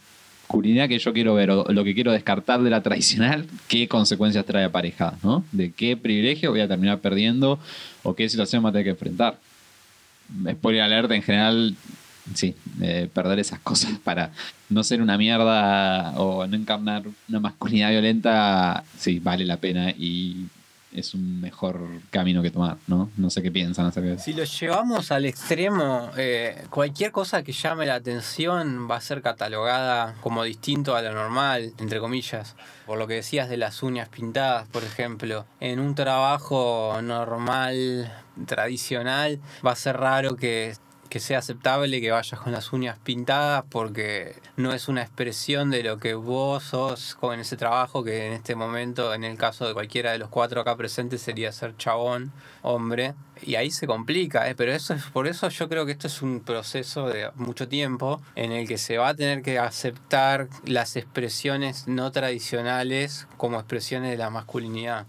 masculinidad 0.49 0.89
que 0.89 0.99
yo 0.99 1.13
quiero 1.13 1.35
ver 1.35 1.51
o 1.51 1.65
lo 1.71 1.85
que 1.85 1.95
quiero 1.95 2.11
descartar 2.11 2.63
de 2.63 2.71
la 2.71 2.83
tradicional, 2.83 3.45
qué 3.69 3.87
consecuencias 3.87 4.47
trae 4.47 4.65
aparejadas, 4.65 5.23
¿no? 5.23 5.45
De 5.53 5.73
qué 5.73 5.95
privilegio 5.95 6.51
voy 6.51 6.61
a 6.61 6.69
terminar 6.69 7.01
perdiendo 7.01 7.59
o 8.03 8.15
qué 8.15 8.27
situación 8.31 8.63
me 8.63 8.65
voy 8.65 8.71
a 8.71 8.73
tener 8.73 8.85
que 8.85 8.91
enfrentar. 8.91 9.39
Spoiler 10.51 10.83
alert, 10.83 11.11
en 11.11 11.23
general, 11.23 11.77
sí, 12.33 12.55
eh, 12.81 13.11
perder 13.13 13.39
esas 13.41 13.61
cosas 13.61 13.99
para 14.03 14.33
no 14.71 14.83
ser 14.83 15.03
una 15.03 15.19
mierda 15.19 16.19
o 16.19 16.47
no 16.47 16.57
encarnar 16.57 17.03
una 17.29 17.41
masculinidad 17.41 17.91
violenta, 17.91 18.85
sí, 18.97 19.19
vale 19.19 19.45
la 19.45 19.59
pena 19.59 19.91
y 19.91 20.47
es 20.93 21.15
un 21.15 21.41
mejor 21.41 21.81
camino 22.11 22.43
que 22.43 22.51
tomar, 22.51 22.79
¿no? 22.87 23.11
No 23.17 23.31
sé 23.31 23.43
qué 23.43 23.51
piensan 23.51 23.87
acerca 23.87 24.09
de 24.09 24.15
eso. 24.15 24.25
Si 24.25 24.33
lo 24.33 24.45
llevamos 24.45 25.13
al 25.13 25.27
extremo, 25.27 26.11
eh, 26.17 26.65
cualquier 26.71 27.13
cosa 27.13 27.43
que 27.43 27.53
llame 27.53 27.87
la 27.87 27.97
atención 27.97 28.89
va 28.91 28.97
a 28.97 29.01
ser 29.01 29.23
catalogada 29.23 30.15
como 30.21 30.45
distinto 30.45 30.97
a 30.97 31.03
lo 31.03 31.13
normal, 31.13 31.73
entre 31.79 32.01
comillas. 32.01 32.57
Por 32.87 32.99
lo 32.99 33.07
que 33.07 33.15
decías 33.15 33.49
de 33.49 33.59
las 33.59 33.83
uñas 33.83 34.09
pintadas, 34.09 34.67
por 34.69 34.83
ejemplo. 34.83 35.47
En 35.61 35.79
un 35.79 35.95
trabajo 35.95 36.99
normal, 37.03 38.11
tradicional, 38.47 39.41
va 39.67 39.73
a 39.73 39.77
ser 39.77 39.97
raro 39.99 40.37
que 40.37 40.75
que 41.09 41.21
sea 41.21 41.39
aceptable 41.39 42.01
que 42.01 42.11
vayas 42.11 42.39
con 42.41 42.53
las 42.53 42.73
uñas 42.73 42.99
pintadas 42.99 43.65
porque 43.69 44.37
no 44.57 44.73
es 44.73 44.89
una 44.89 45.03
expresión 45.03 45.71
de 45.71 45.83
lo 45.83 45.99
que 45.99 46.15
vos 46.15 46.63
sos 46.63 47.15
con 47.15 47.39
ese 47.41 47.57
trabajo 47.57 48.05
que 48.05 48.27
en 48.27 48.33
este 48.35 48.55
momento, 48.55 49.15
en 49.15 49.25
el 49.25 49.37
caso 49.37 49.67
de 49.67 49.75
cualquiera 49.75 50.13
de 50.13 50.19
los 50.19 50.29
cuatro 50.29 50.61
acá 50.61 50.77
presentes, 50.77 51.23
sería 51.23 51.53
ser 51.53 51.77
chabón, 51.77 52.33
hombre. 52.63 53.15
Y 53.43 53.55
ahí 53.55 53.71
se 53.71 53.87
complica, 53.87 54.49
¿eh? 54.49 54.55
pero 54.57 54.73
eso 54.73 54.95
es 54.95 55.05
por 55.05 55.29
eso 55.29 55.49
yo 55.49 55.69
creo 55.69 55.87
que 55.87 55.93
esto 55.93 56.09
es 56.09 56.23
un 56.23 56.41
proceso 56.41 57.09
de 57.09 57.31
mucho 57.37 57.69
tiempo 57.69 58.21
en 58.35 58.53
el 58.53 58.67
que 58.67 58.79
se 58.79 58.99
va 58.99 59.09
a 59.09 59.15
tener 59.15 59.43
que 59.43 59.59
aceptar 59.59 60.49
las 60.65 60.97
expresiones 60.97 61.87
no 61.87 62.11
tradicionales 62.11 63.27
como 63.37 63.59
expresiones 63.59 64.11
de 64.11 64.17
la 64.17 64.31
masculinidad. 64.31 65.07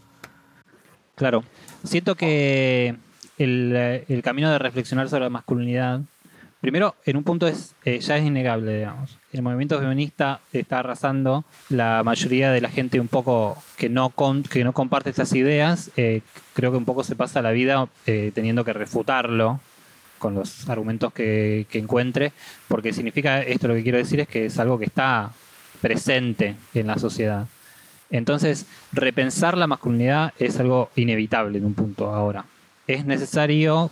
Claro, 1.16 1.44
siento 1.84 2.16
que 2.16 2.96
el, 3.40 3.74
eh, 3.76 4.06
el 4.08 4.22
camino 4.22 4.52
de 4.52 4.60
reflexionar 4.60 5.10
sobre 5.10 5.24
la 5.24 5.30
masculinidad, 5.32 6.02
primero, 6.62 6.96
en 7.06 7.18
un 7.18 7.24
punto 7.24 7.48
es 7.48 7.74
eh, 7.86 8.00
ya 8.00 8.18
es 8.18 8.26
innegable, 8.26 8.78
digamos. 8.78 9.18
El 9.32 9.42
movimiento 9.42 9.80
feminista 9.80 10.42
está 10.54 10.80
arrasando 10.80 11.46
la 11.70 12.04
mayoría 12.04 12.52
de 12.52 12.62
la 12.62 12.70
gente 12.70 13.00
un 13.00 13.08
poco 13.08 13.62
que 13.78 13.90
no, 13.90 14.10
con, 14.10 14.44
que 14.44 14.64
no 14.64 14.74
comparte 14.74 15.10
estas 15.10 15.34
ideas, 15.34 15.92
eh, 15.98 16.22
creo 16.54 16.72
que 16.72 16.78
un 16.78 16.86
poco 16.86 17.04
se 17.04 17.16
pasa 17.16 17.42
la 17.42 17.52
vida 17.52 17.88
eh, 18.06 18.32
teniendo 18.34 18.64
que 18.64 18.74
refutarlo 18.74 19.60
con 20.18 20.36
los 20.36 20.68
argumentos 20.70 21.14
que, 21.14 21.66
que 21.70 21.80
encuentre, 21.80 22.34
porque 22.68 22.92
significa, 22.92 23.42
esto 23.42 23.70
lo 23.70 23.76
que 23.76 23.84
quiero 23.84 23.98
decir 23.98 24.20
es 24.20 24.28
que 24.28 24.48
es 24.48 24.60
algo 24.60 24.78
que 24.78 24.86
está 24.86 25.32
presente 25.82 26.56
en 26.74 26.88
la 26.88 26.98
sociedad. 26.98 27.48
Entonces, 28.12 28.66
repensar 28.92 29.58
la 29.58 29.68
masculinidad 29.68 30.34
es 30.40 30.60
algo 30.60 30.90
inevitable 30.96 31.60
en 31.60 31.66
un 31.66 31.74
punto 31.74 32.14
ahora. 32.14 32.44
Es 32.90 33.06
necesario 33.06 33.92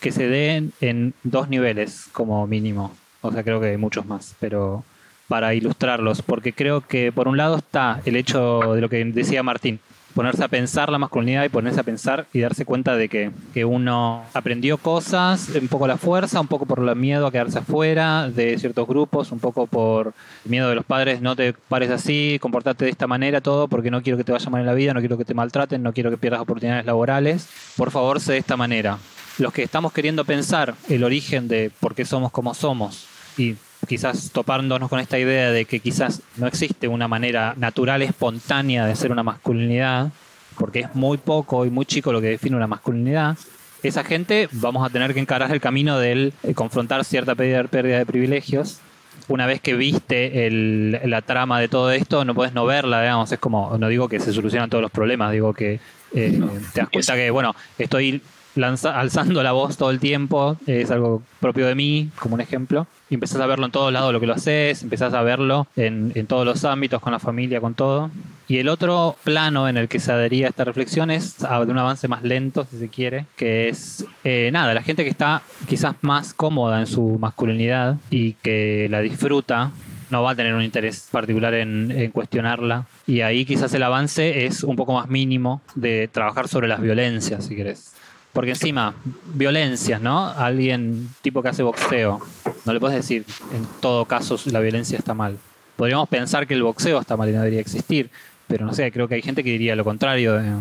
que 0.00 0.10
se 0.10 0.26
den 0.26 0.72
en 0.80 1.14
dos 1.22 1.48
niveles 1.48 2.08
como 2.10 2.44
mínimo. 2.48 2.92
O 3.20 3.30
sea, 3.30 3.44
creo 3.44 3.60
que 3.60 3.68
hay 3.68 3.76
muchos 3.76 4.06
más, 4.06 4.34
pero 4.40 4.82
para 5.28 5.54
ilustrarlos, 5.54 6.20
porque 6.20 6.52
creo 6.52 6.80
que 6.80 7.12
por 7.12 7.28
un 7.28 7.36
lado 7.36 7.58
está 7.58 8.02
el 8.04 8.16
hecho 8.16 8.74
de 8.74 8.80
lo 8.80 8.88
que 8.88 9.04
decía 9.04 9.44
Martín, 9.44 9.78
ponerse 10.14 10.44
a 10.44 10.48
pensar 10.48 10.90
la 10.90 10.98
masculinidad 10.98 11.44
y 11.44 11.48
ponerse 11.48 11.80
a 11.80 11.82
pensar 11.82 12.26
y 12.32 12.40
darse 12.40 12.64
cuenta 12.64 12.96
de 12.96 13.08
que, 13.08 13.30
que 13.52 13.64
uno 13.64 14.24
aprendió 14.32 14.78
cosas, 14.78 15.50
un 15.60 15.68
poco 15.68 15.86
la 15.86 15.96
fuerza, 15.96 16.40
un 16.40 16.46
poco 16.46 16.66
por 16.66 16.78
el 16.78 16.96
miedo 16.96 17.26
a 17.26 17.32
quedarse 17.32 17.58
afuera 17.58 18.28
de 18.30 18.58
ciertos 18.58 18.86
grupos, 18.86 19.32
un 19.32 19.40
poco 19.40 19.66
por 19.66 20.14
el 20.44 20.50
miedo 20.50 20.68
de 20.68 20.76
los 20.76 20.84
padres, 20.84 21.20
no 21.20 21.34
te 21.34 21.52
pares 21.52 21.90
así, 21.90 22.38
comportate 22.40 22.84
de 22.84 22.90
esta 22.90 23.06
manera, 23.06 23.40
todo, 23.40 23.68
porque 23.68 23.90
no 23.90 24.02
quiero 24.02 24.16
que 24.16 24.24
te 24.24 24.32
vaya 24.32 24.48
mal 24.50 24.60
en 24.60 24.66
la 24.66 24.74
vida, 24.74 24.94
no 24.94 25.00
quiero 25.00 25.18
que 25.18 25.24
te 25.24 25.34
maltraten, 25.34 25.82
no 25.82 25.92
quiero 25.92 26.10
que 26.10 26.16
pierdas 26.16 26.40
oportunidades 26.40 26.86
laborales, 26.86 27.48
por 27.76 27.90
favor, 27.90 28.20
sé 28.20 28.32
de 28.32 28.38
esta 28.38 28.56
manera. 28.56 28.98
Los 29.38 29.52
que 29.52 29.64
estamos 29.64 29.92
queriendo 29.92 30.24
pensar 30.24 30.74
el 30.88 31.02
origen 31.02 31.48
de 31.48 31.72
por 31.80 31.96
qué 31.96 32.04
somos 32.04 32.30
como 32.30 32.54
somos 32.54 33.06
y 33.36 33.56
quizás 33.86 34.30
topándonos 34.32 34.88
con 34.88 35.00
esta 35.00 35.18
idea 35.18 35.50
de 35.50 35.64
que 35.64 35.80
quizás 35.80 36.22
no 36.36 36.46
existe 36.46 36.88
una 36.88 37.08
manera 37.08 37.54
natural, 37.56 38.02
espontánea 38.02 38.86
de 38.86 38.96
ser 38.96 39.12
una 39.12 39.22
masculinidad, 39.22 40.10
porque 40.58 40.80
es 40.80 40.94
muy 40.94 41.18
poco 41.18 41.64
y 41.66 41.70
muy 41.70 41.84
chico 41.86 42.12
lo 42.12 42.20
que 42.20 42.28
define 42.28 42.56
una 42.56 42.66
masculinidad, 42.66 43.36
esa 43.82 44.02
gente 44.04 44.48
vamos 44.52 44.86
a 44.86 44.90
tener 44.90 45.12
que 45.12 45.20
encarar 45.20 45.50
el 45.52 45.60
camino 45.60 45.98
del 45.98 46.32
eh, 46.42 46.54
confrontar 46.54 47.04
cierta 47.04 47.34
pérdida, 47.34 47.98
de 47.98 48.06
privilegios. 48.06 48.80
Una 49.28 49.46
vez 49.46 49.60
que 49.60 49.74
viste 49.74 50.46
el- 50.46 50.98
la 51.04 51.22
trama 51.22 51.60
de 51.60 51.68
todo 51.68 51.90
esto, 51.92 52.24
no 52.24 52.34
puedes 52.34 52.52
no 52.54 52.64
verla, 52.66 53.00
digamos, 53.02 53.30
es 53.30 53.38
como, 53.38 53.76
no 53.78 53.88
digo 53.88 54.08
que 54.08 54.20
se 54.20 54.32
solucionan 54.32 54.70
todos 54.70 54.82
los 54.82 54.90
problemas, 54.90 55.32
digo 55.32 55.52
que 55.54 55.80
eh, 56.14 56.40
te 56.72 56.80
das 56.80 56.88
cuenta 56.90 57.14
que, 57.16 57.30
bueno, 57.30 57.54
estoy 57.78 58.22
alzando 58.56 59.42
la 59.42 59.52
voz 59.52 59.76
todo 59.76 59.90
el 59.90 60.00
tiempo, 60.00 60.56
es 60.66 60.90
algo 60.90 61.22
propio 61.40 61.66
de 61.66 61.74
mí, 61.74 62.10
como 62.18 62.34
un 62.34 62.40
ejemplo, 62.40 62.86
y 63.10 63.14
empezás 63.14 63.40
a 63.40 63.46
verlo 63.46 63.66
en 63.66 63.72
todos 63.72 63.92
lados 63.92 64.12
lo 64.12 64.20
que 64.20 64.26
lo 64.26 64.34
haces, 64.34 64.82
empezás 64.82 65.12
a 65.14 65.22
verlo 65.22 65.66
en, 65.76 66.12
en 66.14 66.26
todos 66.26 66.44
los 66.46 66.64
ámbitos, 66.64 67.00
con 67.00 67.12
la 67.12 67.18
familia, 67.18 67.60
con 67.60 67.74
todo. 67.74 68.10
Y 68.46 68.58
el 68.58 68.68
otro 68.68 69.16
plano 69.24 69.68
en 69.68 69.76
el 69.76 69.88
que 69.88 69.98
se 69.98 70.12
adhería 70.12 70.48
esta 70.48 70.64
reflexión 70.64 71.10
es 71.10 71.38
de 71.38 71.70
un 71.70 71.78
avance 71.78 72.08
más 72.08 72.22
lento, 72.22 72.66
si 72.70 72.78
se 72.78 72.88
quiere, 72.88 73.26
que 73.36 73.68
es, 73.68 74.04
eh, 74.22 74.50
nada, 74.52 74.74
la 74.74 74.82
gente 74.82 75.02
que 75.04 75.10
está 75.10 75.42
quizás 75.66 75.94
más 76.02 76.34
cómoda 76.34 76.80
en 76.80 76.86
su 76.86 77.18
masculinidad 77.18 77.96
y 78.10 78.34
que 78.34 78.88
la 78.90 79.00
disfruta, 79.00 79.72
no 80.10 80.22
va 80.22 80.32
a 80.32 80.34
tener 80.34 80.54
un 80.54 80.62
interés 80.62 81.08
particular 81.10 81.54
en, 81.54 81.90
en 81.90 82.10
cuestionarla. 82.10 82.86
Y 83.06 83.22
ahí 83.22 83.44
quizás 83.44 83.72
el 83.74 83.82
avance 83.82 84.46
es 84.46 84.62
un 84.62 84.76
poco 84.76 84.92
más 84.92 85.08
mínimo 85.08 85.62
de 85.74 86.08
trabajar 86.12 86.46
sobre 86.46 86.68
las 86.68 86.80
violencias, 86.80 87.46
si 87.46 87.56
querés. 87.56 87.93
Porque 88.34 88.50
encima, 88.50 88.94
violencias, 89.32 90.00
¿no? 90.02 90.28
Alguien 90.28 91.08
tipo 91.22 91.40
que 91.40 91.48
hace 91.48 91.62
boxeo, 91.62 92.20
no 92.66 92.72
le 92.72 92.80
puedes 92.80 92.96
decir 92.96 93.24
en 93.54 93.64
todo 93.80 94.04
caso 94.04 94.36
la 94.46 94.60
violencia 94.60 94.98
está 94.98 95.14
mal. 95.14 95.38
Podríamos 95.76 96.08
pensar 96.08 96.46
que 96.46 96.54
el 96.54 96.62
boxeo 96.62 97.00
está 97.00 97.16
mal 97.16 97.28
y 97.30 97.32
no 97.32 97.38
debería 97.38 97.60
existir, 97.60 98.10
pero 98.48 98.66
no 98.66 98.74
sé, 98.74 98.90
creo 98.92 99.08
que 99.08 99.14
hay 99.14 99.22
gente 99.22 99.42
que 99.42 99.50
diría 99.50 99.76
lo 99.76 99.84
contrario. 99.84 100.38
eh, 100.40 100.52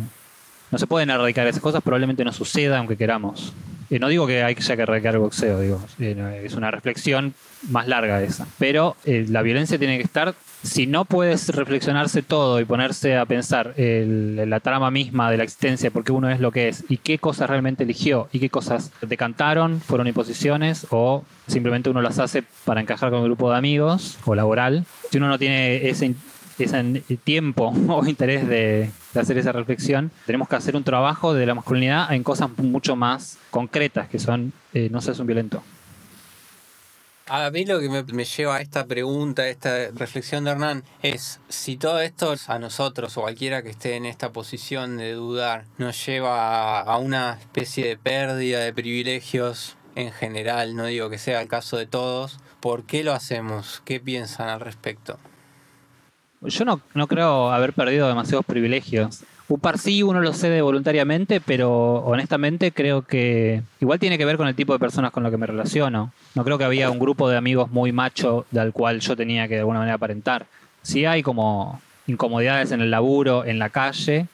no 0.71 0.77
se 0.77 0.87
pueden 0.87 1.09
erradicar 1.09 1.45
esas 1.47 1.61
cosas, 1.61 1.81
probablemente 1.83 2.23
no 2.23 2.31
suceda 2.31 2.77
aunque 2.77 2.95
queramos. 2.95 3.53
Eh, 3.93 3.99
no 3.99 4.07
digo 4.07 4.25
que 4.25 4.41
hay 4.41 4.55
que 4.55 4.73
erradicar 4.73 5.13
el 5.13 5.19
boxeo, 5.19 5.59
digo, 5.59 5.79
eh, 5.99 6.41
es 6.43 6.55
una 6.55 6.71
reflexión 6.71 7.35
más 7.69 7.87
larga 7.87 8.23
esa. 8.23 8.47
Pero 8.57 8.95
eh, 9.05 9.27
la 9.29 9.43
violencia 9.43 9.77
tiene 9.77 9.97
que 9.97 10.03
estar, 10.03 10.33
si 10.63 10.87
no 10.87 11.05
puedes 11.05 11.49
reflexionarse 11.49 12.23
todo 12.23 12.59
y 12.59 12.65
ponerse 12.65 13.17
a 13.17 13.27
pensar 13.27 13.75
el- 13.77 14.49
la 14.49 14.59
trama 14.61 14.89
misma 14.89 15.29
de 15.29 15.37
la 15.37 15.43
existencia, 15.43 15.91
porque 15.91 16.11
uno 16.11 16.31
es 16.31 16.39
lo 16.39 16.51
que 16.51 16.69
es, 16.69 16.83
y 16.89 16.97
qué 16.97 17.19
cosas 17.19 17.47
realmente 17.51 17.83
eligió, 17.83 18.29
y 18.31 18.39
qué 18.39 18.49
cosas 18.49 18.91
decantaron, 19.07 19.79
fueron 19.79 20.07
imposiciones, 20.07 20.87
o 20.89 21.23
simplemente 21.45 21.91
uno 21.91 22.01
las 22.01 22.17
hace 22.17 22.43
para 22.65 22.81
encajar 22.81 23.11
con 23.11 23.19
el 23.19 23.25
grupo 23.25 23.51
de 23.51 23.57
amigos, 23.59 24.17
o 24.25 24.33
laboral. 24.33 24.85
Si 25.11 25.17
uno 25.19 25.27
no 25.27 25.37
tiene 25.37 25.87
ese, 25.87 26.15
ese 26.63 27.17
tiempo 27.23 27.73
o 27.89 28.05
interés 28.05 28.47
de, 28.47 28.89
hacer 29.15 29.37
esa 29.37 29.51
reflexión, 29.51 30.11
tenemos 30.25 30.47
que 30.47 30.55
hacer 30.55 30.75
un 30.75 30.83
trabajo 30.83 31.33
de 31.33 31.45
la 31.45 31.55
masculinidad 31.55 32.11
en 32.13 32.23
cosas 32.23 32.49
mucho 32.57 32.95
más 32.95 33.37
concretas, 33.51 34.09
que 34.09 34.19
son 34.19 34.53
eh, 34.73 34.89
no 34.91 35.01
seas 35.01 35.19
un 35.19 35.27
violento. 35.27 35.63
A 37.27 37.49
mí 37.51 37.63
lo 37.65 37.79
que 37.79 37.87
me, 37.87 38.25
lleva 38.25 38.57
a 38.57 38.61
esta 38.61 38.85
pregunta, 38.85 39.43
a 39.43 39.47
esta 39.47 39.91
reflexión 39.91 40.43
de 40.43 40.51
Hernán, 40.51 40.83
es 41.01 41.39
si 41.47 41.77
todo 41.77 42.01
esto 42.01 42.35
a 42.47 42.59
nosotros 42.59 43.17
o 43.17 43.21
cualquiera 43.21 43.63
que 43.63 43.69
esté 43.69 43.95
en 43.95 44.05
esta 44.05 44.33
posición 44.33 44.97
de 44.97 45.13
dudar 45.13 45.63
nos 45.77 46.05
lleva 46.05 46.81
a 46.81 46.97
una 46.97 47.37
especie 47.39 47.87
de 47.87 47.97
pérdida 47.97 48.59
de 48.59 48.73
privilegios 48.73 49.77
en 49.95 50.11
general, 50.11 50.75
no 50.75 50.85
digo 50.85 51.09
que 51.09 51.17
sea 51.17 51.41
el 51.41 51.47
caso 51.47 51.77
de 51.77 51.85
todos, 51.85 52.39
¿por 52.59 52.83
qué 52.83 53.05
lo 53.05 53.13
hacemos? 53.13 53.81
¿Qué 53.85 54.01
piensan 54.01 54.49
al 54.49 54.59
respecto? 54.59 55.17
Yo 56.45 56.65
no, 56.65 56.81
no 56.93 57.07
creo 57.07 57.51
haber 57.51 57.73
perdido 57.73 58.07
demasiados 58.07 58.45
privilegios. 58.45 59.23
Un 59.49 59.59
par 59.59 59.77
sí, 59.77 60.03
uno 60.03 60.21
lo 60.21 60.33
cede 60.33 60.61
voluntariamente, 60.61 61.41
pero 61.41 61.95
honestamente 62.05 62.71
creo 62.71 63.01
que 63.01 63.61
igual 63.81 63.99
tiene 63.99 64.17
que 64.17 64.25
ver 64.25 64.37
con 64.37 64.47
el 64.47 64.55
tipo 64.55 64.73
de 64.73 64.79
personas 64.79 65.11
con 65.11 65.21
las 65.23 65.31
que 65.31 65.37
me 65.37 65.45
relaciono. 65.45 66.11
No 66.33 66.43
creo 66.43 66.57
que 66.57 66.63
había 66.63 66.89
un 66.89 66.97
grupo 66.97 67.29
de 67.29 67.37
amigos 67.37 67.69
muy 67.69 67.91
macho 67.91 68.45
del 68.51 68.71
cual 68.71 68.99
yo 69.01 69.15
tenía 69.15 69.47
que 69.47 69.55
de 69.55 69.59
alguna 69.59 69.79
manera 69.79 69.95
aparentar. 69.95 70.45
Sí 70.81 71.05
hay 71.05 71.23
como 71.23 71.81
incomodidades 72.07 72.71
en 72.71 72.81
el 72.81 72.89
laburo, 72.89 73.45
en 73.45 73.59
la 73.59 73.69
calle, 73.69 74.27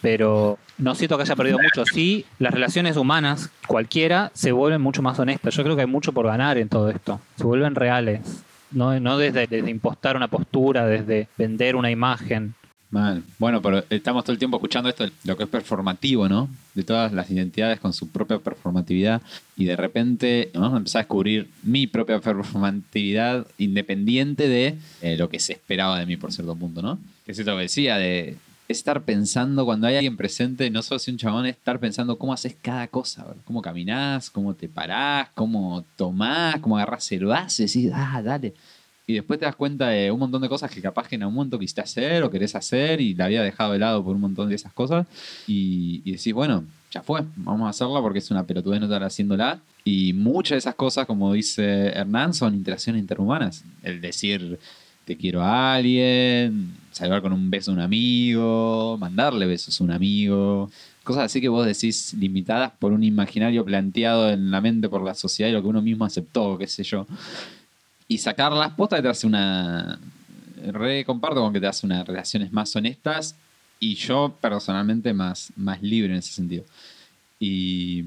pero 0.00 0.58
no 0.78 0.94
siento 0.94 1.16
que 1.16 1.22
haya 1.22 1.36
perdido 1.36 1.58
mucho. 1.58 1.84
Sí, 1.84 2.24
las 2.38 2.52
relaciones 2.52 2.96
humanas, 2.96 3.50
cualquiera, 3.66 4.30
se 4.34 4.52
vuelven 4.52 4.80
mucho 4.80 5.02
más 5.02 5.18
honestas. 5.18 5.54
Yo 5.54 5.62
creo 5.62 5.76
que 5.76 5.82
hay 5.82 5.88
mucho 5.88 6.12
por 6.12 6.26
ganar 6.26 6.56
en 6.58 6.68
todo 6.68 6.90
esto. 6.90 7.20
Se 7.36 7.44
vuelven 7.44 7.74
reales. 7.74 8.44
No, 8.70 8.98
no 9.00 9.18
desde, 9.18 9.46
desde 9.46 9.70
impostar 9.70 10.16
una 10.16 10.28
postura, 10.28 10.86
desde 10.86 11.28
vender 11.36 11.76
una 11.76 11.90
imagen. 11.90 12.54
Mal. 12.90 13.22
Bueno, 13.38 13.60
pero 13.60 13.84
estamos 13.90 14.24
todo 14.24 14.32
el 14.32 14.38
tiempo 14.38 14.56
escuchando 14.56 14.88
esto, 14.88 15.06
lo 15.24 15.36
que 15.36 15.42
es 15.42 15.48
performativo, 15.48 16.26
¿no? 16.26 16.48
De 16.74 16.84
todas 16.84 17.12
las 17.12 17.30
identidades 17.30 17.80
con 17.80 17.92
su 17.92 18.08
propia 18.08 18.38
performatividad. 18.38 19.20
Y 19.56 19.66
de 19.66 19.76
repente 19.76 20.50
a 20.54 20.74
empezar 20.74 21.00
a 21.00 21.02
descubrir 21.02 21.50
mi 21.62 21.86
propia 21.86 22.18
performatividad 22.18 23.46
independiente 23.58 24.48
de 24.48 24.78
eh, 25.02 25.18
lo 25.18 25.28
que 25.28 25.38
se 25.38 25.52
esperaba 25.52 25.98
de 25.98 26.06
mí 26.06 26.16
por 26.16 26.32
cierto 26.32 26.56
punto, 26.56 26.80
¿no? 26.80 26.98
Que 27.26 27.32
es 27.32 27.38
esto 27.38 27.54
que 27.56 27.62
decía, 27.62 27.98
de 27.98 28.38
estar 28.68 29.02
pensando 29.02 29.64
cuando 29.64 29.86
hay 29.86 29.96
alguien 29.96 30.16
presente, 30.16 30.70
no 30.70 30.82
solo 30.82 30.98
si 30.98 31.10
un 31.10 31.16
chabón, 31.16 31.46
es 31.46 31.56
estar 31.56 31.80
pensando 31.80 32.18
cómo 32.18 32.32
haces 32.34 32.54
cada 32.60 32.86
cosa, 32.86 33.26
cómo 33.44 33.62
caminás, 33.62 34.28
cómo 34.30 34.54
te 34.54 34.68
parás, 34.68 35.28
cómo 35.34 35.84
tomás, 35.96 36.60
cómo 36.60 36.76
agarrás 36.76 37.10
y 37.10 37.18
decís, 37.18 37.90
ah, 37.94 38.20
dale. 38.22 38.54
y 39.06 39.14
después 39.14 39.38
te 39.40 39.46
das 39.46 39.56
cuenta 39.56 39.88
de 39.88 40.10
un 40.10 40.18
montón 40.20 40.42
de 40.42 40.48
cosas 40.50 40.70
que 40.70 40.82
capaz 40.82 41.08
que 41.08 41.16
en 41.16 41.22
algún 41.22 41.36
momento 41.36 41.58
quisiste 41.58 41.80
hacer 41.80 42.22
o 42.22 42.30
querés 42.30 42.54
hacer 42.54 43.00
y 43.00 43.14
la 43.14 43.24
había 43.24 43.42
dejado 43.42 43.72
de 43.72 43.78
lado 43.78 44.04
por 44.04 44.14
un 44.14 44.20
montón 44.20 44.50
de 44.50 44.54
esas 44.54 44.72
cosas. 44.72 45.06
Y, 45.46 46.02
y 46.04 46.12
decís, 46.12 46.34
bueno, 46.34 46.64
ya 46.90 47.02
fue, 47.02 47.22
vamos 47.36 47.66
a 47.66 47.70
hacerla 47.70 48.00
porque 48.00 48.18
es 48.18 48.30
una 48.30 48.44
pelotudez 48.44 48.80
no 48.80 48.86
estar 48.86 49.02
haciéndola. 49.02 49.60
Y 49.84 50.12
muchas 50.12 50.50
de 50.50 50.58
esas 50.58 50.74
cosas, 50.74 51.06
como 51.06 51.32
dice 51.32 51.88
Hernán, 51.88 52.34
son 52.34 52.54
interacciones 52.54 53.00
interhumanas. 53.00 53.64
El 53.82 54.02
decir, 54.02 54.58
te 55.06 55.16
quiero 55.16 55.42
a 55.42 55.74
alguien, 55.74 56.74
salvar 56.98 57.22
con 57.22 57.32
un 57.32 57.50
beso 57.50 57.70
a 57.70 57.74
un 57.74 57.80
amigo, 57.80 58.96
mandarle 58.98 59.46
besos 59.46 59.80
a 59.80 59.84
un 59.84 59.92
amigo. 59.92 60.70
Cosas 61.04 61.24
así 61.24 61.40
que 61.40 61.48
vos 61.48 61.64
decís 61.64 62.14
limitadas 62.14 62.72
por 62.78 62.92
un 62.92 63.04
imaginario 63.04 63.64
planteado 63.64 64.30
en 64.30 64.50
la 64.50 64.60
mente 64.60 64.88
por 64.88 65.02
la 65.02 65.14
sociedad 65.14 65.48
y 65.48 65.52
lo 65.52 65.62
que 65.62 65.68
uno 65.68 65.80
mismo 65.80 66.04
aceptó, 66.04 66.58
qué 66.58 66.66
sé 66.66 66.82
yo. 66.82 67.06
Y 68.08 68.18
sacarlas, 68.18 68.72
posta 68.72 69.00
te 69.00 69.08
hace 69.08 69.26
una. 69.26 69.98
Re 70.72 71.04
comparto 71.04 71.40
con 71.40 71.52
que 71.52 71.60
te 71.60 71.68
hace 71.68 71.86
unas 71.86 72.04
relaciones 72.04 72.52
más 72.52 72.74
honestas 72.74 73.36
y 73.78 73.94
yo 73.94 74.36
personalmente 74.40 75.12
más, 75.12 75.52
más 75.56 75.80
libre 75.80 76.12
en 76.12 76.18
ese 76.18 76.32
sentido. 76.32 76.64
Y 77.38 78.04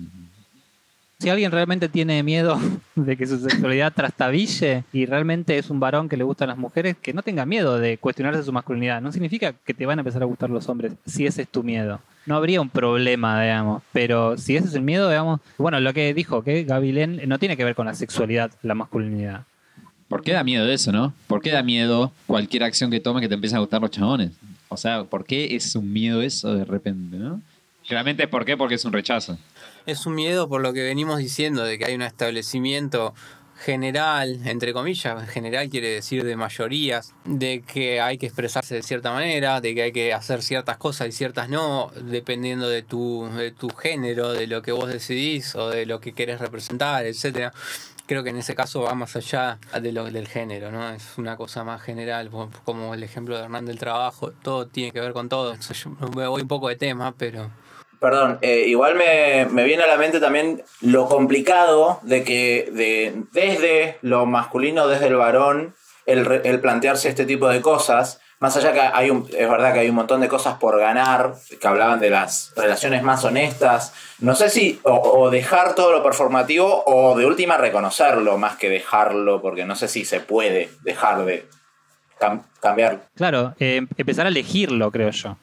Si 1.21 1.29
alguien 1.29 1.51
realmente 1.51 1.87
tiene 1.87 2.23
miedo 2.23 2.59
de 2.95 3.15
que 3.15 3.27
su 3.27 3.37
sexualidad 3.37 3.93
trastabille 3.95 4.85
y 4.91 5.05
realmente 5.05 5.59
es 5.59 5.69
un 5.69 5.79
varón 5.79 6.09
que 6.09 6.17
le 6.17 6.23
gustan 6.23 6.47
las 6.47 6.57
mujeres, 6.57 6.95
que 6.99 7.13
no 7.13 7.21
tenga 7.21 7.45
miedo 7.45 7.77
de 7.77 7.99
cuestionarse 7.99 8.41
su 8.41 8.51
masculinidad. 8.51 9.01
No 9.01 9.11
significa 9.11 9.53
que 9.53 9.75
te 9.75 9.85
van 9.85 9.99
a 9.99 10.01
empezar 10.01 10.23
a 10.23 10.25
gustar 10.25 10.49
los 10.49 10.67
hombres, 10.67 10.93
si 11.05 11.27
ese 11.27 11.43
es 11.43 11.47
tu 11.47 11.61
miedo. 11.61 12.01
No 12.25 12.35
habría 12.35 12.59
un 12.59 12.69
problema, 12.69 13.39
digamos. 13.39 13.83
Pero 13.93 14.35
si 14.35 14.55
ese 14.55 14.69
es 14.69 14.73
el 14.73 14.81
miedo, 14.81 15.09
digamos. 15.09 15.41
Bueno, 15.59 15.79
lo 15.79 15.93
que 15.93 16.11
dijo, 16.15 16.43
que 16.43 16.63
Gavilén 16.63 17.21
no 17.27 17.37
tiene 17.37 17.55
que 17.55 17.65
ver 17.65 17.75
con 17.75 17.85
la 17.85 17.93
sexualidad, 17.93 18.49
la 18.63 18.73
masculinidad. 18.73 19.43
¿por 20.07 20.23
qué 20.23 20.33
da 20.33 20.43
miedo 20.43 20.67
eso, 20.67 20.91
no? 20.91 21.13
¿Por 21.27 21.39
qué 21.43 21.51
da 21.51 21.61
miedo 21.61 22.11
cualquier 22.25 22.63
acción 22.63 22.89
que 22.89 22.99
tome 22.99 23.21
que 23.21 23.29
te 23.29 23.35
empiecen 23.35 23.57
a 23.57 23.59
gustar 23.59 23.79
los 23.79 23.91
chabones? 23.91 24.31
O 24.69 24.75
sea, 24.75 25.03
¿por 25.03 25.23
qué 25.23 25.55
es 25.55 25.75
un 25.75 25.93
miedo 25.93 26.23
eso 26.23 26.55
de 26.55 26.65
repente, 26.65 27.15
no? 27.15 27.41
Claramente, 27.87 28.27
¿por 28.27 28.43
qué? 28.43 28.57
Porque 28.57 28.75
es 28.75 28.85
un 28.85 28.91
rechazo. 28.91 29.37
Es 29.87 30.05
un 30.05 30.13
miedo 30.13 30.47
por 30.47 30.61
lo 30.61 30.73
que 30.73 30.83
venimos 30.83 31.17
diciendo, 31.17 31.63
de 31.63 31.79
que 31.79 31.85
hay 31.85 31.95
un 31.95 32.03
establecimiento 32.03 33.15
general, 33.61 34.41
entre 34.45 34.73
comillas, 34.73 35.27
general 35.29 35.69
quiere 35.69 35.89
decir 35.89 36.23
de 36.23 36.35
mayorías, 36.35 37.13
de 37.25 37.61
que 37.61 37.99
hay 37.99 38.17
que 38.17 38.27
expresarse 38.27 38.75
de 38.75 38.83
cierta 38.83 39.11
manera, 39.11 39.59
de 39.59 39.73
que 39.73 39.83
hay 39.83 39.91
que 39.91 40.13
hacer 40.13 40.43
ciertas 40.43 40.77
cosas 40.77 41.07
y 41.07 41.11
ciertas 41.11 41.49
no, 41.49 41.91
dependiendo 41.95 42.69
de 42.69 42.83
tu, 42.83 43.27
de 43.35 43.51
tu 43.51 43.69
género, 43.69 44.33
de 44.33 44.47
lo 44.47 44.61
que 44.61 44.71
vos 44.71 44.87
decidís 44.87 45.55
o 45.55 45.69
de 45.69 45.85
lo 45.85 45.99
que 45.99 46.13
querés 46.13 46.39
representar, 46.39 47.05
etcétera. 47.05 47.51
Creo 48.07 48.23
que 48.23 48.31
en 48.31 48.37
ese 48.37 48.55
caso 48.55 48.81
va 48.81 48.93
más 48.93 49.15
allá 49.15 49.57
de 49.79 49.91
lo, 49.91 50.05
del 50.05 50.27
género, 50.27 50.71
¿no? 50.71 50.89
Es 50.89 51.17
una 51.17 51.37
cosa 51.37 51.63
más 51.63 51.81
general, 51.81 52.29
como 52.65 52.93
el 52.93 53.03
ejemplo 53.03 53.37
de 53.37 53.45
Hernán 53.45 53.65
del 53.65 53.79
trabajo, 53.79 54.31
todo 54.31 54.67
tiene 54.67 54.91
que 54.91 54.99
ver 54.99 55.13
con 55.13 55.29
todo. 55.29 55.55
Me 56.15 56.27
voy 56.27 56.41
un 56.41 56.47
poco 56.47 56.67
de 56.67 56.75
tema, 56.75 57.13
pero 57.15 57.49
Perdón, 58.01 58.39
eh, 58.41 58.63
igual 58.67 58.95
me, 58.95 59.45
me 59.51 59.63
viene 59.63 59.83
a 59.83 59.87
la 59.87 59.95
mente 59.95 60.19
también 60.19 60.63
lo 60.81 61.07
complicado 61.07 61.99
de 62.01 62.23
que 62.23 62.67
de, 62.73 63.13
desde 63.31 63.97
lo 64.01 64.25
masculino, 64.25 64.87
desde 64.87 65.05
el 65.07 65.15
varón, 65.15 65.75
el, 66.07 66.41
el 66.43 66.59
plantearse 66.59 67.07
este 67.09 67.25
tipo 67.27 67.47
de 67.47 67.61
cosas, 67.61 68.19
más 68.39 68.57
allá 68.57 68.73
que 68.73 68.79
hay 68.81 69.11
un, 69.11 69.27
es 69.37 69.47
verdad 69.47 69.71
que 69.71 69.81
hay 69.81 69.89
un 69.89 69.95
montón 69.97 70.19
de 70.19 70.27
cosas 70.27 70.55
por 70.57 70.79
ganar, 70.79 71.35
que 71.59 71.67
hablaban 71.67 71.99
de 71.99 72.09
las 72.09 72.51
relaciones 72.55 73.03
más 73.03 73.23
honestas, 73.23 73.93
no 74.17 74.33
sé 74.33 74.49
si 74.49 74.79
o, 74.81 75.29
dejar 75.29 75.75
todo 75.75 75.91
lo 75.91 76.01
performativo 76.01 76.83
o 76.87 77.15
de 77.15 77.27
última 77.27 77.57
reconocerlo 77.57 78.39
más 78.39 78.55
que 78.55 78.69
dejarlo, 78.69 79.43
porque 79.43 79.63
no 79.65 79.75
sé 79.75 79.87
si 79.87 80.05
se 80.05 80.21
puede 80.21 80.71
dejar 80.81 81.23
de 81.23 81.45
cam- 82.19 82.41
cambiar. 82.59 83.01
Claro, 83.15 83.53
eh, 83.59 83.85
empezar 83.95 84.25
a 84.25 84.29
elegirlo, 84.29 84.89
creo 84.91 85.11
yo. 85.11 85.37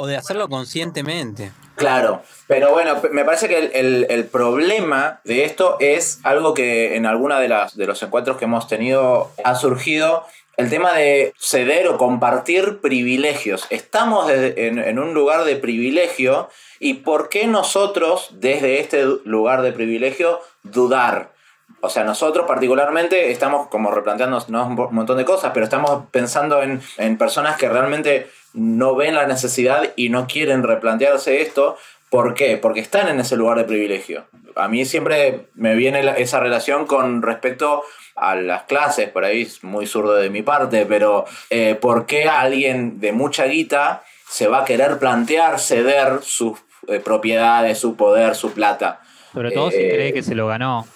O 0.00 0.06
de 0.06 0.16
hacerlo 0.16 0.48
conscientemente. 0.48 1.50
Claro, 1.74 2.22
pero 2.46 2.70
bueno, 2.72 3.00
me 3.10 3.24
parece 3.24 3.48
que 3.48 3.58
el, 3.74 4.06
el- 4.08 4.24
problema 4.26 5.20
de 5.24 5.44
esto 5.44 5.76
es 5.80 6.20
algo 6.22 6.54
que 6.54 6.94
en 6.96 7.04
alguna 7.04 7.40
de 7.40 7.48
las 7.48 7.76
de 7.76 7.86
los 7.86 8.00
encuentros 8.02 8.36
que 8.36 8.44
hemos 8.44 8.68
tenido 8.68 9.30
ha 9.44 9.54
surgido 9.56 10.24
el 10.56 10.70
tema 10.70 10.92
de 10.92 11.32
ceder 11.38 11.88
o 11.88 11.98
compartir 11.98 12.80
privilegios. 12.80 13.66
Estamos 13.70 14.30
en, 14.30 14.78
en 14.78 14.98
un 14.98 15.14
lugar 15.14 15.44
de 15.44 15.56
privilegio 15.56 16.48
y 16.80 16.94
¿por 16.94 17.28
qué 17.28 17.46
nosotros 17.46 18.28
desde 18.32 18.80
este 18.80 19.04
lugar 19.24 19.62
de 19.62 19.72
privilegio 19.72 20.40
dudar? 20.62 21.32
O 21.80 21.88
sea, 21.90 22.02
nosotros 22.02 22.44
particularmente 22.46 23.30
estamos 23.30 23.68
como 23.68 23.90
replanteándonos 23.92 24.48
un 24.48 24.74
mo- 24.74 24.90
montón 24.90 25.16
de 25.16 25.24
cosas, 25.24 25.52
pero 25.54 25.64
estamos 25.64 26.04
pensando 26.10 26.60
en, 26.62 26.80
en 26.96 27.18
personas 27.18 27.56
que 27.56 27.68
realmente 27.68 28.28
no 28.58 28.94
ven 28.96 29.14
la 29.14 29.26
necesidad 29.26 29.92
y 29.96 30.08
no 30.10 30.26
quieren 30.26 30.62
replantearse 30.62 31.40
esto. 31.42 31.76
¿Por 32.10 32.34
qué? 32.34 32.56
Porque 32.56 32.80
están 32.80 33.08
en 33.08 33.20
ese 33.20 33.36
lugar 33.36 33.58
de 33.58 33.64
privilegio. 33.64 34.24
A 34.56 34.66
mí 34.68 34.84
siempre 34.86 35.48
me 35.54 35.74
viene 35.74 36.02
la- 36.02 36.14
esa 36.16 36.40
relación 36.40 36.86
con 36.86 37.22
respecto 37.22 37.82
a 38.16 38.34
las 38.34 38.62
clases, 38.64 39.10
por 39.10 39.24
ahí 39.24 39.42
es 39.42 39.62
muy 39.62 39.86
zurdo 39.86 40.14
de 40.14 40.30
mi 40.30 40.42
parte, 40.42 40.86
pero 40.86 41.24
eh, 41.50 41.74
¿por 41.76 42.06
qué 42.06 42.24
alguien 42.24 42.98
de 42.98 43.12
mucha 43.12 43.44
guita 43.44 44.02
se 44.28 44.48
va 44.48 44.62
a 44.62 44.64
querer 44.64 44.98
plantear 44.98 45.60
ceder 45.60 46.20
sus 46.22 46.58
eh, 46.88 46.98
propiedades, 46.98 47.78
su 47.78 47.94
poder, 47.94 48.34
su 48.34 48.52
plata? 48.52 49.00
Sobre 49.34 49.52
todo 49.52 49.70
si 49.70 49.76
Eh, 49.76 49.90
cree 49.90 50.12
que 50.12 50.22
se 50.22 50.34
lo 50.34 50.46
ganó. 50.48 50.86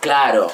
Claro, 0.00 0.50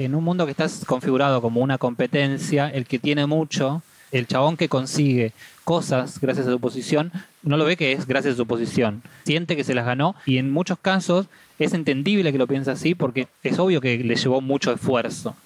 En 0.00 0.14
un 0.14 0.22
mundo 0.22 0.44
que 0.44 0.52
está 0.52 0.66
configurado 0.86 1.40
como 1.42 1.60
una 1.60 1.76
competencia, 1.78 2.68
el 2.72 2.86
que 2.86 2.98
tiene 3.00 3.26
mucho, 3.26 3.82
el 4.12 4.26
chabón 4.28 4.56
que 4.56 4.68
consigue 4.68 5.32
cosas 5.68 6.18
gracias 6.18 6.46
a 6.46 6.50
su 6.50 6.60
posición, 6.60 7.12
no 7.42 7.58
lo 7.58 7.66
ve 7.66 7.76
que 7.76 7.92
es 7.92 8.06
gracias 8.06 8.32
a 8.32 8.36
su 8.38 8.46
posición. 8.46 9.02
Siente 9.26 9.54
que 9.54 9.64
se 9.64 9.74
las 9.74 9.84
ganó 9.84 10.16
y 10.24 10.38
en 10.38 10.50
muchos 10.50 10.78
casos 10.78 11.26
es 11.58 11.74
entendible 11.74 12.32
que 12.32 12.38
lo 12.38 12.46
piense 12.46 12.70
así 12.70 12.94
porque 12.94 13.28
es 13.42 13.58
obvio 13.58 13.82
que 13.82 13.98
le 13.98 14.16
llevó 14.16 14.40
mucho 14.40 14.72
esfuerzo. 14.72 15.36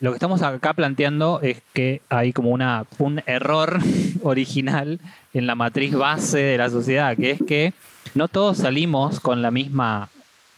Lo 0.00 0.10
que 0.10 0.16
estamos 0.16 0.42
acá 0.42 0.72
planteando 0.72 1.38
es 1.42 1.62
que 1.74 2.00
hay 2.08 2.32
como 2.32 2.50
una, 2.50 2.86
un 2.98 3.22
error 3.24 3.78
original 4.24 4.98
en 5.32 5.46
la 5.46 5.54
matriz 5.54 5.94
base 5.94 6.38
de 6.38 6.58
la 6.58 6.68
sociedad, 6.68 7.16
que 7.16 7.30
es 7.30 7.38
que 7.46 7.72
no 8.16 8.26
todos 8.26 8.58
salimos 8.58 9.20
con 9.20 9.42
la 9.42 9.52
misma, 9.52 10.08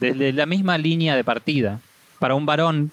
desde 0.00 0.32
la 0.32 0.46
misma 0.46 0.78
línea 0.78 1.14
de 1.14 1.24
partida. 1.24 1.78
Para 2.18 2.36
un 2.36 2.46
varón, 2.46 2.90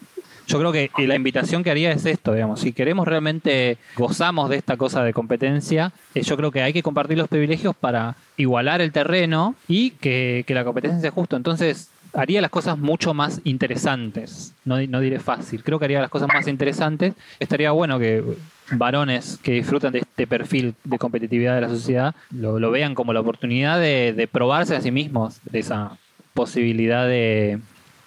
yo 0.52 0.60
creo 0.60 0.72
que 0.72 1.08
la 1.08 1.16
invitación 1.16 1.64
que 1.64 1.72
haría 1.72 1.92
es 1.92 2.06
esto, 2.06 2.34
digamos, 2.34 2.60
si 2.60 2.74
queremos 2.74 3.08
realmente 3.08 3.78
gozamos 3.96 4.50
de 4.50 4.58
esta 4.58 4.76
cosa 4.76 5.04
de 5.04 5.14
competencia, 5.14 5.94
eh, 6.14 6.22
yo 6.24 6.36
creo 6.36 6.52
que 6.52 6.62
hay 6.62 6.74
que 6.74 6.84
compartir 6.84 7.18
los 7.18 7.30
privilegios 7.30 7.76
para 7.76 8.16
igualar 8.38 8.82
el 8.82 8.92
terreno 8.92 9.56
y 9.68 9.92
que, 9.92 10.44
que 10.46 10.54
la 10.54 10.66
competencia 10.66 11.00
sea 11.00 11.12
justo. 11.12 11.38
Entonces, 11.38 11.90
haría 12.14 12.42
las 12.42 12.52
cosas 12.52 12.78
mucho 12.78 13.14
más 13.14 13.40
interesantes. 13.46 14.54
No, 14.66 14.82
no 14.88 15.00
diré 15.00 15.20
fácil, 15.20 15.64
creo 15.64 15.80
que 15.80 15.86
haría 15.86 16.02
las 16.02 16.10
cosas 16.10 16.28
más 16.28 16.48
interesantes. 16.48 17.14
Estaría 17.40 17.72
bueno 17.72 17.98
que 17.98 18.24
varones 18.72 19.40
que 19.42 19.54
disfrutan 19.54 19.94
de 19.94 20.00
este 20.00 20.28
perfil 20.28 20.76
de 20.84 20.98
competitividad 20.98 21.56
de 21.56 21.62
la 21.62 21.68
sociedad 21.68 22.16
lo, 22.30 22.58
lo 22.58 22.72
vean 22.72 22.96
como 22.96 23.12
la 23.12 23.20
oportunidad 23.20 23.80
de, 23.82 24.14
de 24.14 24.28
probarse 24.28 24.76
a 24.76 24.82
sí 24.82 24.92
mismos, 24.92 25.40
de 25.44 25.60
esa 25.60 25.98
posibilidad 26.34 27.06
de, 27.06 27.60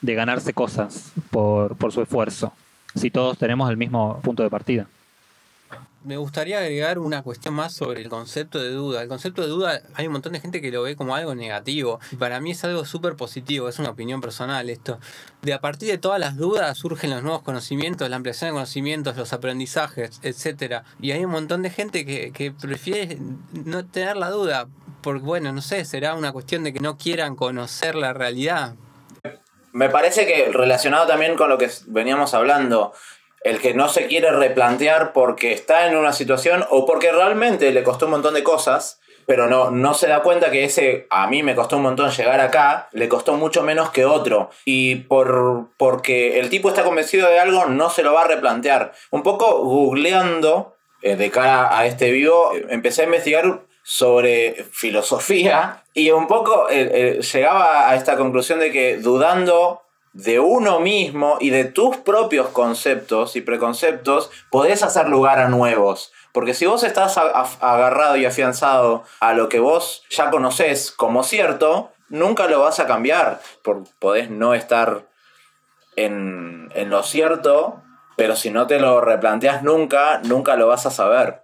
de 0.05 0.15
ganarse 0.15 0.53
cosas 0.53 1.13
por, 1.31 1.77
por 1.77 1.93
su 1.93 2.03
esfuerzo. 2.03 2.53
Si 2.95 3.11
todos 3.11 3.39
tenemos 3.39 3.71
el 3.71 3.77
mismo 3.77 4.21
punto 4.23 4.43
de 4.43 4.51
partida. 4.51 4.87
Me 6.05 6.19
gustaría 6.19 6.59
agregar 6.59 6.99
una 6.99 7.23
cuestión 7.23 7.55
más 7.55 7.73
sobre 7.73 8.03
el 8.03 8.11
concepto 8.11 8.63
de 8.63 8.71
duda. 8.71 9.01
El 9.01 9.09
concepto 9.09 9.41
de 9.41 9.49
duda 9.49 9.81
hay 9.95 10.07
un 10.07 10.13
montón 10.13 10.35
de 10.35 10.41
gente 10.41 10.61
que 10.61 10.71
lo 10.71 10.83
ve 10.83 10.97
como 10.97 11.15
algo 11.15 11.35
negativo. 11.35 11.99
Para 12.19 12.41
mí 12.41 12.51
es 12.51 12.63
algo 12.63 12.85
súper 12.85 13.17
positivo, 13.17 13.71
es 13.71 13.79
una 13.79 13.89
opinión 13.89 14.21
personal 14.21 14.69
esto. 14.69 14.99
De 15.41 15.55
a 15.55 15.63
partir 15.63 15.89
de 15.89 15.97
todas 15.97 16.21
las 16.21 16.37
dudas 16.37 16.77
surgen 16.77 17.09
los 17.09 17.23
nuevos 17.23 17.41
conocimientos, 17.41 18.11
la 18.11 18.17
ampliación 18.17 18.51
de 18.51 18.53
conocimientos, 18.53 19.17
los 19.17 19.33
aprendizajes, 19.33 20.21
etcétera. 20.23 20.85
Y 21.01 21.13
hay 21.13 21.25
un 21.25 21.31
montón 21.31 21.63
de 21.63 21.71
gente 21.71 22.05
que, 22.05 22.33
que 22.33 22.53
prefiere 22.53 23.19
no 23.65 23.87
tener 23.87 24.19
la 24.19 24.29
duda. 24.29 24.69
Porque 25.01 25.23
bueno, 25.23 25.53
no 25.53 25.63
sé, 25.63 25.87
será 25.87 26.15
una 26.15 26.33
cuestión 26.33 26.65
de 26.65 26.75
que 26.75 26.81
no 26.81 26.99
quieran 26.99 27.35
conocer 27.35 27.95
la 27.95 28.13
realidad. 28.13 28.75
Me 29.75 29.89
parece 29.89 30.25
que 30.25 30.53
relacionado 30.53 31.09
también 31.09 31.35
con 31.35 31.49
lo 31.49 31.59
que 31.59 31.69
veníamos 31.89 32.33
hablando, 32.33 32.93
el 33.41 33.61
que 33.61 33.75
no 33.75 33.89
se 33.89 34.07
quiere 34.07 34.31
replantear 34.31 35.13
porque 35.13 35.53
está 35.53 35.89
en 35.89 35.97
una 35.97 36.13
situación 36.13 36.65
o 36.71 36.87
porque 36.87 37.11
realmente 37.11 37.73
le 37.73 37.83
costó 37.83 38.05
un 38.05 38.13
montón 38.13 38.35
de 38.35 38.45
cosas, 38.45 39.01
pero 39.27 39.49
no, 39.49 39.73
no 39.73 39.95
se 39.95 40.07
da 40.07 40.23
cuenta 40.23 40.53
que 40.53 40.63
ese, 40.63 41.09
a 41.11 41.27
mí 41.27 41.43
me 41.43 41.57
costó 41.57 41.79
un 41.79 41.83
montón 41.83 42.13
llegar 42.13 42.39
acá, 42.39 42.89
le 42.93 43.09
costó 43.09 43.35
mucho 43.35 43.65
menos 43.65 43.91
que 43.91 44.05
otro. 44.05 44.49
Y 44.65 44.95
por, 44.95 45.71
porque 45.77 46.39
el 46.39 46.51
tipo 46.51 46.69
está 46.69 46.85
convencido 46.85 47.29
de 47.29 47.41
algo, 47.41 47.67
no 47.67 47.91
se 47.91 48.05
lo 48.05 48.13
va 48.13 48.23
a 48.23 48.29
replantear. 48.29 48.93
Un 49.11 49.25
poco 49.25 49.65
googleando 49.65 50.77
eh, 51.03 51.17
de 51.17 51.33
cara 51.33 51.77
a 51.77 51.85
este 51.87 52.13
vivo, 52.13 52.53
empecé 52.69 53.03
a 53.03 53.07
investigar 53.07 53.63
sobre 53.85 54.65
filosofía 54.73 55.85
y 55.93 56.11
un 56.11 56.27
poco 56.27 56.71
eh, 56.71 57.19
eh, 57.19 57.21
llegaba 57.21 57.89
a 57.89 57.95
esta 57.95 58.17
conclusión 58.17 58.59
de 58.59 58.73
que 58.73 58.97
dudando 58.97 59.83
de 60.15 60.41
uno 60.41 60.81
mismo 60.81 61.37
y 61.39 61.51
de 61.51 61.65
tus 61.65 61.99
propios 61.99 62.49
conceptos 62.49 63.37
y 63.37 63.43
preconceptos, 63.43 64.31
podés 64.51 64.83
hacer 64.83 65.09
lugar 65.09 65.39
a 65.39 65.49
nuevos. 65.49 66.13
Porque 66.33 66.55
si 66.55 66.67
vos 66.67 66.83
estás 66.83 67.19
agarrado 67.19 68.17
y 68.17 68.25
afianzado 68.25 69.03
a 69.21 69.35
lo 69.35 69.49
que 69.49 69.59
vos 69.59 70.05
ya 70.11 70.31
conocés 70.31 70.91
como 70.91 71.25
cierto, 71.25 71.93
nunca 72.09 72.47
lo 72.47 72.61
vas 72.61 72.81
a 72.81 72.87
cambiar. 72.87 73.41
podés 73.99 74.31
no 74.31 74.55
estar 74.55 75.07
en, 75.97 76.71
en 76.75 76.91
lo 76.91 77.03
cierto, 77.03 77.83
pero 78.17 78.37
si 78.37 78.51
no 78.51 78.67
te 78.67 78.79
lo 78.79 79.01
replanteas 79.01 79.63
nunca, 79.63 80.21
nunca 80.25 80.57
lo 80.57 80.69
vas 80.69 80.87
a 80.87 80.91
saber. 80.91 81.44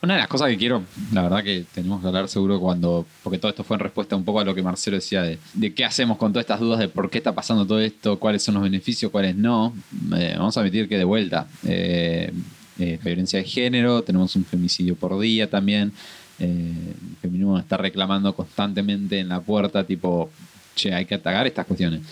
Una 0.00 0.14
de 0.14 0.20
las 0.20 0.28
cosas 0.28 0.48
que 0.48 0.56
quiero, 0.56 0.84
la 1.12 1.22
verdad 1.22 1.42
que 1.42 1.64
tenemos 1.74 2.00
que 2.00 2.06
hablar 2.06 2.28
seguro 2.28 2.60
cuando, 2.60 3.04
porque 3.24 3.36
todo 3.38 3.50
esto 3.50 3.64
fue 3.64 3.74
en 3.74 3.80
respuesta 3.80 4.14
un 4.14 4.24
poco 4.24 4.38
a 4.38 4.44
lo 4.44 4.54
que 4.54 4.62
Marcelo 4.62 4.96
decía 4.96 5.22
de, 5.22 5.40
de 5.54 5.74
qué 5.74 5.84
hacemos 5.84 6.18
con 6.18 6.32
todas 6.32 6.44
estas 6.44 6.60
dudas 6.60 6.78
de 6.78 6.88
por 6.88 7.10
qué 7.10 7.18
está 7.18 7.34
pasando 7.34 7.66
todo 7.66 7.80
esto, 7.80 8.16
cuáles 8.16 8.44
son 8.44 8.54
los 8.54 8.62
beneficios, 8.62 9.10
cuáles 9.10 9.34
no. 9.34 9.74
Eh, 10.16 10.36
vamos 10.38 10.56
a 10.56 10.60
admitir 10.60 10.88
que 10.88 10.96
de 10.96 11.02
vuelta, 11.02 11.48
eh, 11.64 12.32
eh, 12.78 12.98
violencia 13.02 13.40
de 13.40 13.44
género, 13.44 14.02
tenemos 14.02 14.36
un 14.36 14.44
femicidio 14.44 14.94
por 14.94 15.18
día 15.18 15.50
también. 15.50 15.92
el 16.38 16.94
feminismo 17.20 17.58
está 17.58 17.76
reclamando 17.76 18.32
constantemente 18.36 19.18
en 19.18 19.28
la 19.28 19.40
puerta, 19.40 19.82
tipo, 19.82 20.30
che, 20.76 20.94
hay 20.94 21.06
que 21.06 21.16
atacar 21.16 21.48
estas 21.48 21.66
cuestiones 21.66 22.02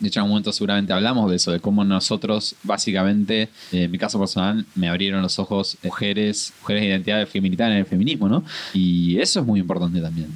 de 0.00 0.08
hecho 0.08 0.20
en 0.20 0.24
un 0.24 0.30
momento 0.30 0.52
seguramente 0.52 0.92
hablamos 0.92 1.30
de 1.30 1.36
eso, 1.36 1.52
de 1.52 1.60
cómo 1.60 1.84
nosotros 1.84 2.56
básicamente, 2.62 3.48
en 3.70 3.90
mi 3.90 3.98
caso 3.98 4.18
personal, 4.18 4.64
me 4.74 4.88
abrieron 4.88 5.22
los 5.22 5.38
ojos 5.38 5.76
mujeres, 5.82 6.52
mujeres 6.62 6.82
de 6.82 6.88
identidad 6.88 7.26
feminita 7.28 7.66
en 7.66 7.74
el 7.74 7.86
feminismo, 7.86 8.28
¿no? 8.28 8.44
Y 8.72 9.18
eso 9.18 9.40
es 9.40 9.46
muy 9.46 9.60
importante 9.60 10.00
también. 10.00 10.28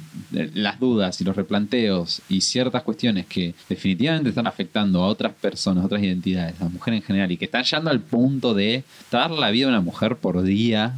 Las 0.53 0.79
dudas 0.79 1.19
y 1.19 1.23
los 1.23 1.35
replanteos 1.35 2.21
y 2.29 2.41
ciertas 2.41 2.83
cuestiones 2.83 3.25
que 3.25 3.55
definitivamente 3.67 4.29
están 4.29 4.47
afectando 4.47 5.03
a 5.03 5.07
otras 5.07 5.33
personas, 5.33 5.83
otras 5.83 6.03
identidades, 6.03 6.61
a 6.61 6.69
mujeres 6.69 7.01
en 7.01 7.05
general, 7.05 7.31
y 7.31 7.37
que 7.37 7.45
están 7.45 7.63
llegando 7.63 7.89
al 7.89 8.01
punto 8.01 8.53
de 8.53 8.83
dar 9.11 9.31
la 9.31 9.49
vida 9.49 9.65
a 9.65 9.69
una 9.69 9.81
mujer 9.81 10.17
por 10.17 10.43
día 10.43 10.95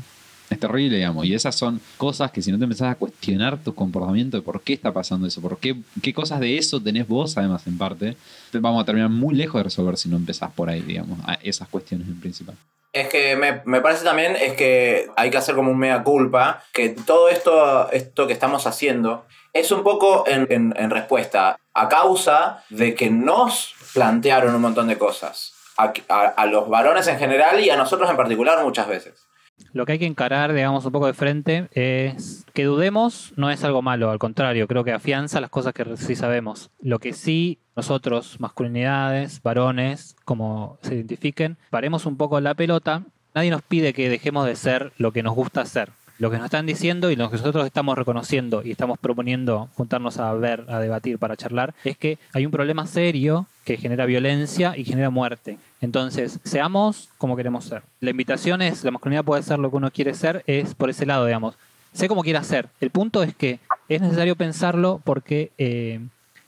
es 0.50 0.60
terrible, 0.60 0.98
digamos. 0.98 1.26
Y 1.26 1.34
esas 1.34 1.56
son 1.56 1.82
cosas 1.98 2.32
que 2.32 2.42
si 2.42 2.52
no 2.52 2.58
te 2.58 2.64
empezás 2.64 2.92
a 2.92 2.96
cuestionar 2.96 3.58
tu 3.58 3.76
comportamiento 3.76 4.38
de 4.38 4.44
por 4.44 4.62
qué 4.62 4.74
está 4.74 4.94
pasando 4.94 5.28
eso, 5.28 5.42
por 5.42 5.58
qué, 5.60 5.76
qué 6.02 6.14
cosas 6.14 6.40
de 6.40 6.58
eso 6.58 6.82
tenés 6.82 7.08
vos, 7.08 7.38
además, 7.38 7.68
en 7.68 7.78
parte, 7.78 8.16
vamos 8.54 8.82
a 8.82 8.86
terminar 8.86 9.10
muy 9.10 9.36
lejos 9.36 9.60
de 9.60 9.64
resolver 9.64 9.98
si 9.98 10.10
no 10.10 10.16
empezás 10.16 10.52
por 10.52 10.70
ahí, 10.70 10.82
digamos, 10.82 11.20
a 11.26 11.34
esas 11.36 11.68
cuestiones 11.68 12.08
en 12.08 12.20
principal. 12.20 12.56
Es 12.94 13.10
que 13.10 13.36
me, 13.36 13.82
parece 13.82 14.04
también 14.04 14.36
es 14.36 14.54
que 14.54 15.10
hay 15.16 15.30
que 15.30 15.38
hacer 15.38 15.56
como 15.56 15.72
un 15.72 15.78
mea 15.78 16.04
culpa, 16.04 16.64
que 16.74 16.90
todo 16.90 17.30
esto, 17.30 17.92
esto 17.92 18.26
que 18.26 18.34
estamos 18.34 18.66
haciendo 18.66 19.26
es 19.54 19.72
un 19.72 19.84
poco 19.84 20.24
en, 20.28 20.90
respuesta 20.90 21.60
a 21.74 21.90
causa 21.90 22.64
de 22.70 22.96
que 22.96 23.10
nos 23.10 23.76
plantearon 23.94 24.56
un 24.56 24.62
montón 24.62 24.88
de 24.88 24.98
cosas. 24.98 25.54
a 25.78 26.46
los 26.48 26.70
varones 26.70 27.08
en 27.08 27.20
general 27.20 27.60
y 27.60 27.70
a 27.70 27.78
nosotros 27.78 28.10
en 28.10 28.18
particular 28.18 28.64
muchas 28.64 28.88
veces. 28.88 29.27
Lo 29.74 29.86
que 29.86 29.94
hay 29.94 30.00
que 30.00 30.06
encarar, 30.06 30.54
digamos, 30.54 30.86
un 30.86 30.92
poco 30.92 31.08
de 31.08 31.14
frente 31.14 31.68
es 31.72 32.46
que 32.54 32.64
dudemos 32.64 33.34
no 33.36 33.50
es 33.52 33.64
algo 33.64 33.82
malo, 33.82 34.10
al 34.10 34.20
contrario, 34.20 34.68
creo 34.68 34.84
que 34.84 34.92
afianza 34.92 35.42
las 35.42 35.50
cosas 35.50 35.74
que 35.74 35.98
sí 35.98 36.16
sabemos. 36.16 36.72
Lo 36.82 37.00
que 37.00 37.14
sí 37.14 37.60
nosotros, 37.76 38.40
masculinidades, 38.40 39.42
varones, 39.44 40.16
como 40.26 40.80
se 40.82 40.96
identifiquen, 40.96 41.58
paremos 41.70 42.06
un 42.08 42.18
poco 42.18 42.42
la 42.42 42.56
pelota. 42.56 43.04
Nadie 43.36 43.52
nos 43.52 43.62
pide 43.62 43.94
que 43.94 44.10
dejemos 44.10 44.48
de 44.48 44.56
ser 44.56 44.94
lo 44.98 45.12
que 45.12 45.22
nos 45.22 45.36
gusta 45.36 45.64
ser. 45.66 45.92
Lo 46.18 46.32
que 46.32 46.38
nos 46.38 46.46
están 46.46 46.66
diciendo 46.66 47.12
y 47.12 47.16
lo 47.16 47.30
que 47.30 47.38
nosotros 47.38 47.64
estamos 47.68 47.96
reconociendo 47.96 48.64
y 48.66 48.72
estamos 48.72 48.98
proponiendo 48.98 49.70
juntarnos 49.76 50.18
a 50.18 50.34
ver, 50.34 50.66
a 50.68 50.80
debatir, 50.80 51.20
para 51.20 51.38
charlar, 51.38 51.76
es 51.84 51.96
que 51.96 52.18
hay 52.34 52.48
un 52.48 52.52
problema 52.52 52.88
serio 52.88 53.46
que 53.64 53.78
genera 53.78 54.08
violencia 54.08 54.76
y 54.76 54.84
genera 54.84 55.12
muerte. 55.12 55.60
Entonces, 55.80 56.40
seamos 56.44 57.10
como 57.18 57.36
queremos 57.36 57.66
ser. 57.66 57.84
La 58.00 58.10
invitación 58.10 58.62
es, 58.62 58.84
la 58.84 58.92
masculinidad 58.92 59.24
puede 59.24 59.44
ser 59.44 59.60
lo 59.60 59.70
que 59.70 59.78
uno 59.78 59.92
quiere 59.92 60.14
ser, 60.14 60.44
es 60.48 60.74
por 60.74 60.90
ese 60.90 61.06
lado, 61.06 61.26
digamos. 61.26 61.56
Sé 61.94 62.08
cómo 62.08 62.24
quiera 62.24 62.44
ser. 62.44 62.70
El 62.80 62.90
punto 62.90 63.24
es 63.24 63.36
que 63.36 63.60
es 63.88 64.02
necesario 64.02 64.36
pensarlo 64.36 65.02
porque 65.04 65.52
eh, 65.58 66.00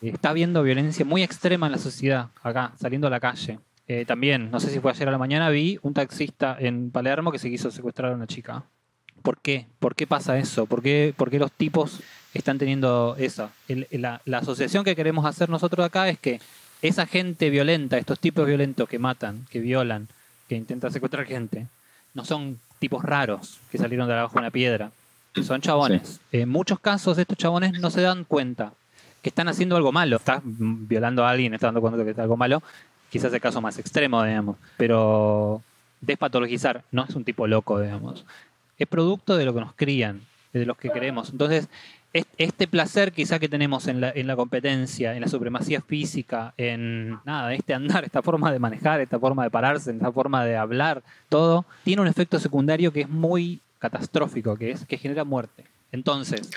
está 0.01 0.29
habiendo 0.29 0.63
violencia 0.63 1.05
muy 1.05 1.23
extrema 1.23 1.67
en 1.67 1.73
la 1.73 1.77
sociedad, 1.77 2.29
acá, 2.41 2.73
saliendo 2.79 3.07
a 3.07 3.09
la 3.09 3.19
calle. 3.19 3.59
Eh, 3.87 4.05
también, 4.05 4.51
no 4.51 4.59
sé 4.59 4.69
si 4.69 4.79
fue 4.79 4.91
ayer 4.91 5.07
a 5.07 5.11
la 5.11 5.17
mañana, 5.17 5.49
vi 5.49 5.79
un 5.81 5.93
taxista 5.93 6.55
en 6.59 6.91
Palermo 6.91 7.31
que 7.31 7.39
se 7.39 7.49
quiso 7.49 7.71
secuestrar 7.71 8.11
a 8.11 8.15
una 8.15 8.27
chica. 8.27 8.63
¿Por 9.21 9.39
qué? 9.39 9.67
¿Por 9.79 9.95
qué 9.95 10.07
pasa 10.07 10.37
eso? 10.37 10.65
¿Por 10.65 10.81
qué, 10.81 11.13
por 11.15 11.29
qué 11.29 11.39
los 11.39 11.51
tipos 11.51 11.99
están 12.33 12.57
teniendo 12.57 13.15
eso? 13.17 13.49
la, 13.67 14.21
la, 14.25 14.37
asociación 14.37 14.83
que 14.83 14.95
queremos 14.95 15.25
hacer 15.25 15.49
nosotros 15.49 15.85
acá 15.85 16.07
es 16.07 16.19
que 16.19 16.39
esa 16.81 17.05
gente 17.05 17.49
violenta, 17.49 17.97
estos 17.97 18.19
tipos 18.19 18.45
violentos 18.45 18.87
que 18.87 18.99
matan, 18.99 19.45
que 19.49 19.59
violan, 19.59 20.07
que 20.47 20.55
intentan 20.55 20.91
secuestrar 20.91 21.25
gente, 21.25 21.67
no 22.13 22.25
son 22.25 22.59
tipos 22.79 23.03
raros 23.03 23.59
que 23.71 23.77
salieron 23.77 24.07
de 24.07 24.13
abajo 24.13 24.33
de 24.33 24.39
una 24.39 24.51
piedra. 24.51 24.91
Son 25.43 25.61
chabones. 25.61 26.19
En 26.31 26.49
muchos 26.49 26.79
casos 26.79 27.17
estos 27.17 27.37
chabones 27.37 27.79
no 27.79 27.89
se 27.91 28.01
dan 28.01 28.23
cuenta 28.23 28.73
que 29.21 29.29
están 29.29 29.47
haciendo 29.47 29.75
algo 29.75 29.91
malo. 29.91 30.17
Estás 30.17 30.41
violando 30.43 31.25
a 31.25 31.29
alguien, 31.29 31.53
estás 31.53 31.67
dando 31.67 31.81
cuenta 31.81 32.03
que 32.03 32.11
es 32.11 32.19
algo 32.19 32.35
malo. 32.35 32.63
Quizás 33.09 33.33
el 33.33 33.41
caso 33.41 33.61
más 33.61 33.77
extremo, 33.77 34.23
digamos. 34.23 34.57
Pero 34.77 35.61
despatologizar 36.01 36.83
no 36.91 37.05
es 37.05 37.15
un 37.15 37.23
tipo 37.23 37.47
loco, 37.47 37.79
digamos 37.79 38.25
es 38.79 38.87
producto 38.87 39.35
de 39.35 39.45
lo 39.45 39.53
que 39.53 39.59
nos 39.59 39.73
crían, 39.73 40.21
de 40.53 40.65
los 40.65 40.77
que 40.77 40.89
queremos. 40.89 41.29
Entonces, 41.29 41.67
este 42.13 42.67
placer 42.67 43.11
quizá 43.11 43.37
que 43.37 43.47
tenemos 43.47 43.87
en 43.87 44.01
la, 44.01 44.09
en 44.09 44.25
la 44.25 44.35
competencia, 44.35 45.13
en 45.13 45.21
la 45.21 45.27
supremacía 45.27 45.81
física, 45.81 46.53
en 46.57 47.19
nada, 47.23 47.53
este 47.53 47.73
andar, 47.73 48.03
esta 48.03 48.21
forma 48.21 48.51
de 48.51 48.59
manejar, 48.59 48.99
esta 48.99 49.19
forma 49.19 49.43
de 49.43 49.51
pararse, 49.51 49.91
esta 49.91 50.11
forma 50.11 50.43
de 50.43 50.57
hablar, 50.57 51.03
todo, 51.29 51.65
tiene 51.83 52.01
un 52.01 52.07
efecto 52.07 52.39
secundario 52.39 52.91
que 52.91 53.01
es 53.01 53.09
muy 53.09 53.61
catastrófico, 53.77 54.55
que 54.55 54.71
es 54.71 54.85
que 54.85 54.97
genera 54.97 55.23
muerte. 55.23 55.65
Entonces, 55.91 56.49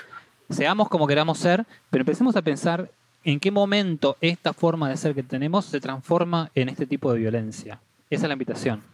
seamos 0.49 0.89
como 0.89 1.07
queramos 1.07 1.37
ser, 1.37 1.65
pero 1.89 2.01
empecemos 2.01 2.35
a 2.35 2.41
pensar 2.41 2.89
en 3.23 3.39
qué 3.39 3.51
momento 3.51 4.17
esta 4.21 4.53
forma 4.53 4.89
de 4.89 4.97
ser 4.97 5.15
que 5.15 5.23
tenemos 5.23 5.65
se 5.65 5.79
transforma 5.79 6.51
en 6.55 6.69
este 6.69 6.85
tipo 6.85 7.13
de 7.13 7.19
violencia. 7.19 7.79
Esa 8.09 8.25
es 8.25 8.27
la 8.27 8.33
invitación. 8.33 8.92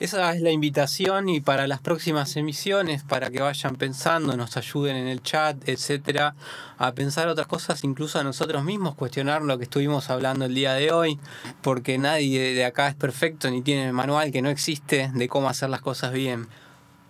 Esa 0.00 0.32
es 0.32 0.42
la 0.42 0.52
invitación 0.52 1.28
y 1.28 1.40
para 1.40 1.66
las 1.66 1.80
próximas 1.80 2.36
emisiones, 2.36 3.02
para 3.02 3.30
que 3.30 3.40
vayan 3.40 3.74
pensando, 3.74 4.36
nos 4.36 4.56
ayuden 4.56 4.94
en 4.94 5.08
el 5.08 5.22
chat, 5.22 5.68
etcétera, 5.68 6.36
a 6.78 6.92
pensar 6.92 7.26
otras 7.26 7.48
cosas, 7.48 7.82
incluso 7.82 8.20
a 8.20 8.22
nosotros 8.22 8.62
mismos, 8.62 8.94
cuestionar 8.94 9.42
lo 9.42 9.58
que 9.58 9.64
estuvimos 9.64 10.08
hablando 10.08 10.44
el 10.44 10.54
día 10.54 10.74
de 10.74 10.92
hoy, 10.92 11.18
porque 11.62 11.98
nadie 11.98 12.54
de 12.54 12.64
acá 12.64 12.86
es 12.86 12.94
perfecto 12.94 13.50
ni 13.50 13.60
tiene 13.60 13.88
el 13.88 13.92
manual 13.92 14.30
que 14.30 14.40
no 14.40 14.50
existe 14.50 15.10
de 15.12 15.28
cómo 15.28 15.48
hacer 15.48 15.68
las 15.68 15.80
cosas 15.80 16.12
bien. 16.12 16.46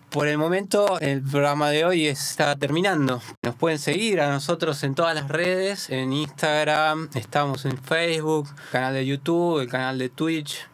Por 0.08 0.26
el 0.26 0.38
momento, 0.38 0.98
el 1.00 1.20
programa 1.20 1.68
de 1.68 1.84
hoy 1.84 2.06
está 2.06 2.56
terminando. 2.56 3.20
Nos 3.42 3.54
pueden 3.54 3.78
seguir 3.78 4.22
a 4.22 4.30
nosotros 4.30 4.82
en 4.82 4.94
todas 4.94 5.14
las 5.14 5.28
redes, 5.28 5.90
en 5.90 6.14
Instagram, 6.14 7.10
estamos 7.12 7.66
en 7.66 7.76
Facebook, 7.76 8.48
canal 8.72 8.94
de 8.94 9.04
YouTube, 9.04 9.60
el 9.60 9.68
canal 9.68 9.98
de 9.98 10.08
Twitch 10.08 10.66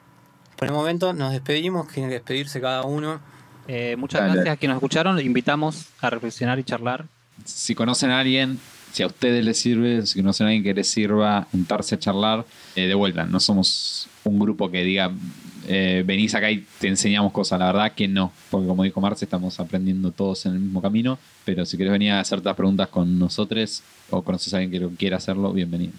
por 0.56 0.68
el 0.68 0.74
momento 0.74 1.12
nos 1.12 1.32
despedimos, 1.32 1.88
tiene 1.88 2.08
que 2.08 2.14
despedirse 2.14 2.60
cada 2.60 2.82
uno. 2.84 3.20
Eh, 3.66 3.96
muchas 3.96 4.22
gracias 4.22 4.48
a 4.48 4.56
quienes 4.56 4.74
nos 4.74 4.82
escucharon. 4.82 5.20
invitamos 5.20 5.86
a 6.00 6.10
reflexionar 6.10 6.58
y 6.58 6.64
charlar. 6.64 7.06
Si 7.44 7.74
conocen 7.74 8.10
a 8.10 8.20
alguien, 8.20 8.58
si 8.92 9.02
a 9.02 9.06
ustedes 9.06 9.44
les 9.44 9.58
sirve, 9.58 10.06
si 10.06 10.20
conocen 10.20 10.46
a 10.46 10.50
alguien 10.50 10.62
que 10.62 10.74
les 10.74 10.88
sirva 10.88 11.46
juntarse 11.50 11.96
a 11.96 11.98
charlar, 11.98 12.44
eh, 12.76 12.86
de 12.86 12.94
vuelta. 12.94 13.24
No 13.24 13.40
somos 13.40 14.08
un 14.24 14.38
grupo 14.38 14.70
que 14.70 14.84
diga, 14.84 15.10
eh, 15.66 16.04
venís 16.06 16.34
acá 16.34 16.50
y 16.50 16.64
te 16.78 16.88
enseñamos 16.88 17.32
cosas. 17.32 17.58
La 17.58 17.66
verdad 17.66 17.92
que 17.92 18.06
no, 18.06 18.32
porque 18.50 18.66
como 18.66 18.84
dijo 18.84 19.00
Marce, 19.00 19.24
estamos 19.24 19.58
aprendiendo 19.58 20.12
todos 20.12 20.46
en 20.46 20.52
el 20.52 20.60
mismo 20.60 20.80
camino. 20.80 21.18
Pero 21.44 21.64
si 21.66 21.76
quieres 21.76 21.92
venir 21.92 22.12
a 22.12 22.20
hacer 22.20 22.38
ciertas 22.38 22.56
preguntas 22.56 22.88
con 22.88 23.18
nosotros 23.18 23.82
o 24.10 24.22
conoces 24.22 24.54
a 24.54 24.58
alguien 24.58 24.90
que 24.90 24.96
quiera 24.96 25.16
hacerlo, 25.16 25.52
bienvenido. 25.52 25.92